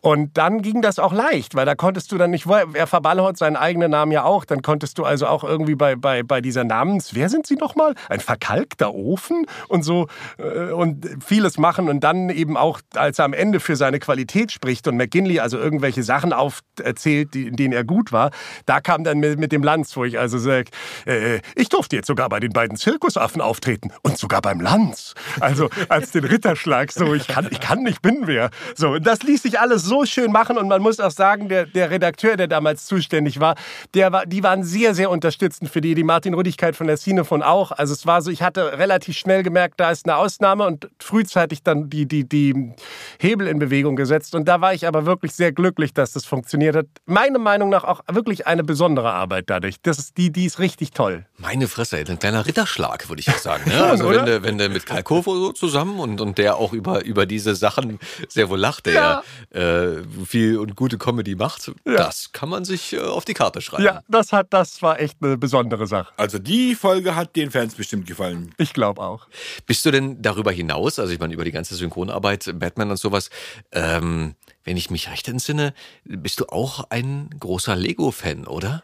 [0.00, 3.56] Und dann ging das auch leicht, weil da konntest du dann nicht, er verballert seinen
[3.56, 7.14] eigenen Namen ja auch, dann konntest du also auch irgendwie bei, bei, bei dieser Namens,
[7.14, 7.94] wer sind sie nochmal?
[8.08, 10.06] Ein verkalkter Ofen und so
[10.38, 14.52] äh, und vieles machen und dann eben auch, als er am Ende für seine Qualität
[14.52, 18.30] spricht und McGinley also irgendwelche Sachen aufzählt, in denen er gut war,
[18.66, 20.70] da kam dann mit, mit dem Lanz, wo ich also sage,
[21.06, 23.90] äh, ich durfte jetzt sogar bei den beiden Zirkusaffen auftreten.
[24.02, 25.14] und sogar beim Lanz.
[25.40, 28.50] Also als den Ritterschlag, so ich kann, ich kann nicht, bin wer.
[28.74, 31.90] So, das ließ sich alles so schön machen und man muss auch sagen, der, der
[31.90, 33.56] Redakteur, der damals zuständig war,
[33.94, 37.24] der war, die waren sehr, sehr unterstützend für die, die Martin Rüdigkeit von der Szene
[37.24, 37.72] von auch.
[37.72, 41.62] Also es war so, ich hatte relativ schnell gemerkt, da ist eine Ausnahme und frühzeitig
[41.62, 42.72] dann die, die, die
[43.18, 46.76] Hebel in Bewegung gesetzt und da war ich aber wirklich sehr glücklich, dass das funktioniert
[46.76, 46.86] hat.
[47.06, 49.76] Meiner Meinung nach auch wirklich eine besondere Arbeit dadurch.
[49.82, 51.24] Das ist die, die ist richtig toll.
[51.38, 53.68] Meine Fresse, ein kleiner Ritterschlag, würde ich auch sagen.
[53.68, 53.78] Ne?
[53.88, 57.04] Also wenn du, wenn du mit Karl Kofo so zusammen und, und der auch über,
[57.04, 59.77] über diese Sachen sehr wohl lacht, der ja, äh,
[60.26, 61.96] viel und gute Comedy macht, Ja.
[61.96, 63.84] das kann man sich äh, auf die Karte schreiben.
[63.84, 66.12] Ja, das hat, das war echt eine besondere Sache.
[66.16, 68.54] Also die Folge hat den Fans bestimmt gefallen.
[68.58, 69.26] Ich glaube auch.
[69.66, 73.30] Bist du denn darüber hinaus, also ich meine über die ganze Synchronarbeit, Batman und sowas,
[73.72, 75.72] ähm, wenn ich mich recht entsinne,
[76.04, 78.82] bist du auch ein großer Lego-Fan, oder?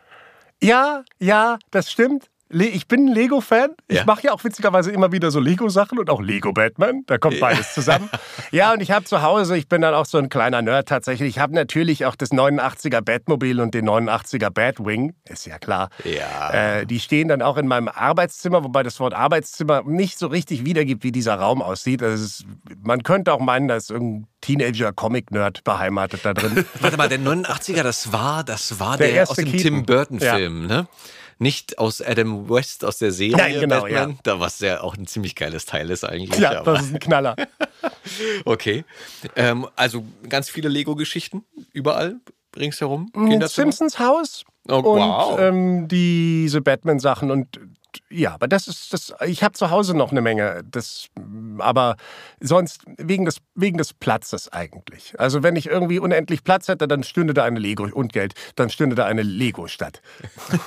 [0.62, 2.30] Ja, ja, das stimmt.
[2.50, 3.70] Ich bin ein Lego-Fan.
[3.88, 4.04] Ich Ja.
[4.04, 7.02] mache ja auch witzigerweise immer wieder so Lego-Sachen und auch Lego-Batman.
[7.06, 8.08] Da kommt beides zusammen.
[8.52, 11.30] ja, und ich habe zu Hause, ich bin dann auch so ein kleiner Nerd tatsächlich.
[11.30, 15.14] Ich habe natürlich auch das 89er Batmobil und den 89er Batwing.
[15.24, 15.88] Ist ja klar.
[16.04, 16.50] Ja.
[16.80, 20.64] Äh, die stehen dann auch in meinem Arbeitszimmer, wobei das Wort Arbeitszimmer nicht so richtig
[20.64, 22.02] wiedergibt, wie dieser Raum aussieht.
[22.02, 22.44] Also ist,
[22.82, 26.64] man könnte auch meinen, da ist irgendein Teenager-Comic-Nerd beheimatet da drin.
[26.80, 29.62] Warte mal, der 89er, das war, das war Der der, erste aus dem Keaton.
[29.62, 30.86] Tim Burton-Film, ne?
[31.38, 34.16] Nicht aus Adam West aus der Serie Nein, genau, Batman, ja.
[34.22, 36.38] da was ja auch ein ziemlich geiles Teil ist eigentlich.
[36.40, 37.36] ja, aber- das ist ein Knaller.
[38.44, 38.84] okay.
[39.36, 42.16] Ähm, also ganz viele Lego-Geschichten überall
[42.56, 43.10] ringsherum.
[43.12, 43.48] Kinderzimmer?
[43.72, 45.38] Simpsons Haus Oh, und wow.
[45.38, 47.60] ähm, diese Batman-Sachen und
[48.10, 49.14] ja, aber das ist das.
[49.26, 50.62] Ich habe zu Hause noch eine Menge.
[50.70, 51.08] Das,
[51.58, 51.96] aber
[52.40, 55.14] sonst wegen des wegen des Platzes eigentlich.
[55.18, 58.70] Also wenn ich irgendwie unendlich Platz hätte, dann stünde da eine Lego und Geld, dann
[58.70, 60.02] stünde da eine Lego-Stadt.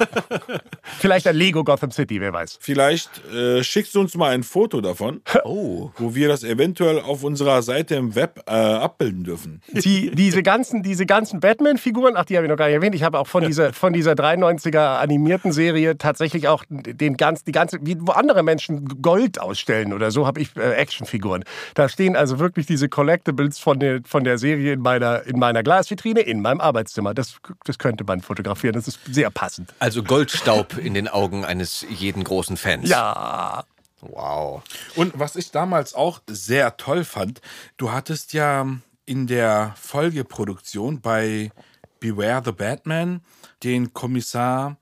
[0.99, 2.57] Vielleicht ein Lego Gotham City, wer weiß.
[2.61, 5.91] Vielleicht äh, schickst du uns mal ein Foto davon, Oh.
[5.97, 9.61] wo wir das eventuell auf unserer Seite im Web äh, abbilden dürfen.
[9.71, 12.95] Die, diese ganzen, diese ganzen Batman-Figuren, ach, die habe ich noch gar nicht erwähnt.
[12.95, 17.51] Ich habe auch von dieser, von dieser 93er animierten Serie tatsächlich auch den ganz, die
[17.51, 21.43] ganze, wie, wo andere Menschen Gold ausstellen oder so, habe ich äh, Actionfiguren.
[21.73, 25.63] Da stehen also wirklich diese Collectibles von der, von der Serie in meiner, in meiner
[25.63, 27.13] Glasvitrine, in meinem Arbeitszimmer.
[27.13, 28.75] Das, das könnte man fotografieren.
[28.75, 29.73] Das ist sehr passend.
[29.79, 32.89] Also Goldstaub in den Augen eines jeden großen Fans.
[32.89, 33.63] Ja.
[34.01, 34.61] Wow.
[34.95, 37.41] Und was ich damals auch sehr toll fand,
[37.77, 38.67] du hattest ja
[39.05, 41.51] in der Folgeproduktion bei
[41.99, 43.21] Beware the Batman
[43.63, 44.77] den Kommissar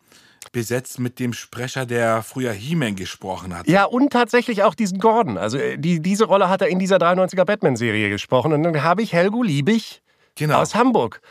[0.51, 3.67] besetzt mit dem Sprecher, der früher He-Man gesprochen hat.
[3.67, 5.37] Ja, und tatsächlich auch diesen Gordon.
[5.37, 8.53] Also äh, die, diese Rolle hat er in dieser 93er Batman-Serie gesprochen.
[8.53, 10.01] Und dann habe ich Helgo Liebig
[10.37, 10.57] Genau.
[10.59, 11.21] aus Hamburg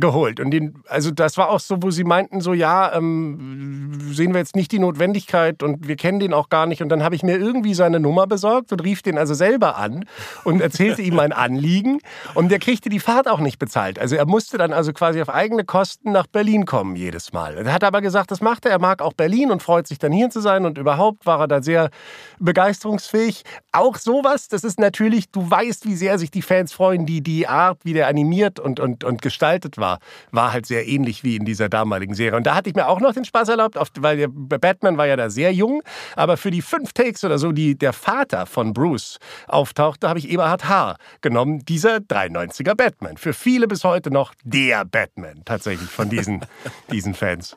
[0.00, 0.40] geholt.
[0.40, 4.40] Und den, also das war auch so, wo sie meinten, so ja, ähm, sehen wir
[4.40, 6.82] jetzt nicht die Notwendigkeit und wir kennen den auch gar nicht.
[6.82, 10.04] Und dann habe ich mir irgendwie seine Nummer besorgt und rief den also selber an
[10.44, 11.98] und erzählte ihm mein Anliegen.
[12.34, 13.98] Und der kriegte die Fahrt auch nicht bezahlt.
[13.98, 17.56] Also er musste dann also quasi auf eigene Kosten nach Berlin kommen jedes Mal.
[17.56, 18.72] Er hat aber gesagt, das macht er.
[18.72, 20.64] Er mag auch Berlin und freut sich dann hier zu sein.
[20.64, 21.90] Und überhaupt war er da sehr
[22.38, 23.44] begeisterungsfähig.
[23.72, 27.46] Auch sowas, das ist natürlich, du weißt, wie sehr sich die Fans freuen, die, die
[27.46, 29.89] Art, wie der animiert und, und, und gestaltet war,
[30.30, 32.36] war halt sehr ähnlich wie in dieser damaligen Serie.
[32.36, 35.16] Und da hatte ich mir auch noch den Spaß erlaubt, weil der Batman war ja
[35.16, 35.82] da sehr jung,
[36.16, 39.18] aber für die fünf Takes oder so, die der Vater von Bruce
[39.48, 43.16] auftauchte, habe ich Eberhard Haar genommen, dieser 93er Batman.
[43.16, 46.40] Für viele bis heute noch der Batman, tatsächlich, von diesen,
[46.92, 47.56] diesen Fans.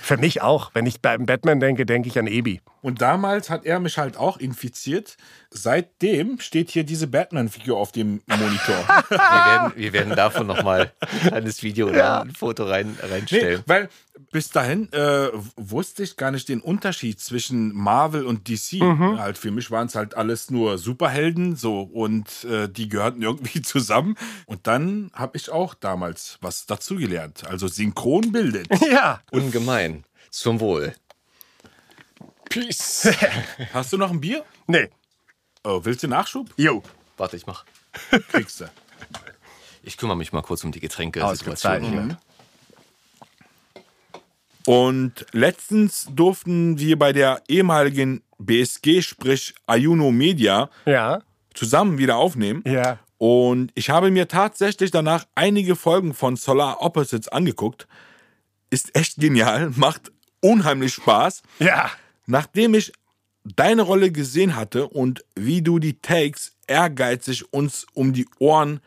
[0.00, 0.70] Für mich auch.
[0.74, 2.60] Wenn ich beim Batman denke, denke ich an Ebi.
[2.82, 5.16] Und damals hat er mich halt auch infiziert.
[5.50, 8.76] Seitdem steht hier diese Batman-Figur auf dem Monitor.
[9.08, 10.92] Wir werden, wir werden davon nochmal
[11.30, 13.62] ein Video oder ein Foto rein, Nee, reinstellen.
[13.66, 13.88] weil
[14.30, 18.80] bis dahin äh, wusste ich gar nicht den Unterschied zwischen Marvel und DC.
[19.18, 23.62] Halt für mich waren es halt alles nur Superhelden, so und äh, die gehörten irgendwie
[23.62, 24.16] zusammen.
[24.46, 27.44] Und dann habe ich auch damals was dazugelernt.
[27.46, 28.68] Also synchron bildet.
[28.90, 29.20] Ja.
[29.30, 30.04] Ungemein.
[30.30, 30.94] Zum Wohl.
[32.52, 33.08] Peace.
[33.72, 34.44] Hast du noch ein Bier?
[34.66, 34.88] Nee.
[35.64, 36.50] Oh, willst du Nachschub?
[36.56, 36.82] Jo.
[37.16, 37.64] Warte, ich mach.
[38.30, 38.70] Kriegst du.
[39.82, 40.80] Ich kümmere mich mal kurz um die.
[40.80, 42.16] Getränke-Situation.
[44.64, 51.20] Und letztens durften wir bei der ehemaligen BSG, sprich Ayuno Media, Ja.
[51.54, 52.62] zusammen wieder aufnehmen.
[52.66, 52.98] Ja.
[53.18, 57.86] Und ich habe mir tatsächlich danach einige Folgen von Solar Opposites angeguckt.
[58.70, 61.42] Ist echt genial, macht unheimlich Spaß.
[61.58, 61.90] Ja.
[62.32, 62.94] Nachdem ich
[63.44, 68.80] deine Rolle gesehen hatte und wie du die Takes ehrgeizig uns um die Ohren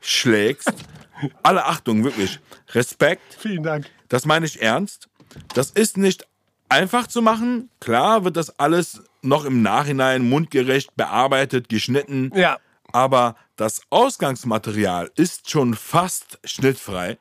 [0.00, 0.72] schlägst,
[1.42, 3.22] alle Achtung, wirklich, Respekt.
[3.40, 3.90] Vielen Dank.
[4.08, 5.08] Das meine ich ernst.
[5.52, 6.28] Das ist nicht
[6.68, 7.70] einfach zu machen.
[7.80, 12.30] Klar wird das alles noch im Nachhinein mundgerecht bearbeitet, geschnitten.
[12.36, 12.58] Ja.
[12.92, 17.18] Aber das Ausgangsmaterial ist schon fast schnittfrei.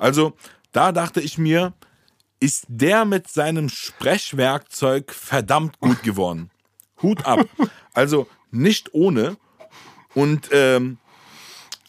[0.00, 0.36] Also
[0.72, 1.72] da dachte ich mir,
[2.40, 6.50] ist der mit seinem Sprechwerkzeug verdammt gut geworden.
[7.02, 7.46] Hut ab.
[7.92, 9.36] Also nicht ohne.
[10.14, 10.98] Und ähm,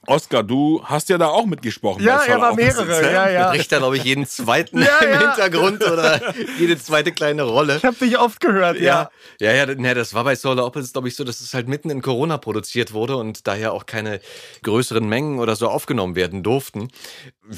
[0.07, 2.03] Oskar, du hast ja da auch mitgesprochen.
[2.03, 3.11] Ja, er war mehrere.
[3.11, 3.49] Ja, ja.
[3.49, 5.19] Bricht da, glaube ich, jeden zweiten Ja, im ja.
[5.19, 7.77] Hintergrund oder jede zweite kleine Rolle.
[7.77, 9.09] Ich habe dich oft gehört, ja.
[9.39, 11.67] Ja, ja, ja, ne, das war bei Solar Opposites, glaube ich, so, dass es halt
[11.67, 14.19] mitten in Corona produziert wurde und daher auch keine
[14.63, 16.89] größeren Mengen oder so aufgenommen werden durften.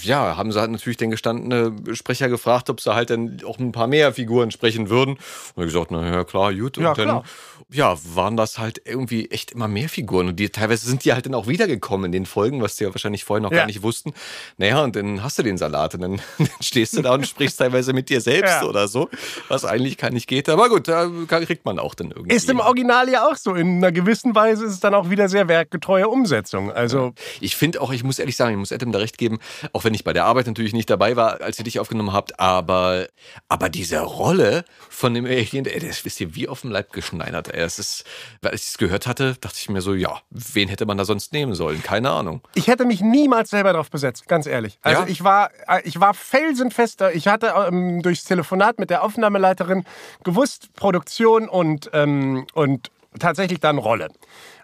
[0.01, 3.71] Ja, haben sie halt natürlich den gestandene Sprecher gefragt, ob sie halt dann auch ein
[3.71, 5.13] paar mehr Figuren sprechen würden.
[5.55, 6.77] Und er gesagt, na ja, klar, gut.
[6.77, 7.23] Und Ja, dann, klar.
[7.71, 10.27] ja, waren das halt irgendwie echt immer mehr Figuren.
[10.27, 12.93] Und die, teilweise sind die halt dann auch wiedergekommen in den Folgen, was die ja
[12.93, 13.57] wahrscheinlich vorher noch Ja.
[13.59, 14.13] gar nicht wussten.
[14.57, 17.57] Naja, und dann hast du den Salat und dann, dann stehst du da und sprichst
[17.57, 18.63] teilweise mit dir selbst Ja.
[18.65, 19.09] oder so,
[19.47, 20.47] was eigentlich gar nicht geht.
[20.49, 22.35] Aber gut, da kriegt man auch dann irgendwie.
[22.35, 23.55] Ist im Original ja auch so.
[23.55, 26.71] In einer gewissen Weise ist es dann auch wieder sehr werkgetreue Umsetzung.
[26.71, 29.39] Also, Ich finde auch, ich muss ehrlich sagen, ich muss Adam da recht geben,
[29.73, 32.39] auch wenn ich bei der Arbeit natürlich nicht dabei war, als ihr dich aufgenommen habt,
[32.39, 33.07] aber,
[33.49, 37.47] aber diese Rolle von dem Alien, ey, das wisst ihr, wie auf dem Leib geschneidert.
[37.53, 37.61] Ey.
[37.61, 38.03] Das ist,
[38.43, 41.33] als ich es gehört hatte, dachte ich mir so, ja, wen hätte man da sonst
[41.33, 41.81] nehmen sollen?
[41.81, 42.26] Keine Ahnung.
[42.53, 44.79] Ich hätte mich niemals selber drauf besetzt, ganz ehrlich.
[44.81, 45.07] Also, Ja?
[45.07, 47.01] ich war, äh, ich war felsenfest.
[47.01, 49.83] äh, Ich hatte ähm, durchs Telefonat mit der Aufnahmeleiterin
[50.23, 52.89] gewusst, Produktion und, ähm, und
[53.19, 54.09] tatsächlich dann Rolle.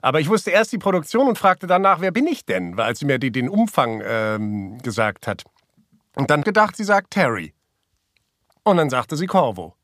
[0.01, 2.99] Aber ich wusste erst die Produktion und fragte danach, wer bin ich denn, weil als
[2.99, 5.43] sie mir die, den Umfang ähm, gesagt hat.
[6.15, 7.53] Und dann gedacht, sie sagt Terry.
[8.63, 9.75] Und dann sagte sie Corvo.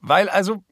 [0.00, 0.62] Weil also,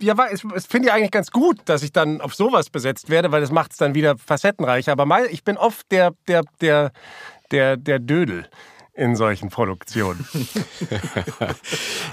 [0.00, 3.32] ja, es, es finde ich eigentlich ganz gut, dass ich dann auf sowas besetzt werde,
[3.32, 4.92] weil das macht es dann wieder facettenreicher.
[4.92, 6.92] Aber mal, ich bin oft der, der, der,
[7.50, 8.48] der, der Dödel
[8.98, 10.26] in solchen Produktionen.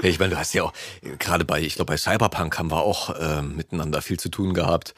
[0.01, 2.81] Ich meine, du hast ja auch, äh, gerade bei, ich glaube, bei Cyberpunk haben wir
[2.81, 4.93] auch ähm, miteinander viel zu tun gehabt.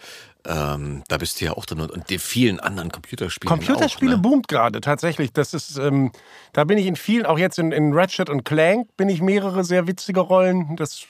[0.50, 3.50] Ähm, da bist du ja auch drin und, und die vielen anderen Computerspielen.
[3.50, 4.22] Computerspiele auch, ne?
[4.22, 5.34] boomt gerade tatsächlich.
[5.34, 6.14] Das ist, ähm,
[6.54, 9.66] da bin ich in vielen, auch jetzt in, in Ratchet und Clank bin ich mehrere
[9.66, 10.78] sehr witzige Rollen.
[10.78, 11.06] Das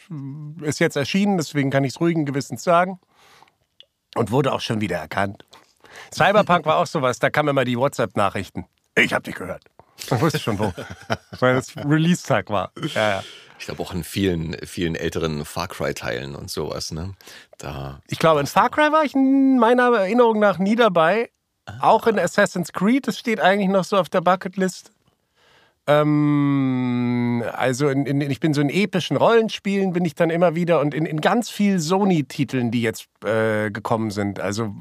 [0.62, 3.00] ist jetzt erschienen, deswegen kann ich es ruhigen Gewissens sagen.
[4.16, 5.46] Und wurde auch schon wieder erkannt.
[6.12, 8.66] Cyberpunk war auch sowas, da kamen immer die WhatsApp-Nachrichten.
[8.96, 9.64] Ich hab dich gehört.
[9.98, 10.74] Ich wusste schon wo.
[11.40, 12.72] Weil das Release-Tag war.
[12.96, 13.24] Ja, ja.
[13.60, 17.14] Ich glaube auch in vielen, vielen älteren Far Cry-Teilen und sowas, ne?
[17.58, 18.02] Da.
[18.08, 21.30] Ich glaube, in Far Cry war ich in meiner Erinnerung nach nie dabei.
[21.82, 24.92] Auch in Assassin's Creed, das steht eigentlich noch so auf der Bucketlist.
[25.86, 30.82] Ähm, also in, in, ich bin so in epischen Rollenspielen bin ich dann immer wieder
[30.82, 34.40] und in, in ganz vielen Sony-Titeln, die jetzt äh, gekommen sind.
[34.40, 34.74] Also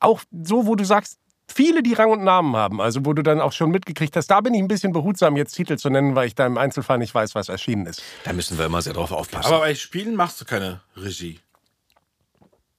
[0.00, 1.18] auch so, wo du sagst,
[1.54, 4.40] viele, die Rang und Namen haben, also wo du dann auch schon mitgekriegt hast, da
[4.40, 7.14] bin ich ein bisschen behutsam, jetzt Titel zu nennen, weil ich da im Einzelfall nicht
[7.14, 8.02] weiß, was erschienen ist.
[8.24, 9.46] Da müssen wir immer sehr drauf aufpassen.
[9.46, 11.40] Aber bei Spielen machst du keine Regie.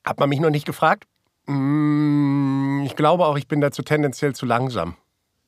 [0.03, 1.05] Hat man mich noch nicht gefragt?
[1.47, 4.95] Mm, Ich glaube auch, ich bin dazu tendenziell zu langsam.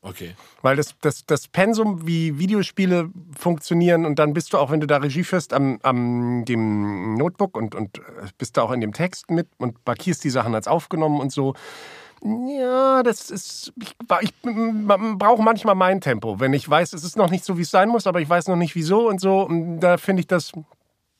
[0.02, 0.36] Okay.
[0.62, 4.88] Weil das, das, das Pensum, wie Videospiele funktionieren, und dann bist du auch, wenn du
[4.88, 8.02] da Regie führst, am, am dem Notebook und, und äh,
[8.38, 11.56] bist da auch in dem Text mit und markierst die Sachen als aufgenommen und so.
[12.24, 13.74] Ja, das ist.
[13.82, 16.40] Ich, ich brauche manchmal mein Tempo.
[16.40, 18.48] Wenn ich weiß, es ist noch nicht so, wie es sein muss, aber ich weiß
[18.48, 19.42] noch nicht wieso und so.
[19.42, 20.52] Und da finde ich das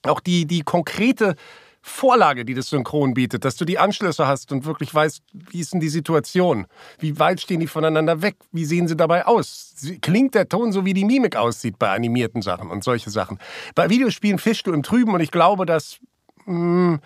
[0.04, 1.36] auch die, die konkrete
[1.82, 5.74] Vorlage, die das Synchron bietet, dass du die Anschlüsse hast und wirklich weißt, wie ist
[5.74, 6.68] denn die Situation?
[7.00, 8.36] Wie weit stehen die voneinander weg?
[8.52, 9.74] Wie sehen sie dabei aus?
[10.02, 13.40] Klingt der Ton so, wie die Mimik aussieht bei animierten Sachen und solche Sachen?
[13.74, 16.00] Bei Videospielen fischst du im Trüben und ich glaube, dass.
[16.46, 17.00] mh,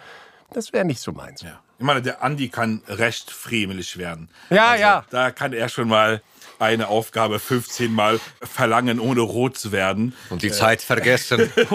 [0.53, 1.41] das wäre nicht so meins.
[1.43, 1.61] Ja.
[1.81, 4.29] Ich meine, der Andi kann recht friemelig werden.
[4.51, 5.03] Ja, ja.
[5.09, 6.21] Da kann er schon mal
[6.59, 10.13] eine Aufgabe 15 Mal verlangen, ohne rot zu werden.
[10.29, 11.51] und die Zeit vergessen.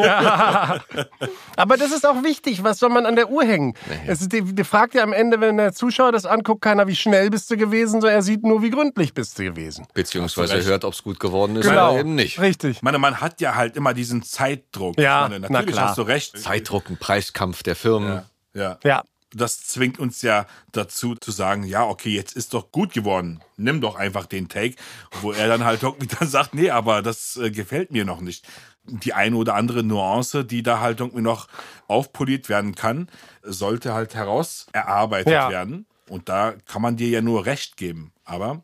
[1.57, 2.63] Aber das ist auch wichtig.
[2.63, 3.75] Was soll man an der Uhr hängen?
[4.07, 6.95] Es ist, die, die fragt ja am Ende, wenn der Zuschauer das anguckt, keiner, wie
[6.95, 9.89] schnell bist du gewesen, sondern er sieht nur, wie gründlich bist du gewesen.
[9.93, 12.39] Beziehungsweise hört, ob es gut geworden ist oder eben nicht.
[12.39, 12.77] Richtig.
[12.77, 15.01] Ich meine, man hat ja halt immer diesen Zeitdruck.
[15.01, 15.89] Ja, meine, na natürlich klar.
[15.89, 16.39] hast du recht.
[16.39, 18.23] Zeitdruck, ein Preiskampf der Firmen.
[18.55, 18.79] Ja.
[18.85, 19.03] Ja.
[19.37, 23.41] Das zwingt uns ja dazu zu sagen, ja, okay, jetzt ist doch gut geworden.
[23.57, 24.77] Nimm doch einfach den Take,
[25.21, 28.47] wo er dann halt irgendwie dann sagt, nee, aber das äh, gefällt mir noch nicht.
[28.85, 31.49] Die eine oder andere Nuance, die da halt irgendwie noch
[31.89, 33.09] aufpoliert werden kann,
[33.43, 35.51] sollte halt heraus erarbeitet Ja.
[35.51, 35.87] werden.
[36.09, 38.13] Und da kann man dir ja nur recht geben.
[38.25, 38.63] Aber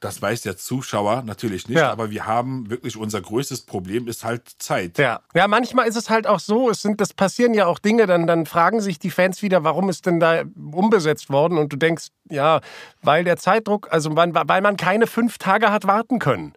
[0.00, 1.78] das weiß der Zuschauer natürlich nicht.
[1.78, 1.90] Ja.
[1.92, 4.98] Aber wir haben wirklich unser größtes Problem ist halt Zeit.
[4.98, 5.20] Ja.
[5.34, 8.26] ja, manchmal ist es halt auch so, es sind, das passieren ja auch Dinge, dann,
[8.26, 11.58] dann fragen sich die Fans wieder, warum ist denn da umbesetzt worden?
[11.58, 12.60] Und du denkst, ja,
[13.02, 16.54] weil der Zeitdruck, also weil, weil man keine fünf Tage hat warten können.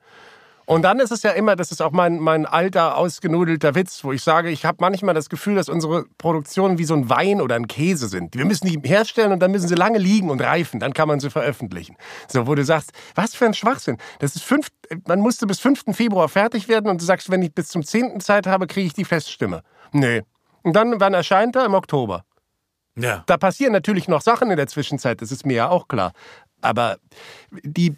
[0.66, 4.12] Und dann ist es ja immer, das ist auch mein, mein alter, ausgenudelter Witz, wo
[4.12, 7.56] ich sage, ich habe manchmal das Gefühl, dass unsere Produktionen wie so ein Wein oder
[7.56, 8.36] ein Käse sind.
[8.36, 11.20] Wir müssen die herstellen und dann müssen sie lange liegen und reifen, dann kann man
[11.20, 11.98] sie veröffentlichen.
[12.28, 13.98] So, wo du sagst, was für ein Schwachsinn.
[14.20, 14.70] Das ist fünf,
[15.08, 15.84] man musste bis 5.
[15.94, 18.20] Februar fertig werden und du sagst, wenn ich bis zum 10.
[18.22, 19.64] Zeit habe, kriege ich die Feststimme.
[19.92, 20.24] Nee.
[20.62, 21.66] Und dann, wann erscheint er?
[21.66, 22.24] Im Oktober.
[22.96, 23.24] Ja.
[23.26, 26.14] Da passieren natürlich noch Sachen in der Zwischenzeit, das ist mir ja auch klar.
[26.64, 26.98] Aber
[27.52, 27.96] die,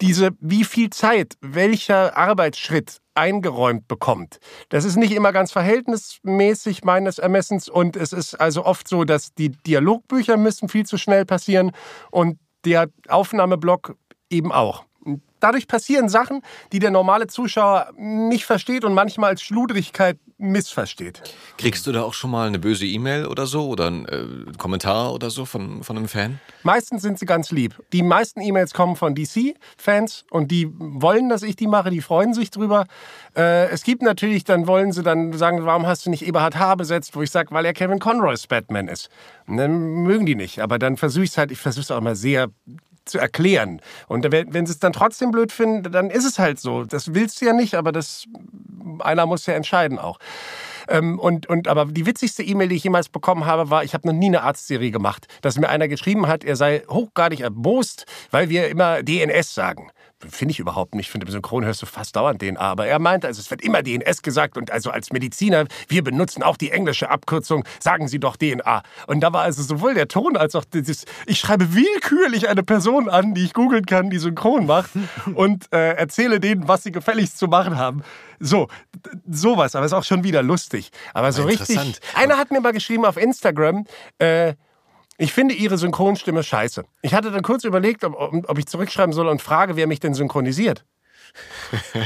[0.00, 4.38] diese, wie viel Zeit, welcher Arbeitsschritt eingeräumt bekommt,
[4.70, 7.68] das ist nicht immer ganz verhältnismäßig meines Ermessens.
[7.68, 11.72] Und es ist also oft so, dass die Dialogbücher müssen viel zu schnell passieren
[12.10, 13.96] und der Aufnahmeblock
[14.30, 14.84] eben auch.
[15.40, 21.22] Dadurch passieren Sachen, die der normale Zuschauer nicht versteht und manchmal als Schludrigkeit missversteht.
[21.58, 25.12] Kriegst du da auch schon mal eine böse E-Mail oder so oder einen äh, Kommentar
[25.12, 26.40] oder so von, von einem Fan?
[26.62, 27.82] Meistens sind sie ganz lieb.
[27.92, 32.34] Die meisten E-Mails kommen von DC-Fans und die wollen, dass ich die mache, die freuen
[32.34, 32.86] sich drüber.
[33.36, 36.76] Äh, es gibt natürlich, dann wollen sie dann sagen, warum hast du nicht Eberhard H.
[36.76, 39.10] besetzt, wo ich sage, weil er Kevin Conroys Batman ist.
[39.46, 41.98] Und dann mögen die nicht, aber dann versuche ich es halt, ich versuche es auch
[41.98, 42.48] immer sehr
[43.08, 43.80] zu erklären.
[44.06, 46.84] Und wenn, wenn sie es dann trotzdem blöd finden, dann ist es halt so.
[46.84, 48.24] Das willst du ja nicht, aber das
[49.00, 50.18] einer muss ja entscheiden auch.
[50.88, 54.06] Ähm, und, und, aber die witzigste E-Mail, die ich jemals bekommen habe, war, ich habe
[54.06, 58.48] noch nie eine Arztserie gemacht, dass mir einer geschrieben hat, er sei hochgradig erbost, weil
[58.48, 59.90] wir immer DNS sagen.
[60.28, 61.06] Finde ich überhaupt nicht.
[61.06, 62.58] Ich finde, im Synchron hörst du fast dauernd DNA.
[62.58, 66.42] Aber er meinte, also es wird immer DNS gesagt und also als Mediziner, wir benutzen
[66.42, 68.82] auch die englische Abkürzung, sagen Sie doch DNA.
[69.06, 73.08] Und da war also sowohl der Ton als auch dieses, ich schreibe willkürlich eine Person
[73.08, 74.90] an, die ich googeln kann, die synchron macht
[75.34, 78.02] und äh, erzähle denen, was sie gefälligst zu machen haben.
[78.40, 78.66] So,
[79.28, 80.90] sowas, aber ist auch schon wieder lustig.
[81.14, 81.70] Aber so richtig.
[81.70, 82.00] Interessant.
[82.14, 83.84] Einer hat mir mal geschrieben auf Instagram,
[84.18, 84.54] äh,
[85.18, 86.84] ich finde Ihre Synchronstimme scheiße.
[87.02, 90.14] Ich hatte dann kurz überlegt, ob, ob ich zurückschreiben soll und frage, wer mich denn
[90.14, 90.84] synchronisiert.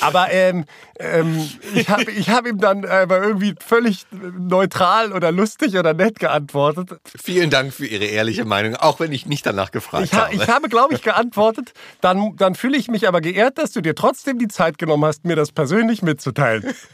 [0.00, 0.64] Aber ähm,
[0.98, 6.20] ähm, ich habe ich hab ihm dann aber irgendwie völlig neutral oder lustig oder nett
[6.20, 7.00] geantwortet.
[7.04, 10.34] Vielen Dank für Ihre ehrliche Meinung, auch wenn ich nicht danach gefragt Ich, ha habe.
[10.34, 11.72] ich habe, glaube ich, geantwortet.
[12.00, 15.24] Dann, dann fühle ich mich aber geehrt, dass du dir trotzdem die Zeit genommen hast,
[15.24, 16.74] mir das persönlich mitzuteilen.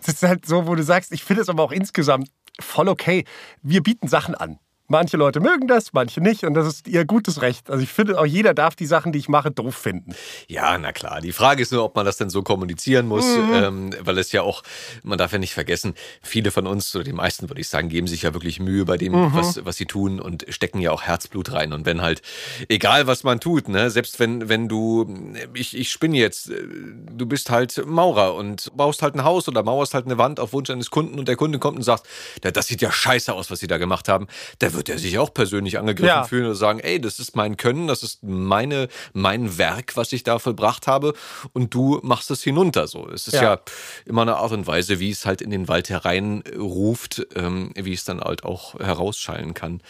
[0.00, 2.28] Es ist halt so, wo du sagst, ich finde es aber auch insgesamt
[2.60, 3.24] voll okay.
[3.62, 4.58] Wir bieten Sachen an.
[4.88, 6.44] Manche Leute mögen das, manche nicht.
[6.44, 7.70] Und das ist ihr gutes Recht.
[7.70, 10.14] Also ich finde, auch jeder darf die Sachen, die ich mache, doof finden.
[10.48, 11.20] Ja, na klar.
[11.20, 14.42] Die Frage ist nur, ob man das denn so kommunizieren muss, ähm, weil es ja
[14.42, 14.62] auch,
[15.02, 18.06] man darf ja nicht vergessen, viele von uns, oder die meisten würde ich sagen, geben
[18.06, 21.52] sich ja wirklich Mühe bei dem, was, was sie tun und stecken ja auch Herzblut
[21.52, 21.72] rein.
[21.72, 22.20] Und wenn halt,
[22.68, 26.66] egal was man tut, ne, selbst wenn, wenn du, ich, ich spinne jetzt, äh,
[27.12, 30.52] du bist halt Maurer und baust halt ein Haus oder mauerst halt eine Wand auf
[30.52, 32.06] Wunsch eines Kunden und der Kunde kommt und sagt,
[32.44, 34.26] "Ja, das sieht ja scheiße aus, was sie da gemacht haben,
[34.72, 36.24] da wird er sich auch persönlich angegriffen Ja.
[36.24, 40.22] fühlen und sagen, ey, das ist mein Können, das ist meine, mein Werk, was ich
[40.24, 41.14] da vollbracht habe
[41.52, 42.86] und du machst es hinunter.
[42.88, 43.42] So, es ist ja.
[43.42, 43.58] Ja.
[44.06, 48.04] immer eine Art und Weise, wie es halt in den Wald hereinruft, ähm, wie es
[48.04, 49.80] dann halt auch herausschallen kann.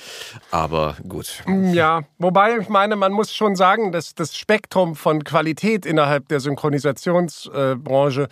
[0.50, 1.42] Aber gut.
[1.72, 6.40] Ja, wobei ich meine, man muss schon sagen, dass das Spektrum von Qualität innerhalb der
[6.40, 8.28] Synchronisationsbranche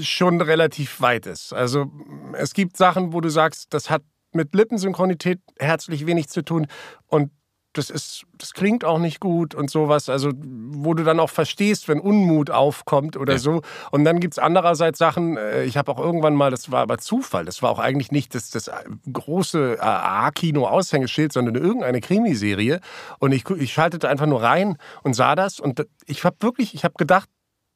[0.00, 1.52] schon relativ weit ist.
[1.52, 1.90] Also
[2.34, 6.66] es gibt Sachen, wo du sagst, das hat mit Lippensynchronität herzlich wenig zu tun
[7.06, 7.30] und
[7.72, 10.08] das ist, das klingt auch nicht gut und sowas.
[10.08, 13.38] Also, wo du dann auch verstehst, wenn Unmut aufkommt oder Ja.
[13.38, 13.60] so.
[13.90, 17.44] Und dann gibt's andererseits Sachen, äh, ich habe auch irgendwann mal, das war aber Zufall,
[17.44, 18.70] das war auch eigentlich nicht das, das
[19.12, 22.80] große A-Kino-Aushängeschild, sondern irgendeine Krimiserie.
[23.18, 25.60] Und ich, ich schaltete einfach nur rein und sah das.
[25.60, 27.28] Und ich habe wirklich, ich habe gedacht,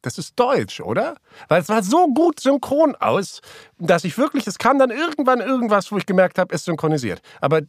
[0.02, 1.16] das ist Deutsch, oder?
[1.48, 3.40] Weil es war so gut synchron aus,
[3.78, 7.20] dass ich wirklich, es kam dann irgendwann irgendwas, wo ich gemerkt habe, es ist synchronisiert.
[7.40, 7.60] Aber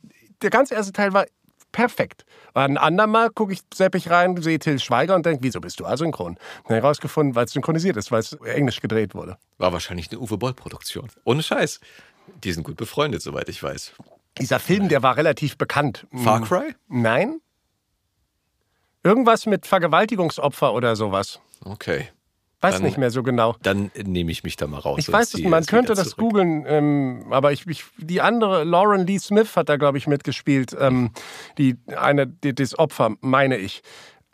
[0.41, 1.25] der ganze erste Teil war
[1.71, 2.25] perfekt.
[2.53, 6.35] Ein andermal gucke ich seppig rein, sehe Till Schweiger und denke, wieso bist du asynchron?
[6.35, 9.37] Dann habe ich rausgefunden, weil es synchronisiert ist, weil es englisch gedreht wurde.
[9.57, 11.09] War wahrscheinlich eine Uwe Boll-Produktion.
[11.23, 11.79] Ohne Scheiß.
[12.43, 13.93] Die sind gut befreundet, soweit ich weiß.
[14.37, 16.07] Dieser Film, der war relativ bekannt.
[16.13, 16.75] Far Cry?
[16.87, 17.41] Nein?
[19.03, 21.39] Irgendwas mit Vergewaltigungsopfer oder sowas.
[21.65, 22.09] Okay.
[22.61, 23.55] Weiß Dann- nicht mehr so genau.
[23.63, 24.99] Dann nehme ich mich da mal raus.
[24.99, 26.29] Ich weiß es, man könnte das zurück.
[26.29, 30.75] googeln, ähm, aber ich, ich, die andere, Lauren Lee Smith hat da, glaube ich, mitgespielt.
[30.79, 31.09] Ähm,
[31.57, 33.81] die, eine, die, das Opfer, meine ich.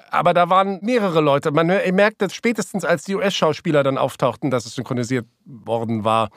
[0.09, 1.51] Aber da waren mehrere Leute.
[1.51, 6.29] Man merkt spätestens, als die US-Schauspieler dann auftauchten, dass es synchronisiert worden war.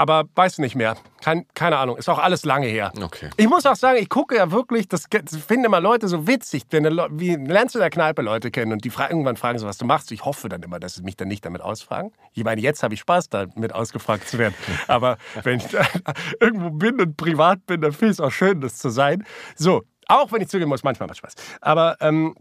[0.00, 0.96] Aber weiß nicht mehr.
[1.22, 1.98] Kein, keine Ahnung.
[1.98, 2.90] Ist auch alles lange her.
[3.02, 3.28] Okay.
[3.36, 6.64] Ich muss auch sagen, ich gucke ja wirklich, das das finden immer Leute so witzig,
[6.70, 9.58] wenn Le- wie lernst du in der Kneipe Leute kennen und die fra irgendwann fragen
[9.58, 10.10] so, was du machst.
[10.12, 12.12] Ich hoffe dann immer, dass sie mich dann nicht damit ausfragen.
[12.32, 14.54] Ich meine, jetzt habe ich Spaß damit ausgefragt zu werden.
[14.88, 15.84] Aber wenn ich da
[16.40, 19.24] irgendwo bin und privat bin, dann finde ich es auch schön, das zu sein.
[19.54, 21.34] So, auch wenn ich zugeben muss, manchmal macht Spaß.
[21.60, 22.34] Aber ähm,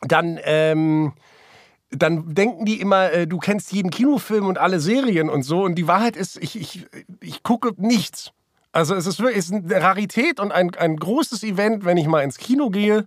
[0.00, 1.12] dann, ähm,
[1.92, 5.62] dann denken die immer, äh, du kennst jeden Kinofilm und alle Serien und so.
[5.62, 6.86] Und die Wahrheit ist, ich, ich,
[7.20, 8.32] ich gucke nichts.
[8.72, 12.38] Also es ist wirklich eine Rarität und ein, ein großes Event, wenn ich mal ins
[12.38, 13.06] Kino gehe.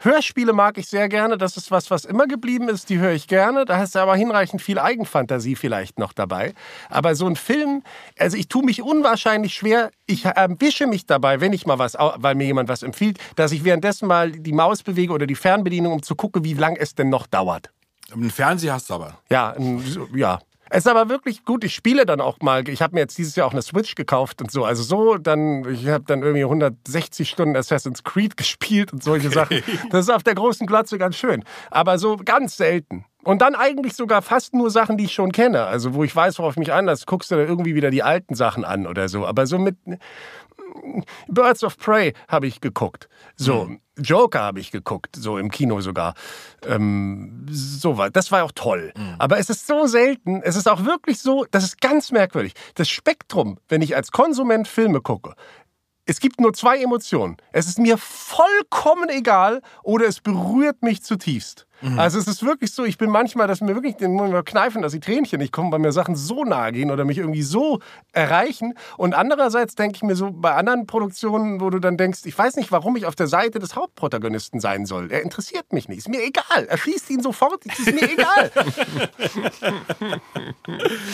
[0.00, 1.38] Hörspiele mag ich sehr gerne.
[1.38, 2.88] Das ist was, was immer geblieben ist.
[2.88, 3.64] Die höre ich gerne.
[3.64, 6.54] Da hast du aber hinreichend viel Eigenfantasie vielleicht noch dabei.
[6.88, 7.82] Aber so ein Film,
[8.16, 9.90] also ich tue mich unwahrscheinlich schwer.
[10.06, 13.64] Ich erwische mich dabei, wenn ich mal was, weil mir jemand was empfiehlt, dass ich
[13.64, 17.08] währenddessen mal die Maus bewege oder die Fernbedienung, um zu gucken, wie lang es denn
[17.08, 17.70] noch dauert.
[18.12, 19.18] Einen Fernseher hast du aber.
[19.30, 19.54] Ja,
[20.14, 20.40] ja.
[20.70, 21.64] Es ist aber wirklich gut.
[21.64, 22.68] Ich spiele dann auch mal.
[22.68, 24.64] Ich habe mir jetzt dieses Jahr auch eine Switch gekauft und so.
[24.64, 29.34] Also so, dann, ich habe dann irgendwie 160 Stunden Assassin's Creed gespielt und solche okay.
[29.34, 29.62] Sachen.
[29.90, 31.44] Das ist auf der großen Glotze ganz schön.
[31.70, 33.04] Aber so ganz selten.
[33.24, 35.64] Und dann eigentlich sogar fast nur Sachen, die ich schon kenne.
[35.64, 38.34] Also wo ich weiß, worauf ich mich einlasse, guckst du dann irgendwie wieder die alten
[38.34, 39.26] Sachen an oder so.
[39.26, 39.76] Aber so mit
[41.28, 43.08] Birds of Prey habe ich geguckt.
[43.36, 43.80] So, mhm.
[43.98, 46.14] Joker habe ich geguckt, so im Kino sogar.
[46.66, 48.92] Ähm, so war, das war auch toll.
[48.96, 49.16] Mhm.
[49.18, 52.54] Aber es ist so selten, es ist auch wirklich so, das ist ganz merkwürdig.
[52.74, 55.34] Das Spektrum, wenn ich als Konsument Filme gucke,
[56.08, 57.36] es gibt nur zwei Emotionen.
[57.52, 61.67] Es ist mir vollkommen egal oder es berührt mich zutiefst.
[61.80, 61.98] Mhm.
[61.98, 64.92] Also es ist wirklich so, ich bin manchmal, dass mir wirklich den Mund kneifen, dass
[64.92, 67.80] die Tränchen nicht kommen, weil mir Sachen so nahe gehen oder mich irgendwie so
[68.12, 68.74] erreichen.
[68.96, 72.56] Und andererseits denke ich mir so bei anderen Produktionen, wo du dann denkst, ich weiß
[72.56, 75.10] nicht, warum ich auf der Seite des Hauptprotagonisten sein soll.
[75.10, 75.98] Er interessiert mich nicht.
[75.98, 76.66] Ist mir egal.
[76.68, 77.64] Er schießt ihn sofort.
[77.66, 78.50] Ist mir egal.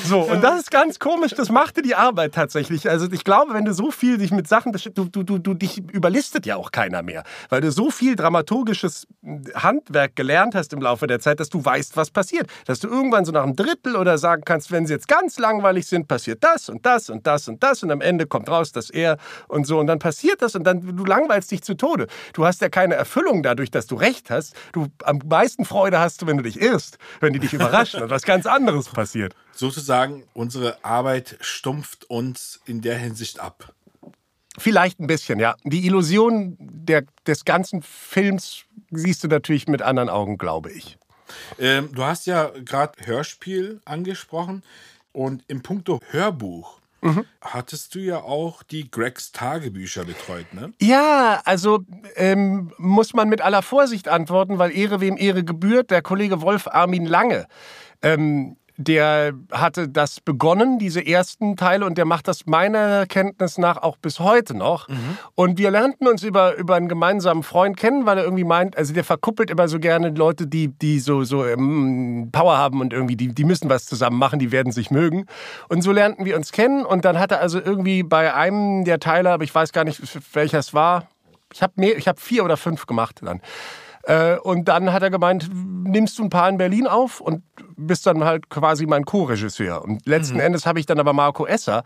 [0.05, 1.33] so, und das ist ganz komisch.
[1.35, 2.89] Das machte die Arbeit tatsächlich.
[2.89, 5.79] Also ich glaube, wenn du so viel dich mit Sachen du, du, du, du dich
[5.93, 9.07] überlistet ja auch keiner mehr, weil du so viel dramaturgisches
[9.55, 12.49] Handwerk gelernt hast im Laufe der Zeit, dass du weißt, was passiert.
[12.67, 15.87] Dass du irgendwann so nach einem Drittel oder sagen kannst, wenn sie jetzt ganz langweilig
[15.87, 18.91] sind, passiert das und das und das und das und am Ende kommt raus, dass
[18.91, 19.19] er
[19.49, 22.07] und so und dann passiert das und dann du langweilst dich zu Tode.
[22.33, 24.55] Du hast ja keine Erfüllung dadurch, dass du recht hast.
[24.73, 28.11] Du am meisten Freude hast du, wenn du dich irrst, wenn die dich überraschen und
[28.11, 29.35] was ganz anderes passiert.
[29.53, 33.73] Sozusagen, unsere Arbeit stumpft uns in der Hinsicht ab.
[34.59, 35.57] Vielleicht ein bisschen, ja.
[35.65, 40.97] Die Illusion der, des ganzen Films siehst du natürlich mit anderen Augen, glaube ich.
[41.59, 44.63] Ähm, du hast ja gerade Hörspiel angesprochen
[45.13, 47.25] und im Punkto Hörbuch mhm.
[47.41, 50.73] hattest du ja auch die Gregs Tagebücher betreut, ne?
[50.81, 51.81] Ja, also
[52.15, 55.91] ähm, muss man mit aller Vorsicht antworten, weil Ehre wem Ehre gebührt.
[55.91, 57.47] Der Kollege Wolf Armin Lange
[58.03, 63.77] ähm, der hatte das begonnen, diese ersten Teile, und der macht das meiner Kenntnis nach
[63.83, 64.89] auch bis heute noch.
[64.89, 65.19] Mhm.
[65.35, 68.93] Und wir lernten uns über, über einen gemeinsamen Freund kennen, weil er irgendwie meint, also
[68.93, 73.17] der verkuppelt immer so gerne Leute, die, die so, so ähm, Power haben und irgendwie,
[73.17, 75.27] die, die müssen was zusammen machen, die werden sich mögen.
[75.69, 78.99] Und so lernten wir uns kennen und dann hat er also irgendwie bei einem der
[78.99, 80.01] Teile, aber ich weiß gar nicht,
[80.35, 81.09] welcher es war,
[81.53, 83.41] ich habe hab vier oder fünf gemacht dann.
[84.07, 87.43] Äh, und dann hat er gemeint, nimmst du ein paar in Berlin auf und
[87.77, 89.83] bist dann halt quasi mein Co-Regisseur.
[89.83, 90.41] Und letzten mhm.
[90.41, 91.85] Endes habe ich dann aber Marco Esser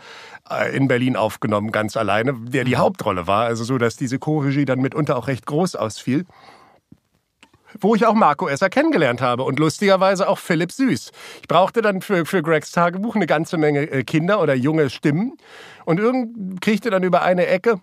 [0.50, 2.78] äh, in Berlin aufgenommen, ganz alleine, der die mhm.
[2.80, 3.44] Hauptrolle war.
[3.44, 6.24] Also so, dass diese Co-Regie dann mitunter auch recht groß ausfiel
[7.80, 11.12] wo ich auch Marco Esser kennengelernt habe und lustigerweise auch Philipp Süß.
[11.42, 15.36] Ich brauchte dann für, für Gregs Tagebuch eine ganze Menge äh, Kinder oder junge Stimmen
[15.84, 17.80] und irgend kriegte dann über eine Ecke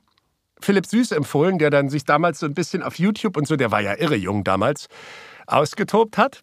[0.65, 3.71] Philipp Süß empfohlen, der dann sich damals so ein bisschen auf YouTube und so, der
[3.71, 4.87] war ja irre jung damals,
[5.47, 6.41] ausgetobt hat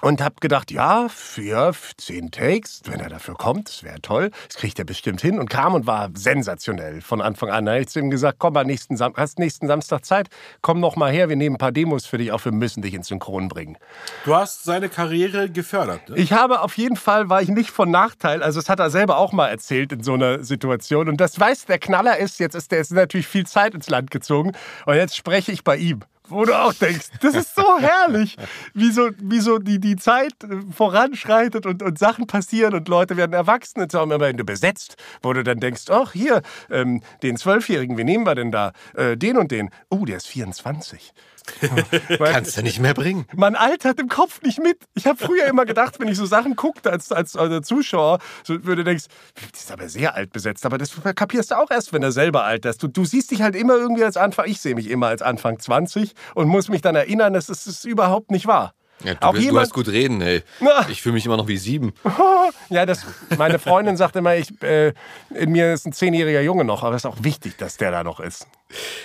[0.00, 4.30] und habe gedacht, ja, vier, zehn Takes, wenn er dafür kommt, das wäre toll.
[4.48, 7.66] Das kriegt er bestimmt hin und kam und war sensationell von Anfang an.
[7.66, 10.28] Da habe ich zu ihm gesagt, komm mal nächsten, Sam hast nächsten Samstag Zeit,
[10.60, 12.94] komm noch mal her, wir nehmen ein paar Demos für dich auf, wir müssen dich
[12.94, 13.78] ins Synchron bringen.
[14.24, 16.08] Du hast seine Karriere gefördert.
[16.08, 16.16] Ne?
[16.16, 19.18] Ich habe auf jeden Fall, war ich nicht von Nachteil, also das hat er selber
[19.18, 22.72] auch mal erzählt in so einer Situation und das weiß der Knaller ist, jetzt ist
[22.72, 24.52] der ist natürlich viel Zeit ins Land gezogen
[24.86, 28.36] und jetzt spreche ich bei ihm wo du auch denkst, das ist so herrlich,
[28.72, 30.34] wie so, wie so die, die Zeit
[30.74, 35.32] voranschreitet und, und Sachen passieren und Leute werden erwachsen und so am Ende besetzt, wo
[35.32, 38.72] du dann denkst, ach hier, ähm, den Zwölfjährigen, wie nehmen wir denn da?
[38.94, 39.70] Äh, den und den.
[39.90, 41.12] Oh, der ist 24.
[42.18, 43.26] Kannst du nicht mehr bringen.
[43.34, 44.78] Man altert im Kopf nicht mit.
[44.94, 48.64] Ich habe früher immer gedacht, wenn ich so Sachen guckte als, als, als Zuschauer, so
[48.64, 49.04] würde denkst,
[49.38, 50.64] die ist aber sehr alt besetzt.
[50.64, 52.82] Aber das kapierst du auch erst, wenn du selber alt bist.
[52.82, 55.58] Du, du siehst dich halt immer irgendwie als Anfang, ich sehe mich immer als Anfang
[55.58, 58.74] 20 und muss mich dann erinnern, dass es das überhaupt nicht wahr.
[59.04, 60.42] Ja, du, auch jemand, du hast gut reden, ey.
[60.88, 61.92] Ich fühle mich immer noch wie sieben.
[62.70, 63.04] ja, das,
[63.36, 64.94] meine Freundin sagt immer, ich, äh,
[65.30, 68.02] in mir ist ein zehnjähriger Junge noch, aber es ist auch wichtig, dass der da
[68.02, 68.46] noch ist.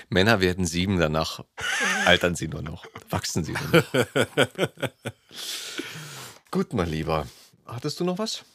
[0.09, 1.41] Männer werden sieben, danach
[2.05, 4.05] altern sie nur noch, wachsen sie nur noch.
[6.51, 7.27] gut, mein Lieber.
[7.67, 8.45] Hattest du noch was?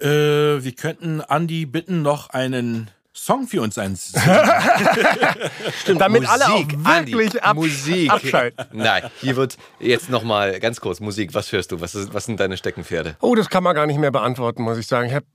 [0.00, 2.90] Äh, wir könnten Andi bitten, noch einen
[3.22, 4.12] Song für uns eins.
[5.98, 8.10] Damit alle auch Musik, wirklich Andi, ab Musik.
[8.10, 8.66] abschalten.
[8.72, 11.34] Nein, hier wird jetzt nochmal ganz kurz Musik.
[11.34, 11.82] Was hörst du?
[11.82, 13.16] Was, ist, was sind deine Steckenpferde?
[13.20, 15.08] Oh, das kann man gar nicht mehr beantworten, muss ich sagen.
[15.08, 15.26] Ich habe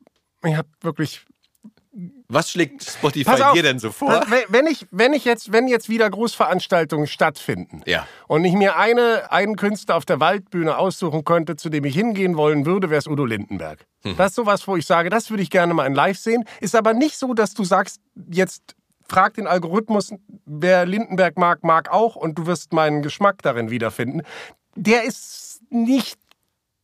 [0.45, 1.26] ich hab wirklich
[2.28, 4.22] Was schlägt Spotify auf, dir denn so vor?
[4.28, 8.06] Wenn- Wenn ich, wenn ich jetzt, wenn jetzt wieder Großveranstaltungen stattfinden Ja.
[8.28, 12.36] und ich mir eine, einen Künstler auf der Waldbühne aussuchen könnte, zu dem ich hingehen
[12.36, 13.86] wollen würde, wäre es Udo Lindenberg.
[14.04, 14.18] Hm.
[14.18, 16.44] Das ist sowas, wo ich sage, das würde ich gerne mal in Live sehen.
[16.60, 18.76] Ist aber nicht so, dass du sagst, jetzt
[19.08, 20.12] frag den Algorithmus,
[20.46, 24.22] wer Lindenberg mag, mag auch und du wirst meinen Geschmack darin wiederfinden.
[24.76, 26.20] Der ist nicht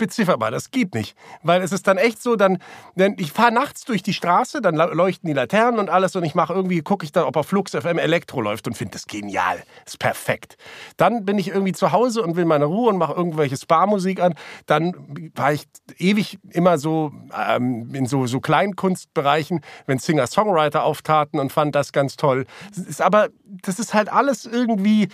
[0.02, 0.50] bezifferbar.
[0.50, 1.16] Das geht nicht.
[1.44, 2.58] Weil es ist dann echt so, dann,
[2.96, 6.34] denn ich fahre nachts durch die Straße, dann leuchten die Laternen und alles und ich
[6.34, 9.62] mache irgendwie, gucke ich dann, ob auf Flux FM Elektro läuft und finde das genial.
[9.86, 10.58] Ist perfekt.
[10.98, 14.34] Dann bin ich irgendwie zu Hause und will meine Ruhe und mache irgendwelche Spa-Musik an.
[14.66, 15.66] Dann war ich
[16.00, 22.18] ewig immer so ähm, in so, so Kleinkunstbereichen, wenn Singer-Songwriter auftaten und fand das ganz
[22.18, 22.48] toll.
[22.72, 25.10] Es Ist aber, das ist halt alles irgendwie,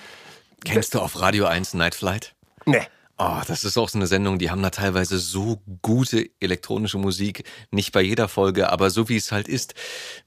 [0.64, 2.34] Kennst du auf Radio 1 Night Flight?
[2.65, 2.88] ne.
[3.19, 7.45] Oh, das ist auch so eine Sendung, die haben da teilweise so gute elektronische Musik.
[7.72, 9.73] Nicht bei jeder Folge, aber so wie es halt ist.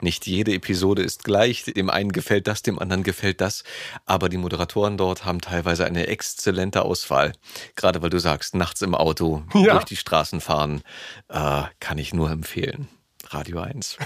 [0.01, 1.63] Nicht jede Episode ist gleich.
[1.63, 3.63] Dem einen gefällt das, dem anderen gefällt das.
[4.07, 7.33] Aber die Moderatoren dort haben teilweise eine exzellente Auswahl.
[7.77, 9.75] Gerade weil du sagst, nachts im Auto Ja.
[9.75, 10.83] durch die Straßen fahren,
[11.29, 12.89] äh, kann ich nur empfehlen.
[13.29, 13.99] Radio 1.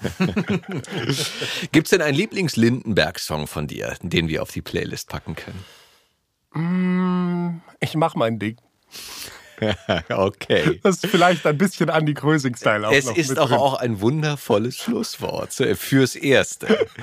[1.72, 5.64] Gibt's denn einen Lieblings-Lindenberg-Song von dir, den wir auf die Playlist packen können?
[7.80, 8.56] Ich mach mein Ding.
[10.08, 10.80] Okay.
[10.82, 14.76] Das ist vielleicht ein bisschen Andy Krösing-Style auch Es noch ist auch, auch ein wundervolles
[14.76, 16.86] Schlusswort äh, fürs Erste.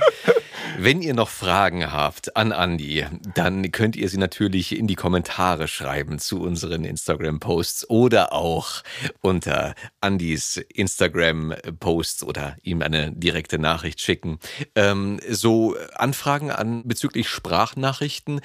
[0.77, 3.05] Wenn ihr noch Fragen habt an Andi,
[3.35, 8.83] dann könnt ihr sie natürlich in die Kommentare schreiben zu unseren Instagram-Posts oder auch
[9.21, 14.39] unter Andis Instagram-Posts oder ihm eine direkte Nachricht schicken.
[14.75, 18.41] Ähm, so Anfragen an bezüglich Sprachnachrichten,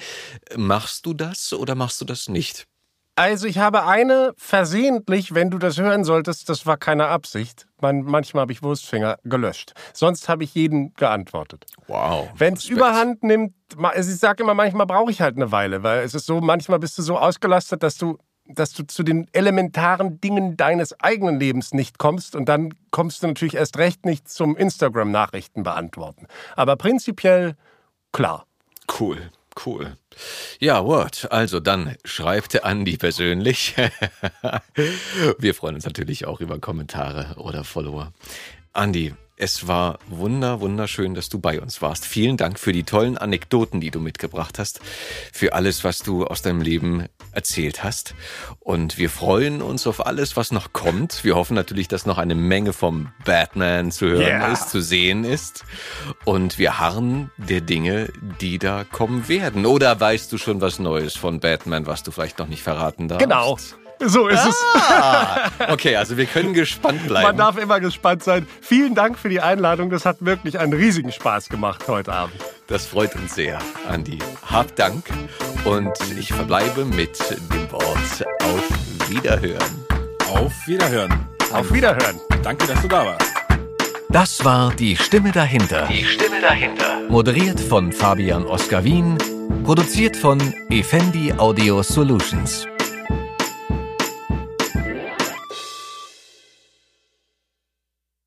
[0.55, 2.67] machst du das oder machst du das nicht?
[3.17, 7.65] Also ich habe eine versehentlich, wenn du das hören solltest, das war keine Absicht.
[7.81, 9.73] Man, manchmal habe ich Wurstfinger gelöscht.
[9.91, 11.65] Sonst habe ich jeden geantwortet.
[11.87, 12.29] Wow.
[12.37, 13.55] Wenn es überhand nimmt,
[13.95, 16.95] ich sage immer, manchmal brauche ich halt eine Weile, weil es ist so, manchmal bist
[16.99, 18.19] du so ausgelastet, dass du
[18.49, 23.27] dass du zu den elementaren Dingen deines eigenen Lebens nicht kommst und dann kommst du
[23.27, 26.27] natürlich erst recht nicht zum Instagram-Nachrichten beantworten.
[26.55, 27.55] Aber prinzipiell
[28.13, 28.45] klar.
[28.99, 29.31] Cool,
[29.65, 29.97] cool.
[30.59, 31.31] Ja, Word.
[31.31, 33.75] Also dann schreibt Andi persönlich.
[35.39, 38.13] Wir freuen uns natürlich auch über Kommentare oder Follower.
[38.73, 42.05] Andi, es war wunder, wunderschön, dass du bei uns warst.
[42.05, 44.79] Vielen Dank für die tollen Anekdoten, die du mitgebracht hast,
[45.31, 48.15] für alles, was du aus deinem Leben erzählt hast.
[48.59, 51.23] Und wir freuen uns auf alles, was noch kommt.
[51.23, 54.51] Wir hoffen natürlich, dass noch eine Menge vom Batman zu hören Yeah.
[54.51, 55.63] ist, zu sehen ist.
[56.25, 58.11] Und wir harren der Dinge,
[58.41, 59.67] die da kommen werden.
[59.67, 63.23] Oder weißt du schon was Neues von Batman, was du vielleicht noch nicht verraten darfst?
[63.23, 63.57] Genau.
[63.99, 64.55] So ist es.
[64.75, 67.27] Ah, okay, also wir können gespannt bleiben.
[67.27, 68.47] Man darf immer gespannt sein.
[68.61, 69.89] Vielen Dank für die Einladung.
[69.89, 72.35] Das hat wirklich einen riesigen Spaß gemacht heute Abend.
[72.67, 73.59] Das freut uns sehr,
[73.89, 74.19] Andi.
[74.45, 75.05] Hab Dank
[75.65, 79.85] und ich verbleibe mit dem Wort auf Wiederhören.
[80.29, 81.27] Auf Wiederhören.
[81.51, 82.19] Auf Wiederhören.
[82.43, 83.33] Danke, dass du da warst.
[84.09, 85.87] Das war die Stimme dahinter.
[85.87, 87.01] Die Stimme dahinter.
[87.09, 89.17] Moderiert von Fabian Oskar Wien.
[89.63, 92.65] Produziert von Effendi Audio Solutions.